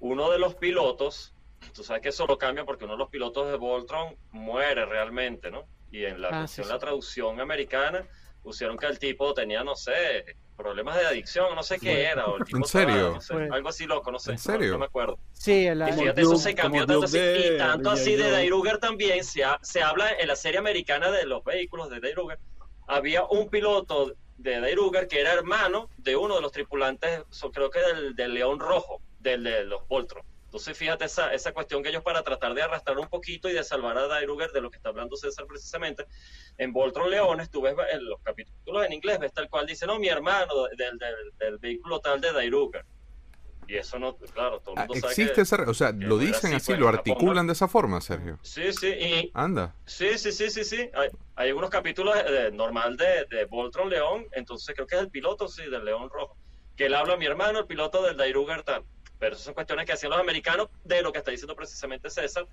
[0.01, 1.35] uno de los pilotos,
[1.75, 5.51] tú sabes que eso lo cambia porque uno de los pilotos de Voltron muere realmente,
[5.51, 5.67] ¿no?
[5.93, 6.69] Y en la, Ah, versión- sí, sí.
[6.69, 8.05] la traducción americana
[8.43, 12.37] pusieron que el tipo tenía, no sé, problemas de adicción, no sé qué era, o
[12.39, 13.13] el tipo ¿En estaba, serio?
[13.15, 14.73] no sé, algo así loco, no sé, ¿En no- serio?
[14.73, 15.19] no me acuerdo.
[15.33, 18.19] Sí, el- Y fíjate, eso Duke- se cambió como tanto así, y tanto así de
[18.23, 18.33] Jones.
[18.33, 22.39] Dairuger también, se, ha- se habla en la serie americana de los vehículos de Dairuger,
[22.87, 27.71] había un piloto de Dairuger que era hermano de uno de los tripulantes, so- creo
[27.71, 30.25] que del, del León Rojo, del de los Voltron.
[30.47, 33.63] Entonces fíjate esa, esa cuestión que ellos para tratar de arrastrar un poquito y de
[33.63, 36.07] salvar a Dairuger de lo que está hablando César precisamente,
[36.59, 40.01] en Voltron Leones, tú ves en los capítulos en inglés, ves tal cual dice, no,
[40.01, 42.85] mi hermano del, del, del vehículo tal de Dairuger.
[43.69, 45.41] Y eso no, claro, todo el Ah, mundo sabe existe que...
[45.43, 48.37] esa, re- o sea, lo dicen así, pues, lo Japón, articulan de esa forma, Sergio.
[48.43, 49.77] Sí, sí, y Anda.
[49.87, 50.91] sí, sí, sí, sí, sí.
[50.95, 55.11] Hay, hay unos capítulos eh, normal de, de Voltron León, entonces creo que es el
[55.11, 56.37] piloto, sí, del León Rojo,
[56.77, 58.83] que él habla a mi hermano, el piloto del Dairuger tal.
[59.21, 62.49] Pero esas son cuestiones que hacían los americanos de lo que está diciendo precisamente César,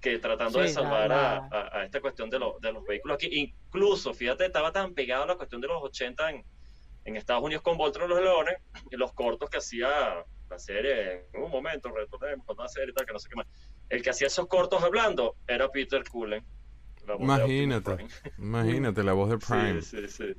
[0.00, 2.84] que tratando de Sí, salvar la- A, a- a esta cuestión de, lo- de los
[2.84, 3.28] vehículos aquí.
[3.32, 6.44] Incluso, fíjate, estaba tan pegado a la cuestión de los 80 en,
[7.04, 8.56] en Estados Unidos con Voltron los Leones,
[8.90, 9.88] y los cortos que hacía
[10.50, 13.36] la serie, en un momento, retornemos con una serie y tal, que no sé qué
[13.36, 13.46] más.
[13.88, 16.44] El que hacía esos cortos hablando era Peter Cullen.
[17.18, 17.94] Imagínate.
[17.96, 18.10] Prime.
[18.38, 19.82] Imagínate la voz de Prime.
[19.82, 20.34] Sí, sí, sí.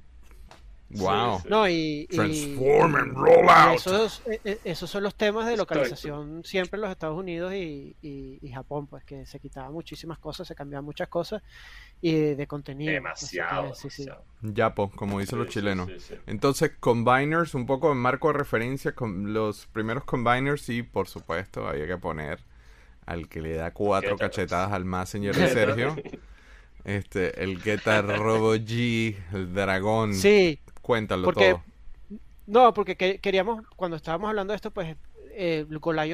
[0.96, 1.38] Wow.
[1.38, 1.50] Sí, sí.
[1.50, 3.76] No, y, y- Transform and roll out.
[3.76, 5.74] esos, eh, eh, esos son los temas de Exacto.
[5.76, 10.20] localización siempre en los Estados Unidos y, y- y Japón, pues que se quitaban muchísimas
[10.20, 11.41] cosas, se cambiaban muchas cosas
[12.02, 12.91] y de, de contenido.
[13.12, 13.76] Así que, Demasiado.
[13.76, 14.24] sí, demasiado.
[14.41, 15.88] Yapo, como dicen los chilenos.
[15.88, 16.16] sí, sí.
[16.28, 21.68] Entonces, combiners, un poco en marco de referencia con los primeros combiners y por supuesto
[21.68, 22.39] había que poner
[23.06, 25.96] al que le da cuatro cachetadas al Messenger de Sergio.
[26.86, 30.14] Este, el Geta Robo G, el dragón.
[30.14, 31.64] Sí, Cuéntalo porque- todo.
[32.46, 34.96] No, porque que- queríamos, cuando estábamos hablando de esto, pues
[35.32, 35.66] eh,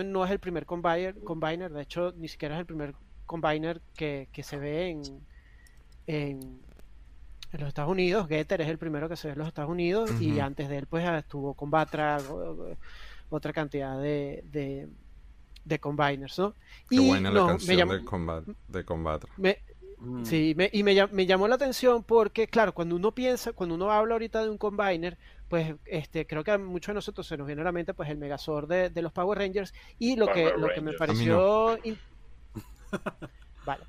[0.05, 2.93] no es el primer combiner, combiner, de hecho ni siquiera es el primer
[3.26, 5.01] combiner que, que se ve en,
[6.07, 6.39] en,
[7.51, 8.28] en los Estados Unidos.
[8.28, 10.86] Getter es el primero que se ve en los Estados Unidos y antes de él
[10.88, 12.78] pues estuvo Combatra, o- o-
[13.32, 14.88] otra cantidad de, de,
[15.65, 16.53] de combiners, ¿no?
[16.89, 19.34] Qué Y buena la no, me canción llamó- de, combat, de Combatra.
[19.38, 19.59] me-
[19.99, 20.23] Mm.
[20.25, 23.75] Sí, me- y me, llam- me llamó la atención porque, claro, cuando uno piensa, cuando
[23.75, 25.17] uno habla ahorita de un combiner,
[25.49, 28.09] pues este, creo que a muchos de nosotros se nos viene a la mente pues
[28.09, 31.77] el Megazord de, de los Power Rangers y lo que, lo que me pareció...
[31.83, 31.97] in-
[33.65, 33.83] Vale.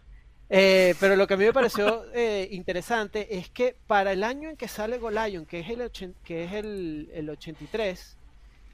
[0.53, 4.51] Eh, pero lo que a mí me pareció eh, interesante es que para el año
[4.51, 8.17] en que sale Golion, que es el, ochen- que es el, el 83,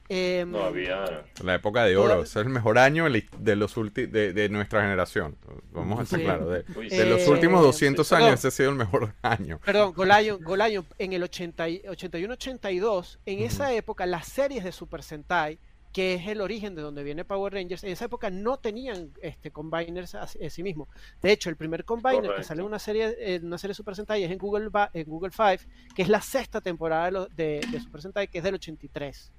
[0.08, 1.24] em, No había.
[1.42, 2.22] La época de oro.
[2.22, 5.36] Es el mejor año de, los ulti- de, de nuestra generación.
[5.72, 6.24] Vamos a estar Sí.
[6.24, 6.48] claros.
[6.50, 6.64] De,
[7.06, 8.14] los Eh, últimos 200 sí.
[8.14, 9.60] años, ese ha sido el mejor año.
[9.64, 15.02] Perdón, Golion, Golion en el 80 y- 81-82, en esa época las series de Super
[15.02, 15.58] Sentai,
[15.92, 19.50] que es el origen de donde viene Power Rangers, en esa época no tenían este
[19.50, 20.88] combiners a, sí- a sí mismo.
[21.22, 23.96] De hecho, el primer combiner que sale en una serie en una serie de Super
[23.96, 27.60] Sentai es en Google en Google 5, que es la sexta temporada de, lo- de-
[27.72, 29.32] de Super Sentai, que es del 83.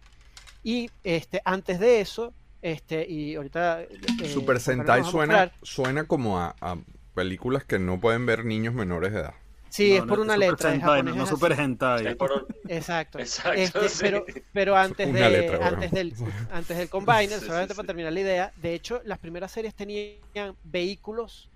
[0.63, 3.89] Y este antes de eso, este y ahorita eh,
[4.33, 5.53] Super Sentai suena, mostrar.
[5.63, 6.77] suena como a, a
[7.13, 9.33] películas que no pueden ver niños menores de edad.
[9.69, 11.25] Sí, No, es no, por una Super letra, Sentai, no, es no.
[11.27, 12.15] Super Hentai.
[12.15, 13.19] Por- Exacto.
[13.19, 13.97] Exacto, Este, sí.
[14.01, 16.13] pero, pero antes de letra, antes del
[16.51, 17.77] antes del combiner, Sí, solamente sí.
[17.77, 21.49] para terminar la idea, de hecho las primeras series tenían vehículos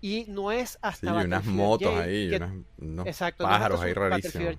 [0.00, 3.48] y no es hasta Sí, y unas motos J ahí, que- unas- unos exacto, no
[3.50, 4.56] es hasta pájaros ahí rarísimos.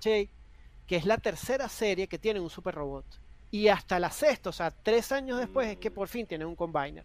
[0.86, 3.04] Que es la tercera serie que tiene un super robot.
[3.50, 6.56] Y hasta la sexta, o sea, tres años después es que por fin tienen un
[6.56, 7.04] combiner,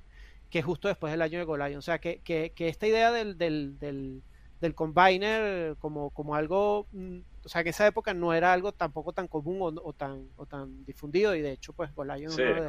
[0.50, 1.80] que es justo después del año de Golion.
[1.80, 4.24] O sea, que, que, que esta idea del, del, del,
[4.62, 9.12] del combiner como, como algo, mm, o sea, que esa época no era algo tampoco
[9.14, 12.44] tan común o, o tan, o tan difundido, y de hecho, pues Golion es Sí,
[12.44, 12.62] uno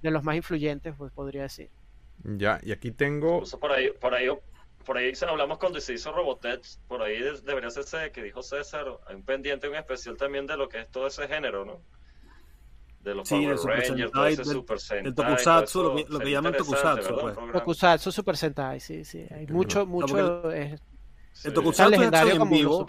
[0.00, 1.70] de, los más influyentes, pues podría decir.
[2.24, 3.34] Ya, y aquí tengo.
[3.34, 4.28] Incluso por ahí, por ahí,
[4.84, 8.42] por ahí se- hablamos cuando se hizo Robotech, por ahí de- debería ser que dijo
[8.42, 11.80] César, hay un pendiente, un especial también de lo que es todo ese género, ¿no?
[13.02, 15.12] De los Sí, Power Super Rangers, Sentai, todo ese del- Super Sentai.
[15.14, 17.36] todo tokusatsu, eso lo que- lo que sería llaman tokusatsu, pues.
[17.52, 19.26] Tokusatsu Super Sentai, sí, sí.
[19.30, 20.50] Hay mucho, mucho.
[20.52, 20.80] es
[21.34, 21.48] Sí.
[21.48, 22.86] El tokusatsu es legendario acción en vivo.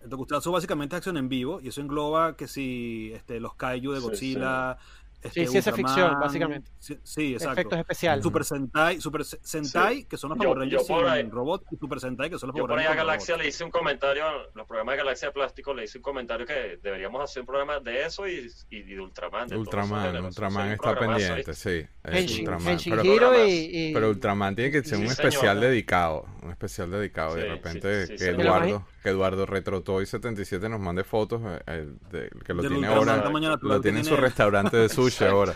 [0.00, 3.90] El tokusatsu básicamente es acción en vivo y eso engloba que si este, los kaiju
[3.92, 4.78] de Sí, Godzilla,
[5.22, 6.70] este, Sí, ciencia Ultraman, ficción, básicamente.
[6.78, 7.52] Sí, sí, exacto.
[7.52, 8.22] Efectos especiales.
[8.22, 10.04] Super Sentai, Super Se- Sentai, Sí.
[10.04, 12.48] que son los Yo- Power yo Rangers ahí- sin robot, y Super Sentai, que son
[12.48, 13.42] los Yo Power por ahí a Rangers Galaxia robot.
[13.42, 16.78] le hice un comentario, los programas de Galaxia de Plástico le hice un comentario que
[16.82, 19.48] deberíamos hacer un programa de eso y, y, y de Ultraman.
[19.48, 20.26] De Ultraman, géneros.
[20.28, 21.70] Ultraman Sí, está pendiente, sí.
[21.70, 22.68] es Henshin, Ultraman.
[22.72, 25.12] Henshin Pero, Hero y, pero Ultraman tiene que ser Sí, un señor.
[25.26, 26.26] especial dedicado.
[26.42, 27.38] Un especial dedicado.
[27.38, 28.30] y de repente sí, sí, que.
[28.30, 32.86] Eduardo, que Eduardo Retrotoy 77 nos mande fotos eh, eh, de- que lo Del tiene
[32.86, 33.30] ahora.
[33.60, 35.34] Lo tiene en su restaurante de sushi Exacto.
[35.34, 35.52] ahora.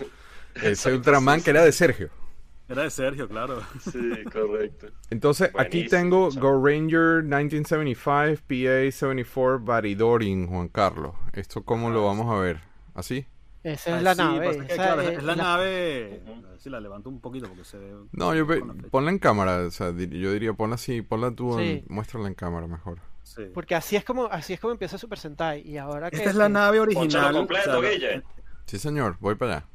[0.54, 2.10] Ese Exacto, Ultraman sí, que era de Sergio.
[2.68, 3.60] Era de Sergio, claro.
[3.80, 4.86] Sí, correcto.
[5.10, 6.30] Entonces, aquí tengo.
[6.30, 11.14] Go Ranger 1975, PA 74, Baridorin, Juan Carlos.
[11.32, 12.60] ¿Esto cómo lo vamos a ver?
[12.94, 13.26] ¿Así?
[13.64, 14.48] esa es Ah, la sí, nave.
[14.50, 14.76] es es
[15.22, 16.22] la la- nave.
[16.22, 16.46] Ujú.
[16.46, 17.94] A ver si la levanto un poquito porque se ve.
[18.12, 19.58] No, yo la ponla en cámara.
[19.66, 21.84] O sea, di- yo diría, ponla así, ponla tú, en- Sí.
[21.88, 22.98] muéstrala en cámara mejor.
[23.22, 23.42] Sí.
[23.54, 26.36] Porque así es como así es como empieza Super Sentai y ahora que Esta es
[26.36, 27.32] la nave original.
[27.32, 28.22] completo, o sea.
[28.66, 29.66] Sí, señor, voy para allá.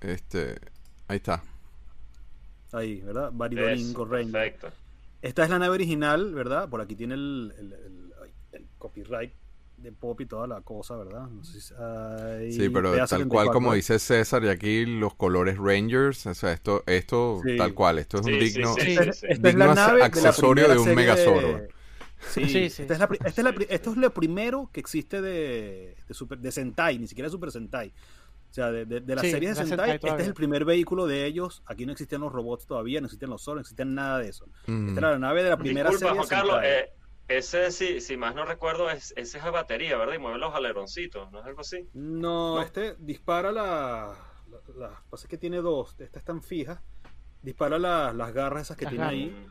[0.00, 0.56] Este,
[1.08, 1.42] ahí está.
[2.72, 3.32] Ahí, ¿verdad?
[3.32, 4.32] Go Ranger.
[4.32, 4.68] perfecto.
[5.22, 6.68] Esta es la nave original, ¿verdad?
[6.68, 9.32] Por aquí tiene el, el- el- ay, el copyright
[9.78, 11.28] de Pop y toda la cosa, ¿verdad?
[11.28, 13.52] No sé si- ahí, Sí, pero tal cual 74.
[13.52, 17.56] como dice César, y aquí los colores Rangers, o sea, esto, esto Sí.
[17.56, 19.22] tal cual, esto es un Sí, digno, sí, es-
[19.54, 21.68] la nave de la accesorio de un Megazord.
[22.20, 22.82] Sí, Sí, sí.
[22.82, 26.38] Esta es la esta es la esto es lo primero que existe de, de, Super,
[26.38, 27.92] de Sentai, ni siquiera Super Sentai.
[28.50, 30.34] O sea, de, de, de las Sí, series de la Sentai, Sentai este es el
[30.34, 31.62] primer vehículo de ellos.
[31.66, 34.46] Aquí no existían los robots todavía, no existían los Zord, no existían nada de eso.
[34.66, 34.88] Mm.
[34.88, 36.70] Esta era la nave de la primera Disculpa, serie Juan de Carlos, Sentai.
[36.80, 36.92] eh,
[37.28, 40.14] ese, si, si más no recuerdo, es, ese es a batería, ¿verdad?
[40.14, 41.86] Y mueve los aleroncitos, ¿no es algo así?
[41.92, 42.62] No, No.
[42.62, 44.16] este dispara la,
[44.50, 46.80] la, la- pasa que tiene dos, estas están fijas.
[47.42, 49.20] Dispara la- las garras esas que Las tiene garras.
[49.20, 49.46] ahí.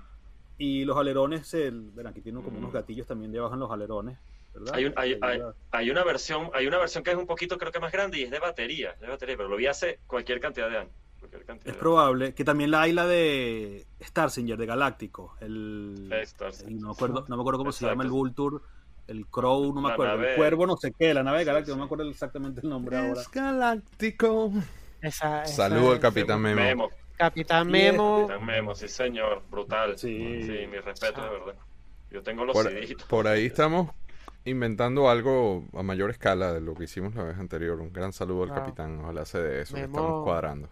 [0.58, 2.60] Mm, Y los alerones, el, aquí tiene como Mm.
[2.60, 4.18] unos gatillos también debajo en los alerones.
[4.54, 4.74] ¿verdad?
[4.74, 7.60] Hay, un- hay, Te hay, hay una versión, hay una versión que es un poquito,
[7.60, 10.40] creo que más grande y es de batería, de batería, pero lo vi hace cualquier
[10.40, 10.92] cantidad de años.
[11.20, 15.36] cualquier cantidad Es de probable que también la hay la de Starsinger, de Galáctico.
[15.42, 18.16] El, el- no, me acuerdo, no me acuerdo cómo se llama el Exacto.
[18.16, 18.64] Vulture,
[19.08, 20.16] el Crow, no me La acuerdo.
[20.18, 21.78] nave- El Cuervo, no sé qué, la nave de Sí, Galáctico, sí.
[21.78, 23.22] no me acuerdo exactamente el nombre ahora.
[23.22, 24.52] Es galáctico.
[25.02, 26.62] Esa, esa Saludo al Capitán Memo.
[26.62, 26.90] Memo.
[27.18, 28.28] Capitán Memo.
[28.28, 29.98] Capitán Memo, sí señor, brutal.
[29.98, 30.44] Sí.
[30.44, 31.56] Sí, mi respeto, de verdad.
[32.12, 32.96] Yo tengo los Por, CDs.
[33.06, 33.90] por ahí estamos
[34.46, 37.80] inventando algo a mayor escala de lo que hicimos la vez anterior.
[37.82, 38.58] Un gran saludo al Wow.
[38.60, 39.00] capitán.
[39.02, 39.76] Ojalá se de eso.
[39.76, 39.98] que Memo.
[40.00, 40.70] estamos cuadrando.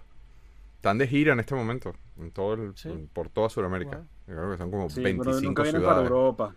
[0.77, 1.93] Están de gira en este momento.
[2.17, 2.89] En todo el, Sí.
[2.89, 3.97] en- por toda Sudamérica.
[3.97, 4.07] Wow.
[4.27, 6.09] Yo creo que son como Sí, pero 25 nunca vienen para ciudades.
[6.11, 6.55] Europa.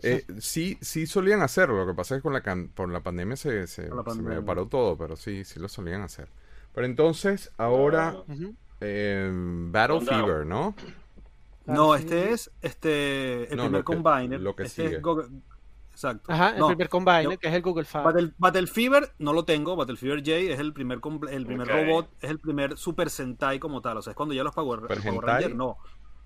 [0.00, 1.76] Eh, sí, sí solían hacerlo.
[1.76, 4.44] Lo que pasa es que con la, can- por la pandemia se, se, pandemia.
[4.44, 6.28] paró todo, pero sí, sí lo solían hacer.
[6.72, 8.34] Pero entonces, ahora, Ah.
[8.80, 10.00] Eh, Battle.
[10.00, 10.74] Fever, ¿no?
[11.66, 14.40] No, este es este el No, primer lo que- combiner.
[14.40, 14.96] lo que este sigue.
[14.96, 15.28] es Google-
[15.92, 16.32] Exacto.
[16.32, 18.04] Ajá, el No, primer combiner, que es el Google File.
[18.04, 19.74] Battle, Battle Fever no lo tengo.
[19.74, 21.00] Battle Fever J es el primer
[21.30, 23.96] el primer robot, es el primer Super Sentai como tal.
[23.98, 25.24] O sea, es cuando ya los Power, ¿Super Power?
[25.24, 25.76] Rangers no.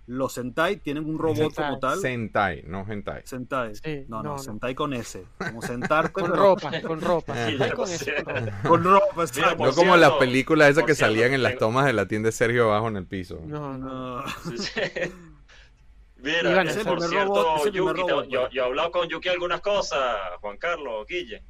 [0.06, 1.64] Los Sentai tienen un robot Sentai.
[1.66, 1.98] como tal.
[2.00, 3.22] Sentai, no Hentai.
[3.24, 3.74] Sentai.
[3.76, 4.36] Sí, no, no.
[4.36, 5.24] Sentai con S.
[5.38, 7.34] Como sentarte, Con pero ropa, con ropa.
[7.48, 7.56] Sí,
[8.66, 9.06] con ropa.
[9.14, 12.06] por No como cierto, las películas esas que cierto, salían en las tomas de la
[12.06, 13.40] tienda de Sergio abajo en el piso.
[13.46, 14.24] No, no.
[14.50, 14.80] Sí, sí.
[16.16, 19.60] Mira, bueno, eh, por cierto, robot, Yuki, te- yo, yo he hablado con Yuki algunas
[19.60, 21.42] cosas, Juan Carlos, Guille,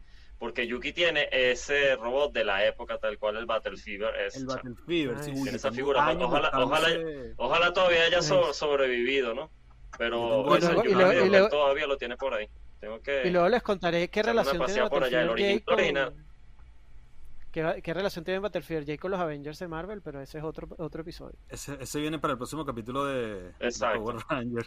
[0.43, 4.35] porque Yuki tiene ese robot de la época tal cual el Battle Fever es.
[4.35, 4.47] El.
[4.47, 5.31] Battle Fever, Ay, sí.
[5.35, 6.89] tiene uy, esa figura, años ojalá- ojalá-
[7.37, 8.53] Ojalá todavía haya so- Ay.
[8.55, 9.53] sobrevivido, ¿no?
[9.97, 12.49] Pero ese luego- y Yuki luego- y Miller luego- todavía lo tiene por ahí.
[12.81, 13.23] Tengo que...
[13.25, 16.13] Y luego les contaré qué relación tiene por allá, el original.
[17.53, 20.03] ¿Qué, qué relación tiene Battlefield J con los Avengers de Marvel?
[20.03, 21.37] Pero ese es otro, otro episodio.
[21.51, 24.01] Ese, ese viene para el próximo capítulo de, de Exacto.
[24.03, 24.67] Power Ranger.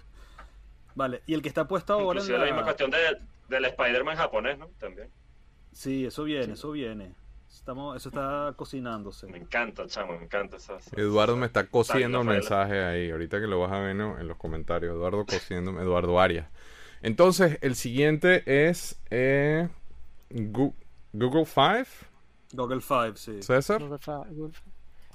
[0.93, 2.45] Vale, y el que está puesto ahora en Inclusive la...
[2.45, 2.97] misma cuestión de,
[3.49, 4.69] del Spider-Man japonés, ¿no?
[4.79, 5.09] También.
[5.75, 6.51] Sí, eso viene, Sí.
[6.53, 7.13] eso viene.
[7.49, 9.27] Estamos, eso está cocinándose.
[9.27, 10.77] Me encanta, chamo, me encanta esa...
[10.77, 13.11] esa- Eduardo me está cosiendo un mensaje ahí.
[13.11, 14.17] Ahorita que lo vas a ver ¿no?
[14.19, 14.93] en los comentarios.
[14.95, 16.47] Eduardo cosiendo, Eduardo Arias.
[17.01, 19.67] Entonces, el siguiente es eh,
[20.29, 21.87] Google Five,
[22.53, 23.41] Google Five, sí.
[23.41, 23.81] César.
[23.81, 23.99] Google
[24.31, 24.53] Google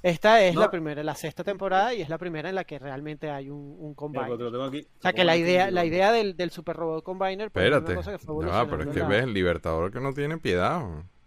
[0.02, 0.60] Esta es No.
[0.62, 3.58] la primera, la sexta temporada y es la primera en la que realmente hay un,
[3.78, 4.24] un Mira, combine.
[4.24, 4.80] pero te lo tengo aquí.
[4.98, 7.92] O sea que la idea, la idea del, del Super Robot Combiner pues, es Espérate.
[7.92, 10.82] una cosa que fue va, pero es que ves el Libertador que no tiene piedad.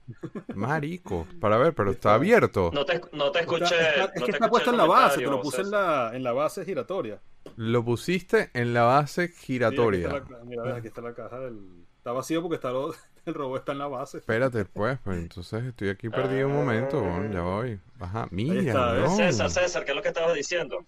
[0.56, 1.28] Marico.
[1.40, 2.72] Para ver, pero está abierto.
[2.74, 3.64] No te, no te escuché.
[3.76, 6.24] está- no es que está puesto en la base, te lo puse en la, en
[6.24, 7.22] la base giratoria.
[7.56, 10.08] Lo pusiste en la base Sí, aquí giratoria.
[10.18, 11.83] está la- mira, aquí está la caja del...
[12.04, 12.94] Está vacío porque está lo-
[13.26, 14.18] el robot está en la base.
[14.18, 17.02] Espérate, pues, pues entonces estoy aquí perdido un momento,
[17.32, 17.80] ya voy.
[17.98, 19.16] Ajá, mira, weón.
[19.16, 20.86] César, César, ¿qué es lo que estabas diciendo?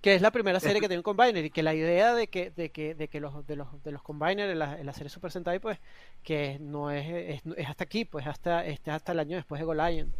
[0.00, 2.50] que es la primera serie que tiene un combiner y que la idea de que
[2.50, 5.08] de que de que los de los de los combiners en la, en la serie
[5.08, 5.78] Super Sentai pues
[6.22, 9.64] que no es, es, es hasta aquí pues hasta este hasta el año después de
[9.64, 10.12] Golion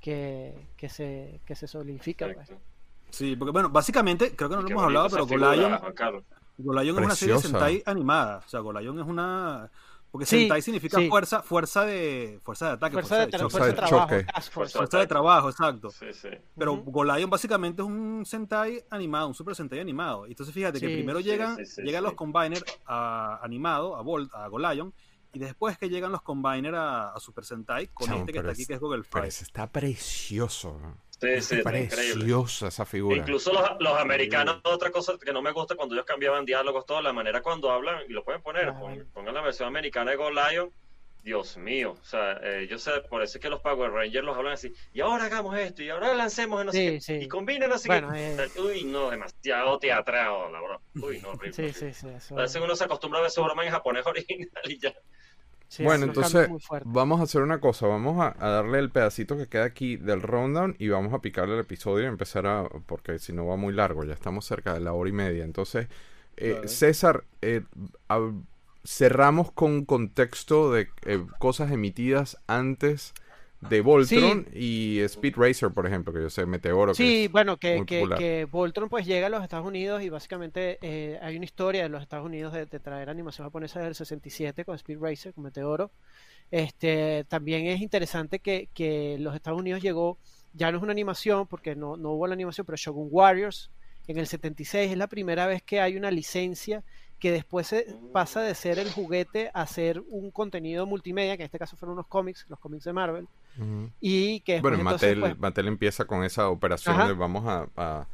[0.00, 2.52] que, que se que se solidifica pues.
[3.10, 5.80] Sí, porque bueno, básicamente, creo que no lo hemos hablado, pero figura,
[6.58, 7.40] Golion es una serie de.
[7.40, 8.38] Sentai animada.
[8.44, 9.70] O sea, Golion es una...
[10.10, 11.06] Porque Sí, Sentai significa sí.
[11.08, 13.46] fuerza, fuerza de fuerza de ataque, fuerza de, tra- choque.
[13.50, 14.24] Fuerza fuerza de de trabajo choque.
[14.32, 14.52] task.
[14.52, 15.90] Fuerza Fuerza de trabajo, exacto.
[15.90, 16.28] Sí, sí.
[16.56, 16.90] Pero Ujú.
[16.90, 20.24] Golion básicamente es un Sentai animado, un Super Sentai animado.
[20.26, 22.04] Entonces fíjate que primero Sí, llegan, sí, sí, llegan sí.
[22.06, 24.94] los Combiner a, animado, a, Volt, a Golion,
[25.34, 28.64] y después que llegan los Combiner a, a Super Sentai con este que está aquí
[28.64, 30.70] que es Google Pero ese está precioso.
[30.70, 30.96] weón.
[31.20, 31.56] Sí, sí.
[31.62, 33.16] Preciosa esa figura.
[33.16, 37.02] Incluso los, los americanos, otra cosa que no me gusta cuando ellos cambiaban diálogos, toda
[37.02, 40.30] la manera cuando hablan, y lo pueden poner, pon- pongan la versión americana de Go
[40.30, 40.70] Lion,
[41.20, 44.36] Dios mío, o sea, eh, yo sé, por eso es que los Power Rangers los
[44.36, 47.24] hablan así, y ahora hagamos esto, y ahora lancemos en no sé Sí, qué, sí.
[47.24, 48.50] y combinen así Bueno, que, eh.
[48.56, 51.52] uy, no, demasiado teatrado, la verdad, uy, no, horrible.
[51.52, 54.06] sí sí sí eso, A veces uno se acostumbra a ver su broma en japonés
[54.06, 54.94] original y ya.
[55.68, 56.50] Sí, bueno, entonces
[56.82, 57.86] vamos a hacer una cosa.
[57.86, 61.54] Vamos a, a darle el pedacito que queda aquí del rundown y vamos a picarle
[61.54, 62.68] el episodio y empezar a...
[62.86, 65.44] Porque si no va muy largo, ya estamos cerca de la hora y media.
[65.44, 65.88] Entonces,
[66.36, 66.68] eh, Vale.
[66.68, 67.62] César, eh,
[68.08, 68.32] a-
[68.84, 73.12] cerramos con contexto de eh, cosas emitidas antes
[73.60, 76.92] de Voltron y Speed Racer, por ejemplo, que yo sé, Meteoro.
[76.92, 80.08] que Sí, es- bueno, que, que, que Voltron pues llega a los Estados Unidos y
[80.10, 83.88] básicamente eh, hay una historia de los Estados Unidos de, de traer animación japonesa desde
[83.90, 85.90] el 67 con Speed Racer, con Meteoro.
[86.50, 90.18] Este, también es interesante que, que los Estados Unidos llegó,
[90.54, 93.70] ya no es una animación porque no, no hubo la animación, pero Shogun Warriors
[94.06, 96.82] en el 76 es la primera vez que hay una licencia
[97.18, 101.46] que después se pasa de ser el juguete a ser un contenido multimedia, que en
[101.46, 103.26] este caso fueron unos cómics, los cómics de Marvel,
[104.00, 107.08] Y que Bueno, entonces, Mattel, pues, Mattel empieza con esa operación Ajá.
[107.08, 108.06] de vamos a, a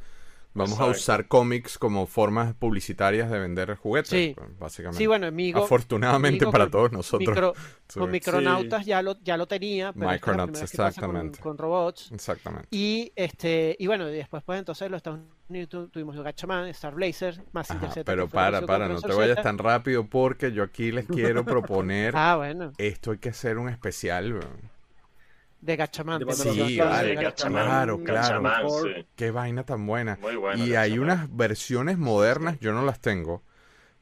[0.57, 4.33] Vamos a usar cómics como formas publicitarias de vender juguetes, Sí.
[4.37, 4.99] pues, básicamente.
[4.99, 5.65] Sí, bueno, Migo.
[5.65, 7.27] Afortunadamente para con- todos nosotros.
[7.35, 7.53] micro-
[7.89, 7.99] Sí.
[7.99, 11.39] con Micronautas ya lo, ya lo tenía, pero esta es la Micronauts, con, exactamente.
[11.41, 12.09] con robots.
[12.13, 12.69] Exactamente.
[12.71, 15.19] Y este y bueno, y después pues entonces los Estados
[15.49, 18.05] Unidos tu- tuvimos Gatchaman, Star Blazer, Ajá, Z.
[18.05, 22.37] pero para, para, no te vayas tan rápido porque yo aquí les quiero proponer Ah,
[22.37, 24.74] bueno, esto hay que hacer un especial, weón.
[25.65, 26.19] De Gatchaman.
[26.23, 28.69] De Sí, vale, de Gatchaman, claro, claro.
[28.83, 29.05] Sí.
[29.15, 30.17] Qué vaina tan buena.
[30.21, 30.63] Muy bueno.
[30.65, 33.41] y hay unas versiones modernas, yo no las tengo,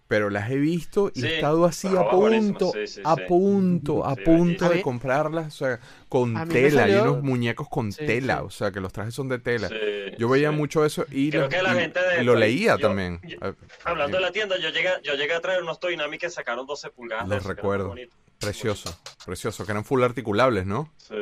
[0.07, 4.06] pero las he visto y Sí, he estado así a punto, sí, sí, a punto,
[4.06, 5.80] a Sí, punto de comprarlas, o sea,
[6.10, 8.44] con tela, hay salió- unos muñecos con Sí, tela, sí.
[8.45, 9.69] o sea, que los trajes son de tela.
[9.69, 9.76] Sí,
[10.19, 10.56] Yo veía sí.
[10.56, 13.22] mucho eso y, Creo lo- que la y- gente de- y lo leía yo- también.
[13.23, 13.38] yo-
[13.85, 16.68] Hablando de la tienda, yo llegué, yo llegué a traer unos Toy Nami que sacaron
[16.68, 17.27] 12 pulgadas.
[17.27, 17.95] Los recuerdo.
[18.40, 18.94] Precioso,
[19.26, 20.91] precioso, que eran full articulables, ¿no?
[20.98, 21.15] Sí,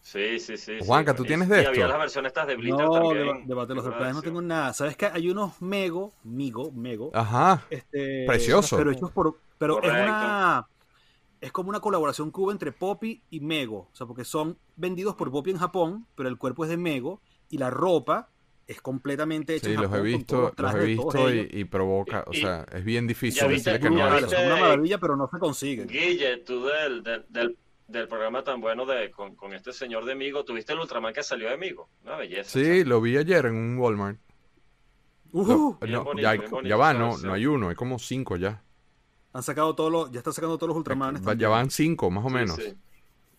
[0.00, 0.38] Sí.
[0.40, 0.78] sí, sí.
[0.80, 1.88] Juanca, ¿tú tienes de Y había esto?
[1.88, 3.42] las versiones estas de Blitter No, también.
[3.42, 4.72] de, de Battle of the Planets no tengo nada.
[4.72, 5.06] ¿Sabes qué?
[5.06, 7.10] Hay unos Mego, Migo, Mego.
[7.14, 8.76] Ajá, este, Precioso.
[8.76, 9.38] Pero hechos por.
[9.58, 10.02] Pero es Correcto.
[10.02, 10.66] una.
[11.42, 13.88] Es como una colaboración que hubo entre Poppy y Mego.
[13.92, 17.20] O sea, porque son vendidos por Poppy en Japón, pero el cuerpo es de Mego
[17.48, 18.28] y la ropa
[18.66, 20.06] es completamente hecha sí, en los Japón.
[20.06, 23.40] he con visto, los he visto y, y provoca, o Y- sea, es bien difícil
[23.42, 25.88] ya viste decirle que no son una maravilla, pero no se consiguen.
[25.88, 27.58] Guille, tú del, del, del,
[27.90, 31.22] del programa tan bueno de con, con este señor de Migo, ¿tuviste el Ultraman que
[31.22, 31.88] salió de Migo?
[32.04, 32.50] Una belleza.
[32.50, 34.18] Sí, lo vi ayer en un Walmart.
[35.32, 37.98] Uh, No, bien no, bonito, ya, bonito ya va, no, no hay uno, hay como
[37.98, 38.62] cinco ya.
[39.32, 40.10] han sacado todos los.
[40.10, 41.22] Ya están sacando todos los Ultramanes.
[41.38, 42.56] Ya van cinco, más o Sí, menos.
[42.56, 42.74] sí.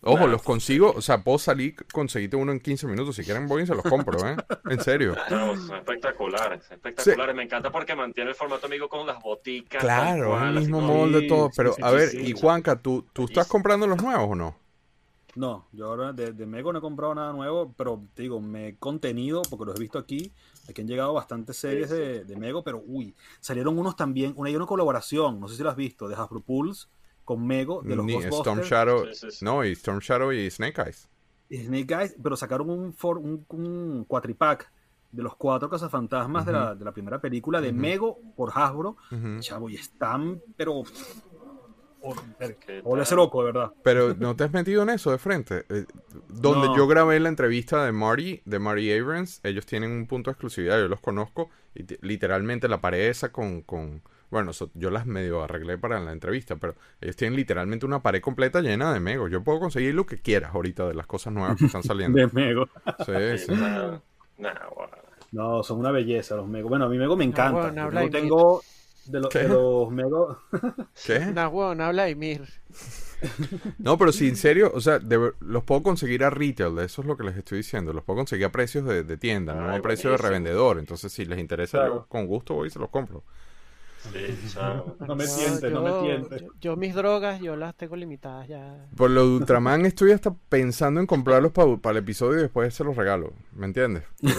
[0.04, 0.32] Ojo, Claro.
[0.32, 3.14] los consigo, o sea, puedo salir, conseguirte uno en 15 minutos.
[3.16, 4.36] Si quieren, voy y se los compro, ¿eh?
[4.68, 5.14] En serio.
[5.30, 7.34] No, son espectaculares, espectaculares.
[7.36, 9.80] Me encanta porque mantiene el formato amigo con las boticas.
[9.80, 11.50] Claro, cual, el mismo molde, Sí, todo.
[11.56, 12.18] Pero, sí, a sí, ver, sí.
[12.18, 14.56] y Juanca, ¿tú, ¿tú estás comprando los nuevos o no?
[15.34, 18.68] No, yo ahora de, de Mego no he comprado nada nuevo, pero te digo, me
[18.68, 20.30] he contenido porque los he visto aquí.
[20.68, 22.00] Aquí han llegado bastantes series Sí, sí.
[22.00, 24.34] De, de Mego, pero uy, salieron unos también.
[24.36, 26.88] Una, hay una colaboración, no sé si lo has visto, de Hasbro Pulse
[27.24, 29.44] con Mego, de los Ni Ghostbusters Storm Shadow, Sí, sí, sí.
[29.44, 31.08] no, y Storm Shadow y Snake Eyes.
[31.48, 34.70] y Snake Eyes, pero sacaron un, for- un, un cuatripack
[35.12, 37.70] de los cuatro cazafantasmas de, la, de la primera película de.
[37.72, 38.96] Mego por Hasbro.
[39.40, 40.82] Chavo, y están, pero.
[42.66, 43.06] ¿Qué Volví a tal?
[43.06, 43.72] ser loco, de verdad.
[43.84, 45.64] Pero no te has metido en eso de frente.
[45.68, 45.84] Eh,
[46.28, 46.76] donde No.
[46.76, 50.78] yo grabé la entrevista de Marty, de Marty Abrams, ellos tienen un punto de exclusividad,
[50.80, 55.44] yo los conozco, y literalmente la pared esa con, con bueno, so- yo las medio
[55.44, 59.30] arreglé para la entrevista, pero ellos tienen literalmente una pared completa llena de megos.
[59.30, 62.18] Yo puedo conseguir lo que quieras ahorita de las cosas nuevas que están saliendo.
[62.18, 62.66] De Mego.
[63.06, 63.52] Sí.
[65.32, 66.68] No, son una belleza los Mego.
[66.68, 67.70] Bueno, a mí Mego me encanta.
[67.70, 68.62] bueno, Yo tengo
[69.06, 69.38] de, lo- ¿Qué?
[69.40, 70.38] de los Mego.
[71.06, 71.20] ¿Qué?
[71.20, 72.42] Nah, huevón, habla y mir.
[73.78, 77.06] No, pero si en serio, o sea, de los puedo conseguir a retail, eso es
[77.06, 77.92] lo que les estoy diciendo.
[77.92, 80.80] Los puedo conseguir a precios de, de tienda, no Ay, a precios de revendedor.
[80.80, 81.94] Entonces, si les interesa, Claro.
[82.00, 83.22] yo con gusto voy y se los compro.
[84.10, 84.58] Sí.
[85.06, 86.44] No me No, tiente, no yo- me tiente.
[86.44, 88.86] Yo, yo mis drogas, yo las tengo limitadas ya.
[88.96, 92.84] Por lo de Ultraman estoy hasta pensando en comprarlos para el episodio y después se
[92.84, 93.32] los regalo.
[93.54, 94.04] ¿Me entiendes?
[94.20, 94.32] Yo,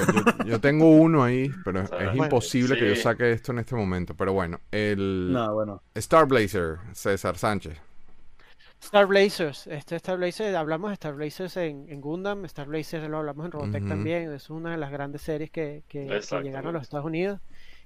[0.46, 3.76] yo tengo uno ahí, pero es, es Bueno, imposible que yo saque esto en este
[3.76, 4.14] momento.
[4.16, 5.82] Pero bueno, el No, bueno.
[5.96, 7.78] Star Blazer, César Sánchez.
[8.82, 13.20] Star Blazers, este Star Blazer, hablamos de Star Blazers en, en Gundam, Star Blazers lo
[13.20, 16.82] hablamos en Robotech también, es una de las grandes series que, que- llegaron a los
[16.84, 17.40] Estados Unidos.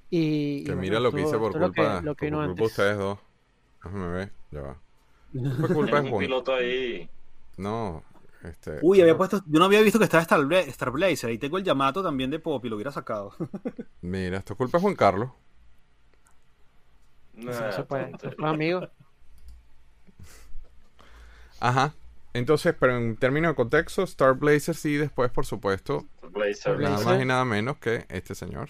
[0.10, 2.46] Y, y Que bueno, mira lo que hice por lo que- culpa, lo que por
[2.46, 3.20] culpa de ustedes dos.
[3.84, 4.78] Déjame ver, ya va.
[5.34, 6.20] Fue culpa de Juan.
[6.22, 7.10] piloto ahí.
[7.58, 8.04] No,
[8.44, 8.80] este.
[8.82, 9.42] Uy, había puesto.
[9.48, 11.30] Yo no había visto que estaba Star, Bla- Star Blazer.
[11.30, 13.34] Ahí tengo el Yamato también de Poppy, lo hubiera sacado.
[14.02, 15.30] Mira, esto es culpa de Juan Carlos.
[17.34, 18.12] Nah, no se puede,
[18.44, 18.90] amigos.
[21.60, 21.94] Ajá.
[22.34, 26.80] Entonces, pero en términos de contexto, Star Blazer sí, después, por supuesto, Blazer.
[26.80, 28.70] nada más y nada menos que este señor.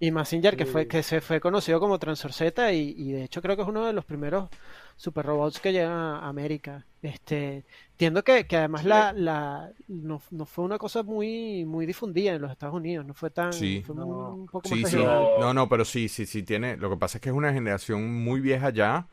[0.00, 3.42] Y Massinger, que fue, que se fue conocido como Transor Z y, y de hecho
[3.42, 4.48] creo que es uno de los primeros
[4.96, 6.84] super robots que llegan a América.
[7.02, 8.88] Este, entiendo que, que además Sí.
[8.88, 13.12] la, la no, no fue una cosa muy, muy difundida en los Estados Unidos, no
[13.14, 13.82] fue tan, Sí.
[13.84, 14.06] fue No.
[14.06, 14.96] un, un poco Sí, más sí.
[14.98, 16.76] No, no, pero sí, sí, sí tiene.
[16.76, 19.08] Lo que pasa es que es una generación muy vieja ya.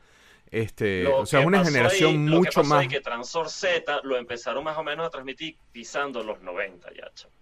[0.52, 2.80] Este, Lo o sea, es una generación ahí- lo que mucho pasó más.
[2.82, 7.10] ahí que Transor Z lo empezaron más o menos a transmitir pisando los 90 ya,
[7.12, 7.34] chamo.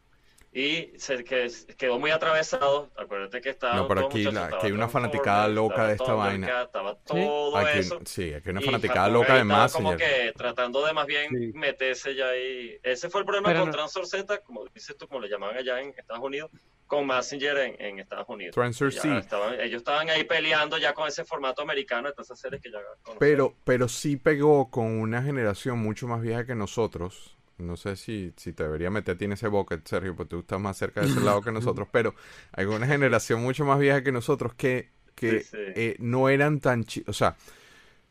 [0.57, 2.89] Y se que- quedó muy atravesado.
[2.97, 3.75] Acuérdate que estaba.
[3.75, 6.63] No, pero aquí la- que hay una fanaticada loca de esta vaina.
[6.63, 7.99] Estaba todo Aquí- eso.
[8.05, 10.27] sí, aquí hay una fanaticada loca de estaba como Massinger.
[10.27, 11.53] que tratando de más bien Sí.
[11.59, 12.79] meterse ya ahí.
[12.85, 15.57] Ese fue el problema Pero con no- Transor Z, como dices tú, como le llamaban
[15.57, 16.53] allá en Estados Unidos,
[16.87, 18.55] con Massinger en, en Estados Unidos.
[18.55, 19.19] Transfer Ya C.
[19.19, 22.79] estaban- ellos estaban ahí peleando ya con ese formato americano de esas series que ya
[23.03, 23.17] conocemos.
[23.19, 27.37] Pero, pero sí pegó con una generación mucho más vieja que nosotros.
[27.59, 30.39] No sé si, si te debería meter a ti en ese bucket, Sergio, porque tú
[30.41, 32.15] estás más cerca de ese lado que nosotros, pero
[32.53, 35.57] hay una generación mucho más vieja que nosotros que, que Sí, sí.
[35.77, 37.37] eh, no eran tan chi- O sea,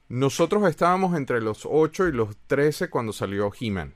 [0.10, 3.94] nosotros estábamos entre los 8 y los 13 cuando salió He-Man,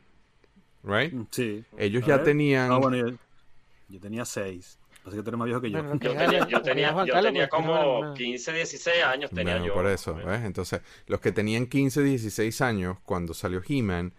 [0.83, 1.13] ¿right?
[1.31, 1.63] Sí.
[1.77, 2.25] Ellos A ya ver.
[2.25, 2.71] tenían...
[2.71, 3.15] Ah, bueno, yo,
[3.89, 4.79] yo tenía seis.
[5.05, 5.81] Así que tú eres más viejo que yo.
[5.81, 8.13] Bueno, Yo tenía, yo tenía, yo como vale nada.
[8.13, 9.73] 15, 16 años tenía Bueno, yo.
[9.73, 10.43] por eso, ¿ves?
[10.43, 14.13] Entonces, los que tenían 15, 16 años cuando salió He-Man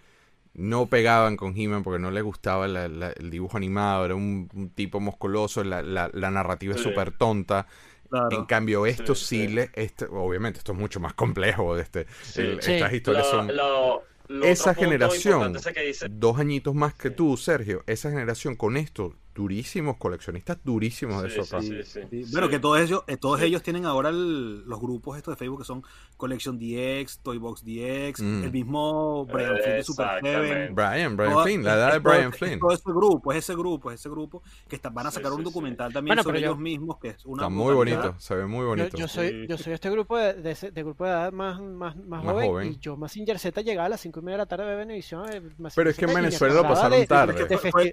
[0.59, 4.51] no pegaban con He-Man porque no les gustaba la- la- el dibujo animado, era un,
[4.55, 6.89] un tipo musculoso, la, la- la narrativa es Sí.
[6.89, 7.67] súper tonta.
[8.11, 8.29] Claro.
[8.33, 9.53] En cambio, esto sí, Sí, sí.
[9.55, 11.77] le, este, obviamente, esto es mucho más complejo.
[11.79, 12.41] Este, Sí.
[12.41, 12.73] el- Sí.
[12.73, 17.37] Estas historias Lo- son lo- lo Esa generación, que dice- dos añitos más que tú,
[17.37, 17.83] Sergio.
[17.87, 21.63] Esa generación con esto, durísimos coleccionistas, durísimos de Sí, eso acá.
[21.65, 22.33] sí, sí, Sí, sí.
[22.33, 23.47] Bueno, que todos ellos, eh, todos Sí.
[23.47, 25.85] ellos tienen ahora el- los grupos estos de Facebook que son
[26.17, 28.43] Collection DX, Toybox DX, Mm.
[28.43, 30.07] el mismo Brian Flynn de Super.
[30.23, 30.75] Seven.
[30.75, 32.59] Brian, Brian Toda- Flynn, la edad de todo- Brian es Flynn.
[32.59, 35.31] Todo ese grupo, es ese grupo, es ese grupo que está- van a Sí, sacar
[35.31, 35.51] un sí, sí.
[35.51, 38.47] documental también Bueno, sobre yo- ellos mismos, que es una Está muy bonito, se ve
[38.47, 38.97] muy bonito.
[38.97, 39.47] yo soy, Sí.
[39.49, 42.25] yo soy este grupo de, de ese- de grupo de edad más, más, más, Más
[42.25, 42.73] joven, joven.
[42.73, 45.25] y yo Mazinger Z llegaba a las 5 y media de la tarde de Venevisión.
[45.33, 45.41] eh,
[45.77, 47.47] Pero es que en Venezuela lo pasaron de- tarde.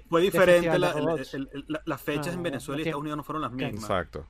[0.08, 0.94] Fue, diferente, la-
[1.36, 3.42] el- el- el- la- las fechas Ah, en no Venezuela y Estados Unidos no fueron
[3.42, 3.74] las mismas.
[3.82, 4.26] Exacto.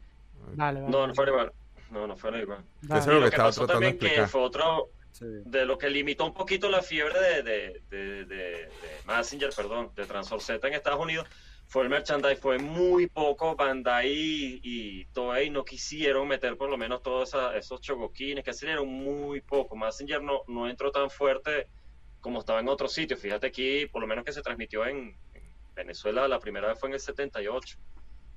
[0.54, 1.14] Vale, vale, No, no vale.
[1.14, 1.52] fue igual.
[1.90, 2.64] No, no fue igual.
[2.82, 3.00] Vale.
[3.00, 4.28] Eso es lo que lo que estaba pasó tratando de también que explicar.
[4.28, 5.24] fue otro Sí.
[5.46, 8.68] de lo que limitó un poquito la fiebre de, de, de, de, de
[9.06, 11.26] Messenger, perdón, de Transor Z en Estados Unidos,
[11.68, 16.76] fue el merchandise, fue muy poco, Bandai y, y Toei no quisieron meter por lo
[16.76, 21.66] menos todos esa- esos chocoquines, que salieron muy poco, Messenger no, no entró tan fuerte
[22.20, 25.35] como estaba en otros sitios, fíjate aquí, por lo menos que se transmitió en, en
[25.76, 27.78] Venezuela, la primera vez fue en el 78,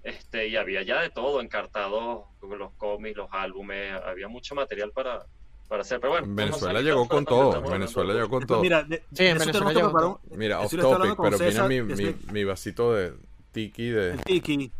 [0.03, 5.25] este, y había ya de todo, encartados, los cómics, los álbumes, había mucho material para,
[5.67, 6.27] para hacer, pero bueno.
[6.29, 7.49] Venezuela llegó con todo.
[7.49, 8.61] estamos Venezuela llegó con Pues todo.
[8.61, 13.13] mira, de, Sí, Venezuela llegó Mira, off topic, pero mira mi, mi, mi vasito de
[13.51, 14.71] tiki, de, Tiki.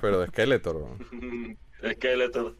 [0.00, 0.76] pero de Skeletor.
[0.76, 0.98] ¿no?
[1.92, 2.54] Skeletor.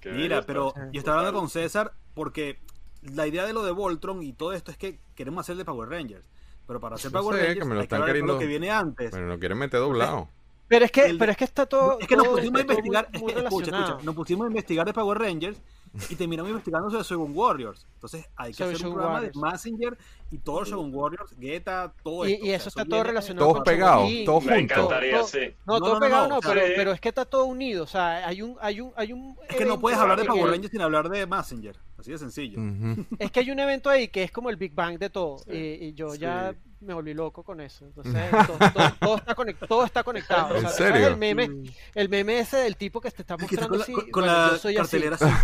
[0.00, 0.90] Qué Mira, pero está.
[0.92, 2.58] yo estaba hablando con César porque
[3.02, 5.88] la idea de lo de Voltron y todo esto es que queremos hacer de Power
[5.88, 6.24] Rangers.
[6.66, 8.12] Pero para hacer Power sé Rangers que me lo hay que están de todo lo
[8.12, 9.10] queriendo- que viene antes.
[9.10, 10.28] Pero no quieren meter doblado.
[10.66, 11.98] Pero es que, El- pero es que está todo.
[12.00, 14.14] es que nos todo- pusimos a todo muy- investigar, es muy que, escucha, escucha, nos
[14.14, 15.60] pusimos a investigar de Power Rangers
[16.08, 17.86] y terminamos investigando sobre Shogun Warriors.
[17.94, 19.34] Entonces hay que Sobre hacer un programa Warriors.
[19.36, 19.98] de Messenger
[20.30, 22.46] y todos los Shogun Warriors, Geta, todo Y, esto.
[22.46, 24.76] y O sea, eso está todo viene- relacionado Todos pegados, todos juntos.
[24.76, 24.90] Todo-.
[24.90, 27.44] No, No, todo no, no, pegado no, no, o sea, pero, es que está todo
[27.44, 27.84] unido.
[27.84, 29.36] O sea, hay un, hay un, hay un.
[29.42, 31.76] Es que no evento puedes hablar de ahí Power que- Rangers sin hablar de Messenger.
[31.98, 32.58] Así de sencillo.
[33.18, 35.38] Es que hay un evento ahí que es como el Big Bang de todo.
[35.38, 35.52] Sí.
[35.52, 36.18] Y, y yo Sí.
[36.20, 37.86] ya me volví loco con eso.
[37.86, 38.14] Entonces,
[38.46, 40.54] todo, todo- todo está, conect- todo está conectado.
[40.54, 41.08] O ¿En sea, ¿tú sabes serio?
[41.08, 41.48] El meme,
[41.94, 43.92] el meme ese del tipo que te está Es que está mostrando con la, así.
[43.92, 44.98] con- con bueno, la yo soy así.
[45.00, 45.34] cartelera así.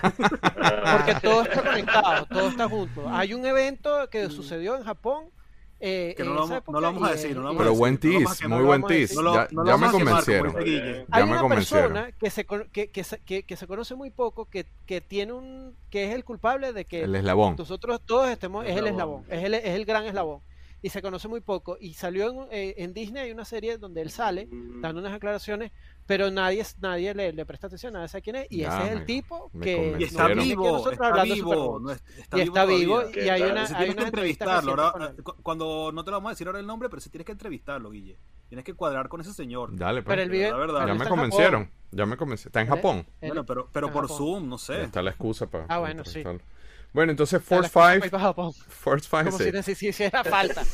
[0.20, 3.08] Porque todo está conectado, todo está junto.
[3.08, 5.26] Hay un evento que sucedió en Japón.
[5.80, 7.72] Eh, Que no lo vamos- no lo vamos a decir, no lo vamos Pero a
[7.72, 9.00] decir, buen tease, muy buen tease.
[9.00, 9.16] decir.
[9.16, 10.56] No lo- Ya, ya me convencieron.
[10.56, 10.64] Hay
[11.20, 11.92] Ya me una convencieron.
[11.92, 15.32] persona que se, que, que, se- que, que se conoce muy poco, que, que tiene
[15.32, 17.56] un, que es el culpable de que El eslabón.
[17.58, 19.22] nosotros todos estemos, es el Eslabón.
[19.24, 20.40] eslabón, es el, es el gran eslabón.
[20.82, 21.76] Y se conoce muy poco.
[21.80, 24.48] Y salió en, eh, en Disney, hay una serie donde él sale
[24.80, 25.72] dando unas declaraciones,
[26.06, 28.46] pero nadie, nadie le, le presta atención, nadie sabe quién es.
[28.50, 31.90] Y Ya, ese es el tipo que Y está vivo, nosotros está vivo, Super no
[31.92, 34.70] es- está y está vivo y hay ¿Qué una, hay tienes que entrevistarlo.
[34.82, 37.32] Ahora, cuando no te lo vamos a decir ahora el nombre, pero sí tienes que
[37.32, 38.16] entrevistarlo, Guille.
[38.48, 39.76] Tienes que cuadrar con ese señor.
[39.76, 40.16] Dale, pues.
[40.16, 40.86] Pero vive, la verdad.
[40.86, 41.70] Ya me convencieron.
[41.92, 42.48] Ya me convencieron.
[42.48, 43.06] Está en Japón.
[43.20, 44.16] Bueno, pero, pero por Japón.
[44.18, 44.82] Zoom, no sé.
[44.82, 45.66] está la excusa para.
[45.68, 46.24] Ah, bueno, sí.
[46.92, 48.10] Bueno, entonces Force la- 5.
[48.10, 48.52] para Japón.
[48.68, 50.64] Force 5, Como si neces- si hiciera falta.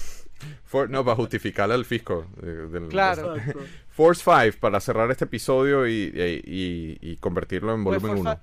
[0.65, 2.27] For- no, para justificarle al fisco.
[2.43, 3.37] eh, del- Claro.
[3.37, 3.61] Exacto.
[3.91, 6.13] Force 5, para cerrar este episodio y,
[6.45, 8.31] y- y- convertirlo en Pues volumen 1.
[8.31, 8.43] Forza-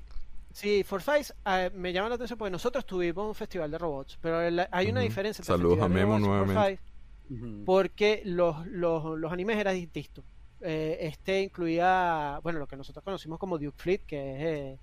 [0.52, 4.40] Sí, Forsyth eh, me llama la atención porque nosotros tuvimos un festival de robots, pero
[4.40, 5.10] el- hay una Ujú.
[5.10, 6.54] diferencia entre Saludos a de Memo nuevamente.
[6.62, 6.80] Forsyth,
[7.42, 7.66] Ujú.
[7.66, 10.24] porque los, los, los animes eran distintos.
[10.62, 14.42] Eh, este incluía, bueno, lo que nosotros conocimos como Duke Fleet, que es...
[14.44, 14.80] eh,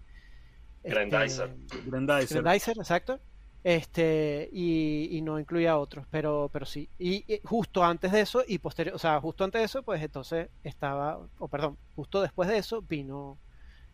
[0.82, 1.54] Grandizer.
[1.86, 2.42] Grandizer.
[2.42, 3.20] Grandizer, exacto.
[3.62, 6.88] Este, y, y no incluía otros, pero, pero sí.
[6.98, 10.02] Y, y justo antes de eso, y posterior, o sea, justo antes de eso, pues
[10.02, 13.36] entonces estaba, o perdón, justo después de eso vino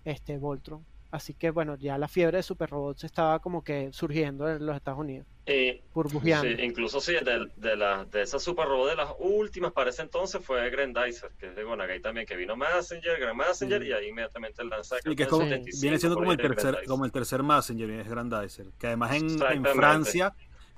[0.05, 0.85] este Voltron.
[1.17, 4.77] Así que bueno, ya la fiebre de super robots estaba como que surgiendo en los
[4.77, 6.49] Estados Unidos, Y, burbujeando.
[6.49, 10.03] sí, incluso sí, de, de, la, de esa super robot de las últimas para ese
[10.03, 13.89] entonces fue Grandizer, que es de Gonagai también, que vino Messenger, Grand Messenger, Sí.
[13.89, 16.87] y ahí inmediatamente el lanza Sí, que es como, viene siendo como el tercer, Grandizer.
[16.89, 18.67] como el tercer Messenger, y es Grandizer.
[18.79, 19.65] Que además en, en.
[19.65, 20.35] Francia,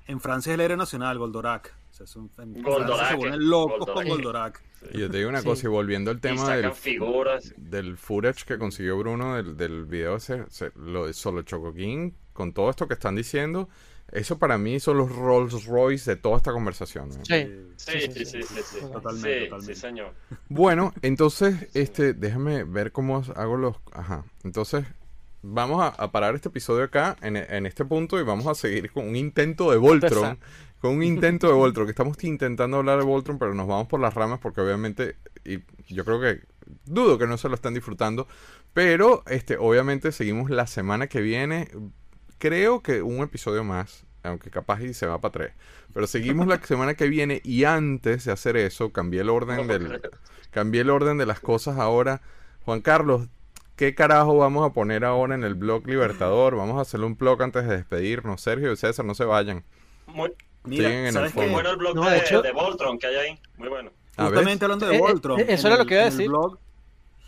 [0.07, 1.75] en Francia es el héroe nacional, Goldorak.
[1.99, 2.29] Sea, es un,
[2.63, 3.95] Goldorak, se vuelven locos Goldorak.
[3.95, 4.63] con Goldorak.
[4.93, 5.45] Y yo te digo una Sí.
[5.47, 7.53] cosa, y volviendo al tema del, figuras.
[7.57, 10.45] del footage que consiguió Bruno del, del video ese,
[10.75, 13.67] lo de Solo Choco King, con todo esto que están diciendo,
[14.11, 17.09] Eso para mí son los Rolls Royce de toda esta conversación.
[17.09, 17.23] ¿no?
[17.25, 17.47] Sí.
[17.75, 18.79] Sí, sí, sí, sí, sí.
[18.81, 19.75] Totalmente, Sí, totalmente.
[19.75, 20.13] sí, señor.
[20.47, 23.75] Bueno, entonces, este, déjame ver cómo hago los.
[23.91, 24.23] Ajá.
[24.43, 24.83] Entonces,
[25.43, 28.91] vamos a, a parar este episodio acá, en, en este punto, y vamos a seguir
[28.91, 30.39] con un intento de Voltron.
[30.79, 33.99] Con un intento de Voltron, que estamos intentando hablar de Voltron, pero nos vamos por
[33.99, 35.59] las ramas porque obviamente, y
[35.93, 36.41] yo creo que
[36.85, 38.27] dudo que no se lo están disfrutando,
[38.73, 41.69] pero este, obviamente seguimos la semana que viene.
[42.37, 45.53] Creo que un episodio más, aunque capaz y se va para tres.
[45.93, 50.01] Pero seguimos la semana que viene y antes de hacer eso, cambié el orden del,
[50.51, 52.21] cambié el orden de las cosas ahora.
[52.63, 53.27] Juan Carlos,
[53.75, 56.55] ¿qué carajo vamos a poner ahora en el blog Libertador?
[56.55, 58.41] Vamos a hacerle un blog antes de despedirnos.
[58.41, 59.63] Sergio y César, no se vayan.
[60.07, 60.31] Muy,
[60.65, 61.41] Mira, Siguen en el ¿sabes fondo.
[61.41, 61.47] qué?
[61.47, 63.39] muy bueno el blog No, de, de hecho- de Voltron que hay ahí.
[63.57, 63.91] Muy bueno.
[64.17, 65.39] Justamente hablando de Eh, eh, Voltron.
[65.39, 66.27] eh, eso era lo que iba a decir.
[66.27, 66.59] blog,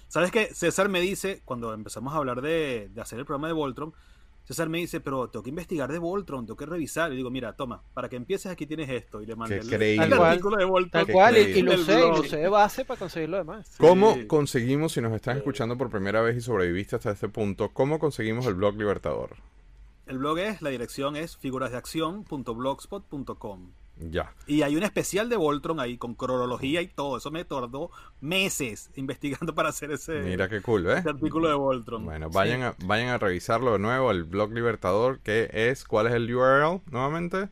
[0.09, 0.53] ¿Sabes qué?
[0.53, 3.93] César me dice, cuando empezamos a hablar de, de hacer el programa de Voltron,
[4.43, 7.13] César me dice, pero tengo que investigar de Voltron, tengo que revisar.
[7.13, 9.21] Y digo, mira, toma, para que empieces aquí tienes esto.
[9.21, 10.29] Y le mandé el, el Tal cual.
[10.31, 11.05] artículo de Voltron.
[11.05, 13.65] Tal cual, y, y lo usé, y lo usé de base para conseguir lo demás.
[13.69, 13.75] Sí.
[13.77, 17.97] ¿Cómo conseguimos, si nos estás escuchando por primera vez y sobreviviste hasta este punto, cómo
[17.97, 19.37] conseguimos el blog Libertador?
[20.11, 23.71] El blog es, la dirección es figurasdeacción.blogspot.com.
[24.09, 24.33] Ya.
[24.45, 27.15] Y hay un especial de Voltron ahí con cronología y todo.
[27.15, 30.99] Eso me tardó meses investigando para hacer ese, Mira qué cool, ¿ves?
[30.99, 32.03] ese artículo de Voltron.
[32.03, 36.13] Bueno, vayan a, vayan a revisarlo de nuevo, el blog Libertador, que es, ¿cuál es
[36.13, 37.47] el URL nuevamente?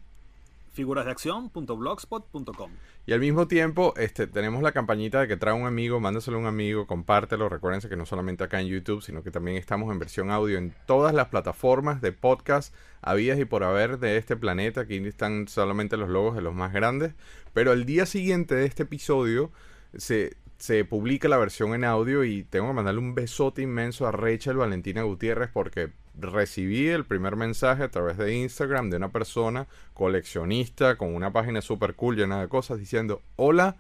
[0.73, 2.72] figurasdeacción.blogspot.com.
[3.10, 6.41] Y al mismo tiempo, este, tenemos la campañita de que trae un amigo, mándaselo a
[6.41, 7.49] un amigo, compártelo.
[7.49, 10.76] Recuérdense que no solamente acá en YouTube, sino que también estamos en versión audio en
[10.86, 12.72] todas las plataformas de podcast
[13.02, 14.81] habidas y por haber de este planeta.
[14.81, 17.15] Aquí están solamente los logos de los más grandes.
[17.52, 19.49] Pero el día siguiente de este episodio
[19.98, 24.11] se, se publica la versión en audio y tengo que mandarle un besote inmenso a
[24.11, 25.90] Rachel Valentina Gutiérrez porque
[26.20, 31.62] recibí el primer mensaje a través de Instagram de una persona coleccionista con una página
[31.62, 33.78] super cool llena de cosas diciendo hola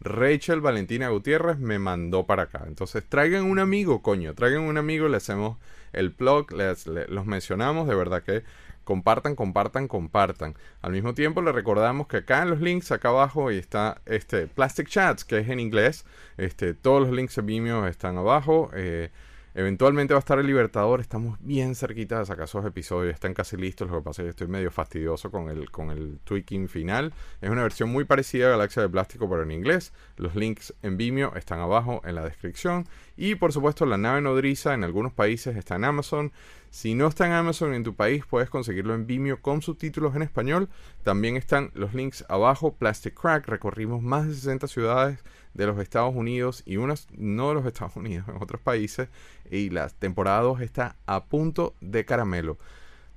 [0.00, 5.08] Rachel Valentina Gutiérrez me mandó para acá entonces traigan un amigo coño traigan un amigo
[5.08, 5.56] le hacemos
[5.92, 8.44] el blog les, le- los mencionamos de verdad que
[8.84, 10.54] compartan, compartan, compartan.
[10.80, 14.46] Al mismo tiempo le recordamos que acá en los links, acá abajo, y está este
[14.46, 16.04] Plastic Chats, que es en inglés.
[16.36, 18.70] Este, todos los links en Vimeo están abajo.
[18.74, 19.10] eh,
[19.56, 21.00] eventualmente va a estar el Libertador.
[21.00, 23.14] Estamos bien cerquita de sacar esos episodios.
[23.14, 23.90] Están casi listos.
[23.90, 27.12] Lo que pasa es que estoy medio fastidioso con el, con el tweaking final.
[27.40, 29.94] Es una versión muy parecida a Galaxia de Plástico, pero en inglés.
[30.18, 32.86] Los links en Vimeo están abajo en la descripción.
[33.16, 36.32] Y por supuesto, la nave nodriza en algunos países está en Amazon.
[36.76, 40.20] Si no está en Amazon en tu país, puedes conseguirlo en Vimeo con subtítulos en
[40.20, 40.68] español.
[41.04, 42.74] También están los links abajo.
[42.74, 45.24] Plastic Crack, recorrimos más de 60 ciudades
[45.54, 49.08] de los Estados Unidos y unas no de los Estados Unidos, en otros países.
[49.50, 52.58] Y la temporada 2 está a punto de caramelo.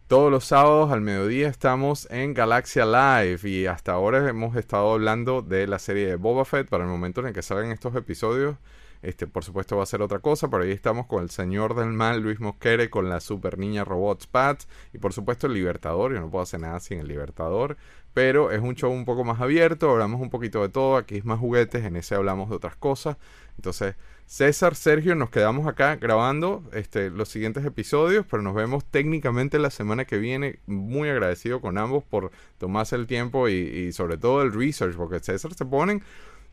[0.08, 5.42] Todos los sábados al mediodía estamos en Galaxia Live y hasta ahora hemos estado hablando
[5.42, 8.56] de la serie de Boba Fett para el momento en el que salgan estos episodios.
[9.02, 11.90] Este, por supuesto, va a ser otra cosa, pero ahí estamos con el señor del
[11.90, 16.14] mal, Luis Mosquere, con la super niña robot Spats, y por supuesto el Libertador.
[16.14, 17.78] Yo no puedo hacer nada sin el Libertador,
[18.14, 20.98] pero es un show un poco más abierto, hablamos un poquito de todo.
[20.98, 23.18] Aquí es más juguetes, en ese hablamos de otras cosas.
[23.56, 23.96] Entonces,
[24.26, 29.70] César, Sergio, nos quedamos acá grabando este, los siguientes episodios, pero nos vemos técnicamente la
[29.70, 30.60] semana que viene.
[30.66, 35.20] Muy agradecido con ambos por tomarse el tiempo y, y sobre todo el research, porque
[35.20, 36.04] César se ponen.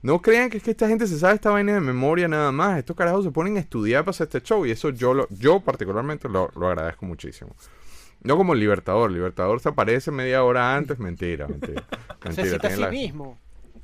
[0.07, 2.79] No crean que es que esta gente se sabe esta vaina de memoria nada más.
[2.79, 5.59] Estos carajos se ponen a estudiar para hacer este show y eso yo, lo, yo
[5.59, 7.57] particularmente lo, lo agradezco muchísimo.
[8.23, 9.11] No como el Libertador.
[9.11, 11.01] El Libertador se aparece media hora antes.
[11.01, 11.83] Mentira, mentira.
[12.23, 13.37] Se mentira cita a sí la- mismo.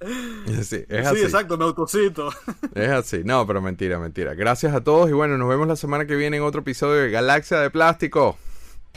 [0.04, 1.22] Sí, es sí, así.
[1.22, 2.28] exacto, me autocito.
[2.74, 4.34] Es así, no, pero mentira, mentira.
[4.34, 7.10] Gracias a todos y bueno, nos vemos la semana que viene en otro episodio de
[7.10, 8.38] Galaxia de Plástico.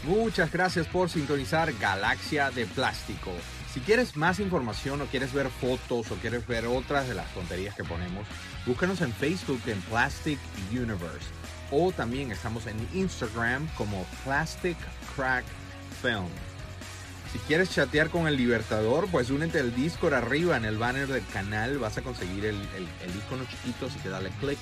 [0.03, 3.31] Muchas gracias por sintonizar Galaxia de Plástico.
[3.75, 7.75] Si quieres más información o quieres ver fotos o quieres ver otras de las tonterías
[7.75, 8.25] que ponemos,
[8.65, 10.39] búscanos en Facebook en Plastic
[10.71, 11.27] Universe
[11.71, 14.77] o también estamos en Instagram como Plastic
[15.13, 15.43] Crack
[16.01, 16.29] Film.
[17.33, 21.27] Si quieres chatear con el Libertador, pues únete al Discord arriba en el banner del
[21.27, 21.77] canal.
[21.77, 24.57] Vas a conseguir el, icono chiquito, así que dale click.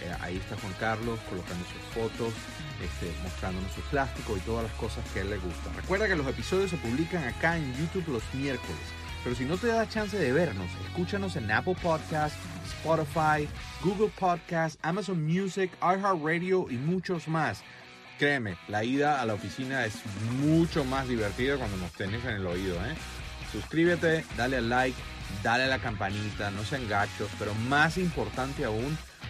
[0.00, 2.32] Eh, ahí está Juan Carlos colocando sus fotos,
[2.82, 5.74] este, mostrándonos su plástico y todas las cosas que él le gustan.
[5.76, 8.76] Recuerda que los episodios se publican acá en YouTube los miércoles.
[9.24, 13.48] Pero si no te da chance de vernos, escúchanos en Apple Podcasts, Spotify,
[13.82, 17.62] Google Podcasts, Amazon Music, iHeartRadio y muchos más.
[18.18, 19.94] Créeme, la ida a la oficina es
[20.40, 22.94] mucho más divertida cuando nos tenés en el oído, ¿eh?
[23.50, 24.96] Suscríbete, dale al like,
[25.42, 28.96] dale a la campanita, no sean gachos, pero más importante aún,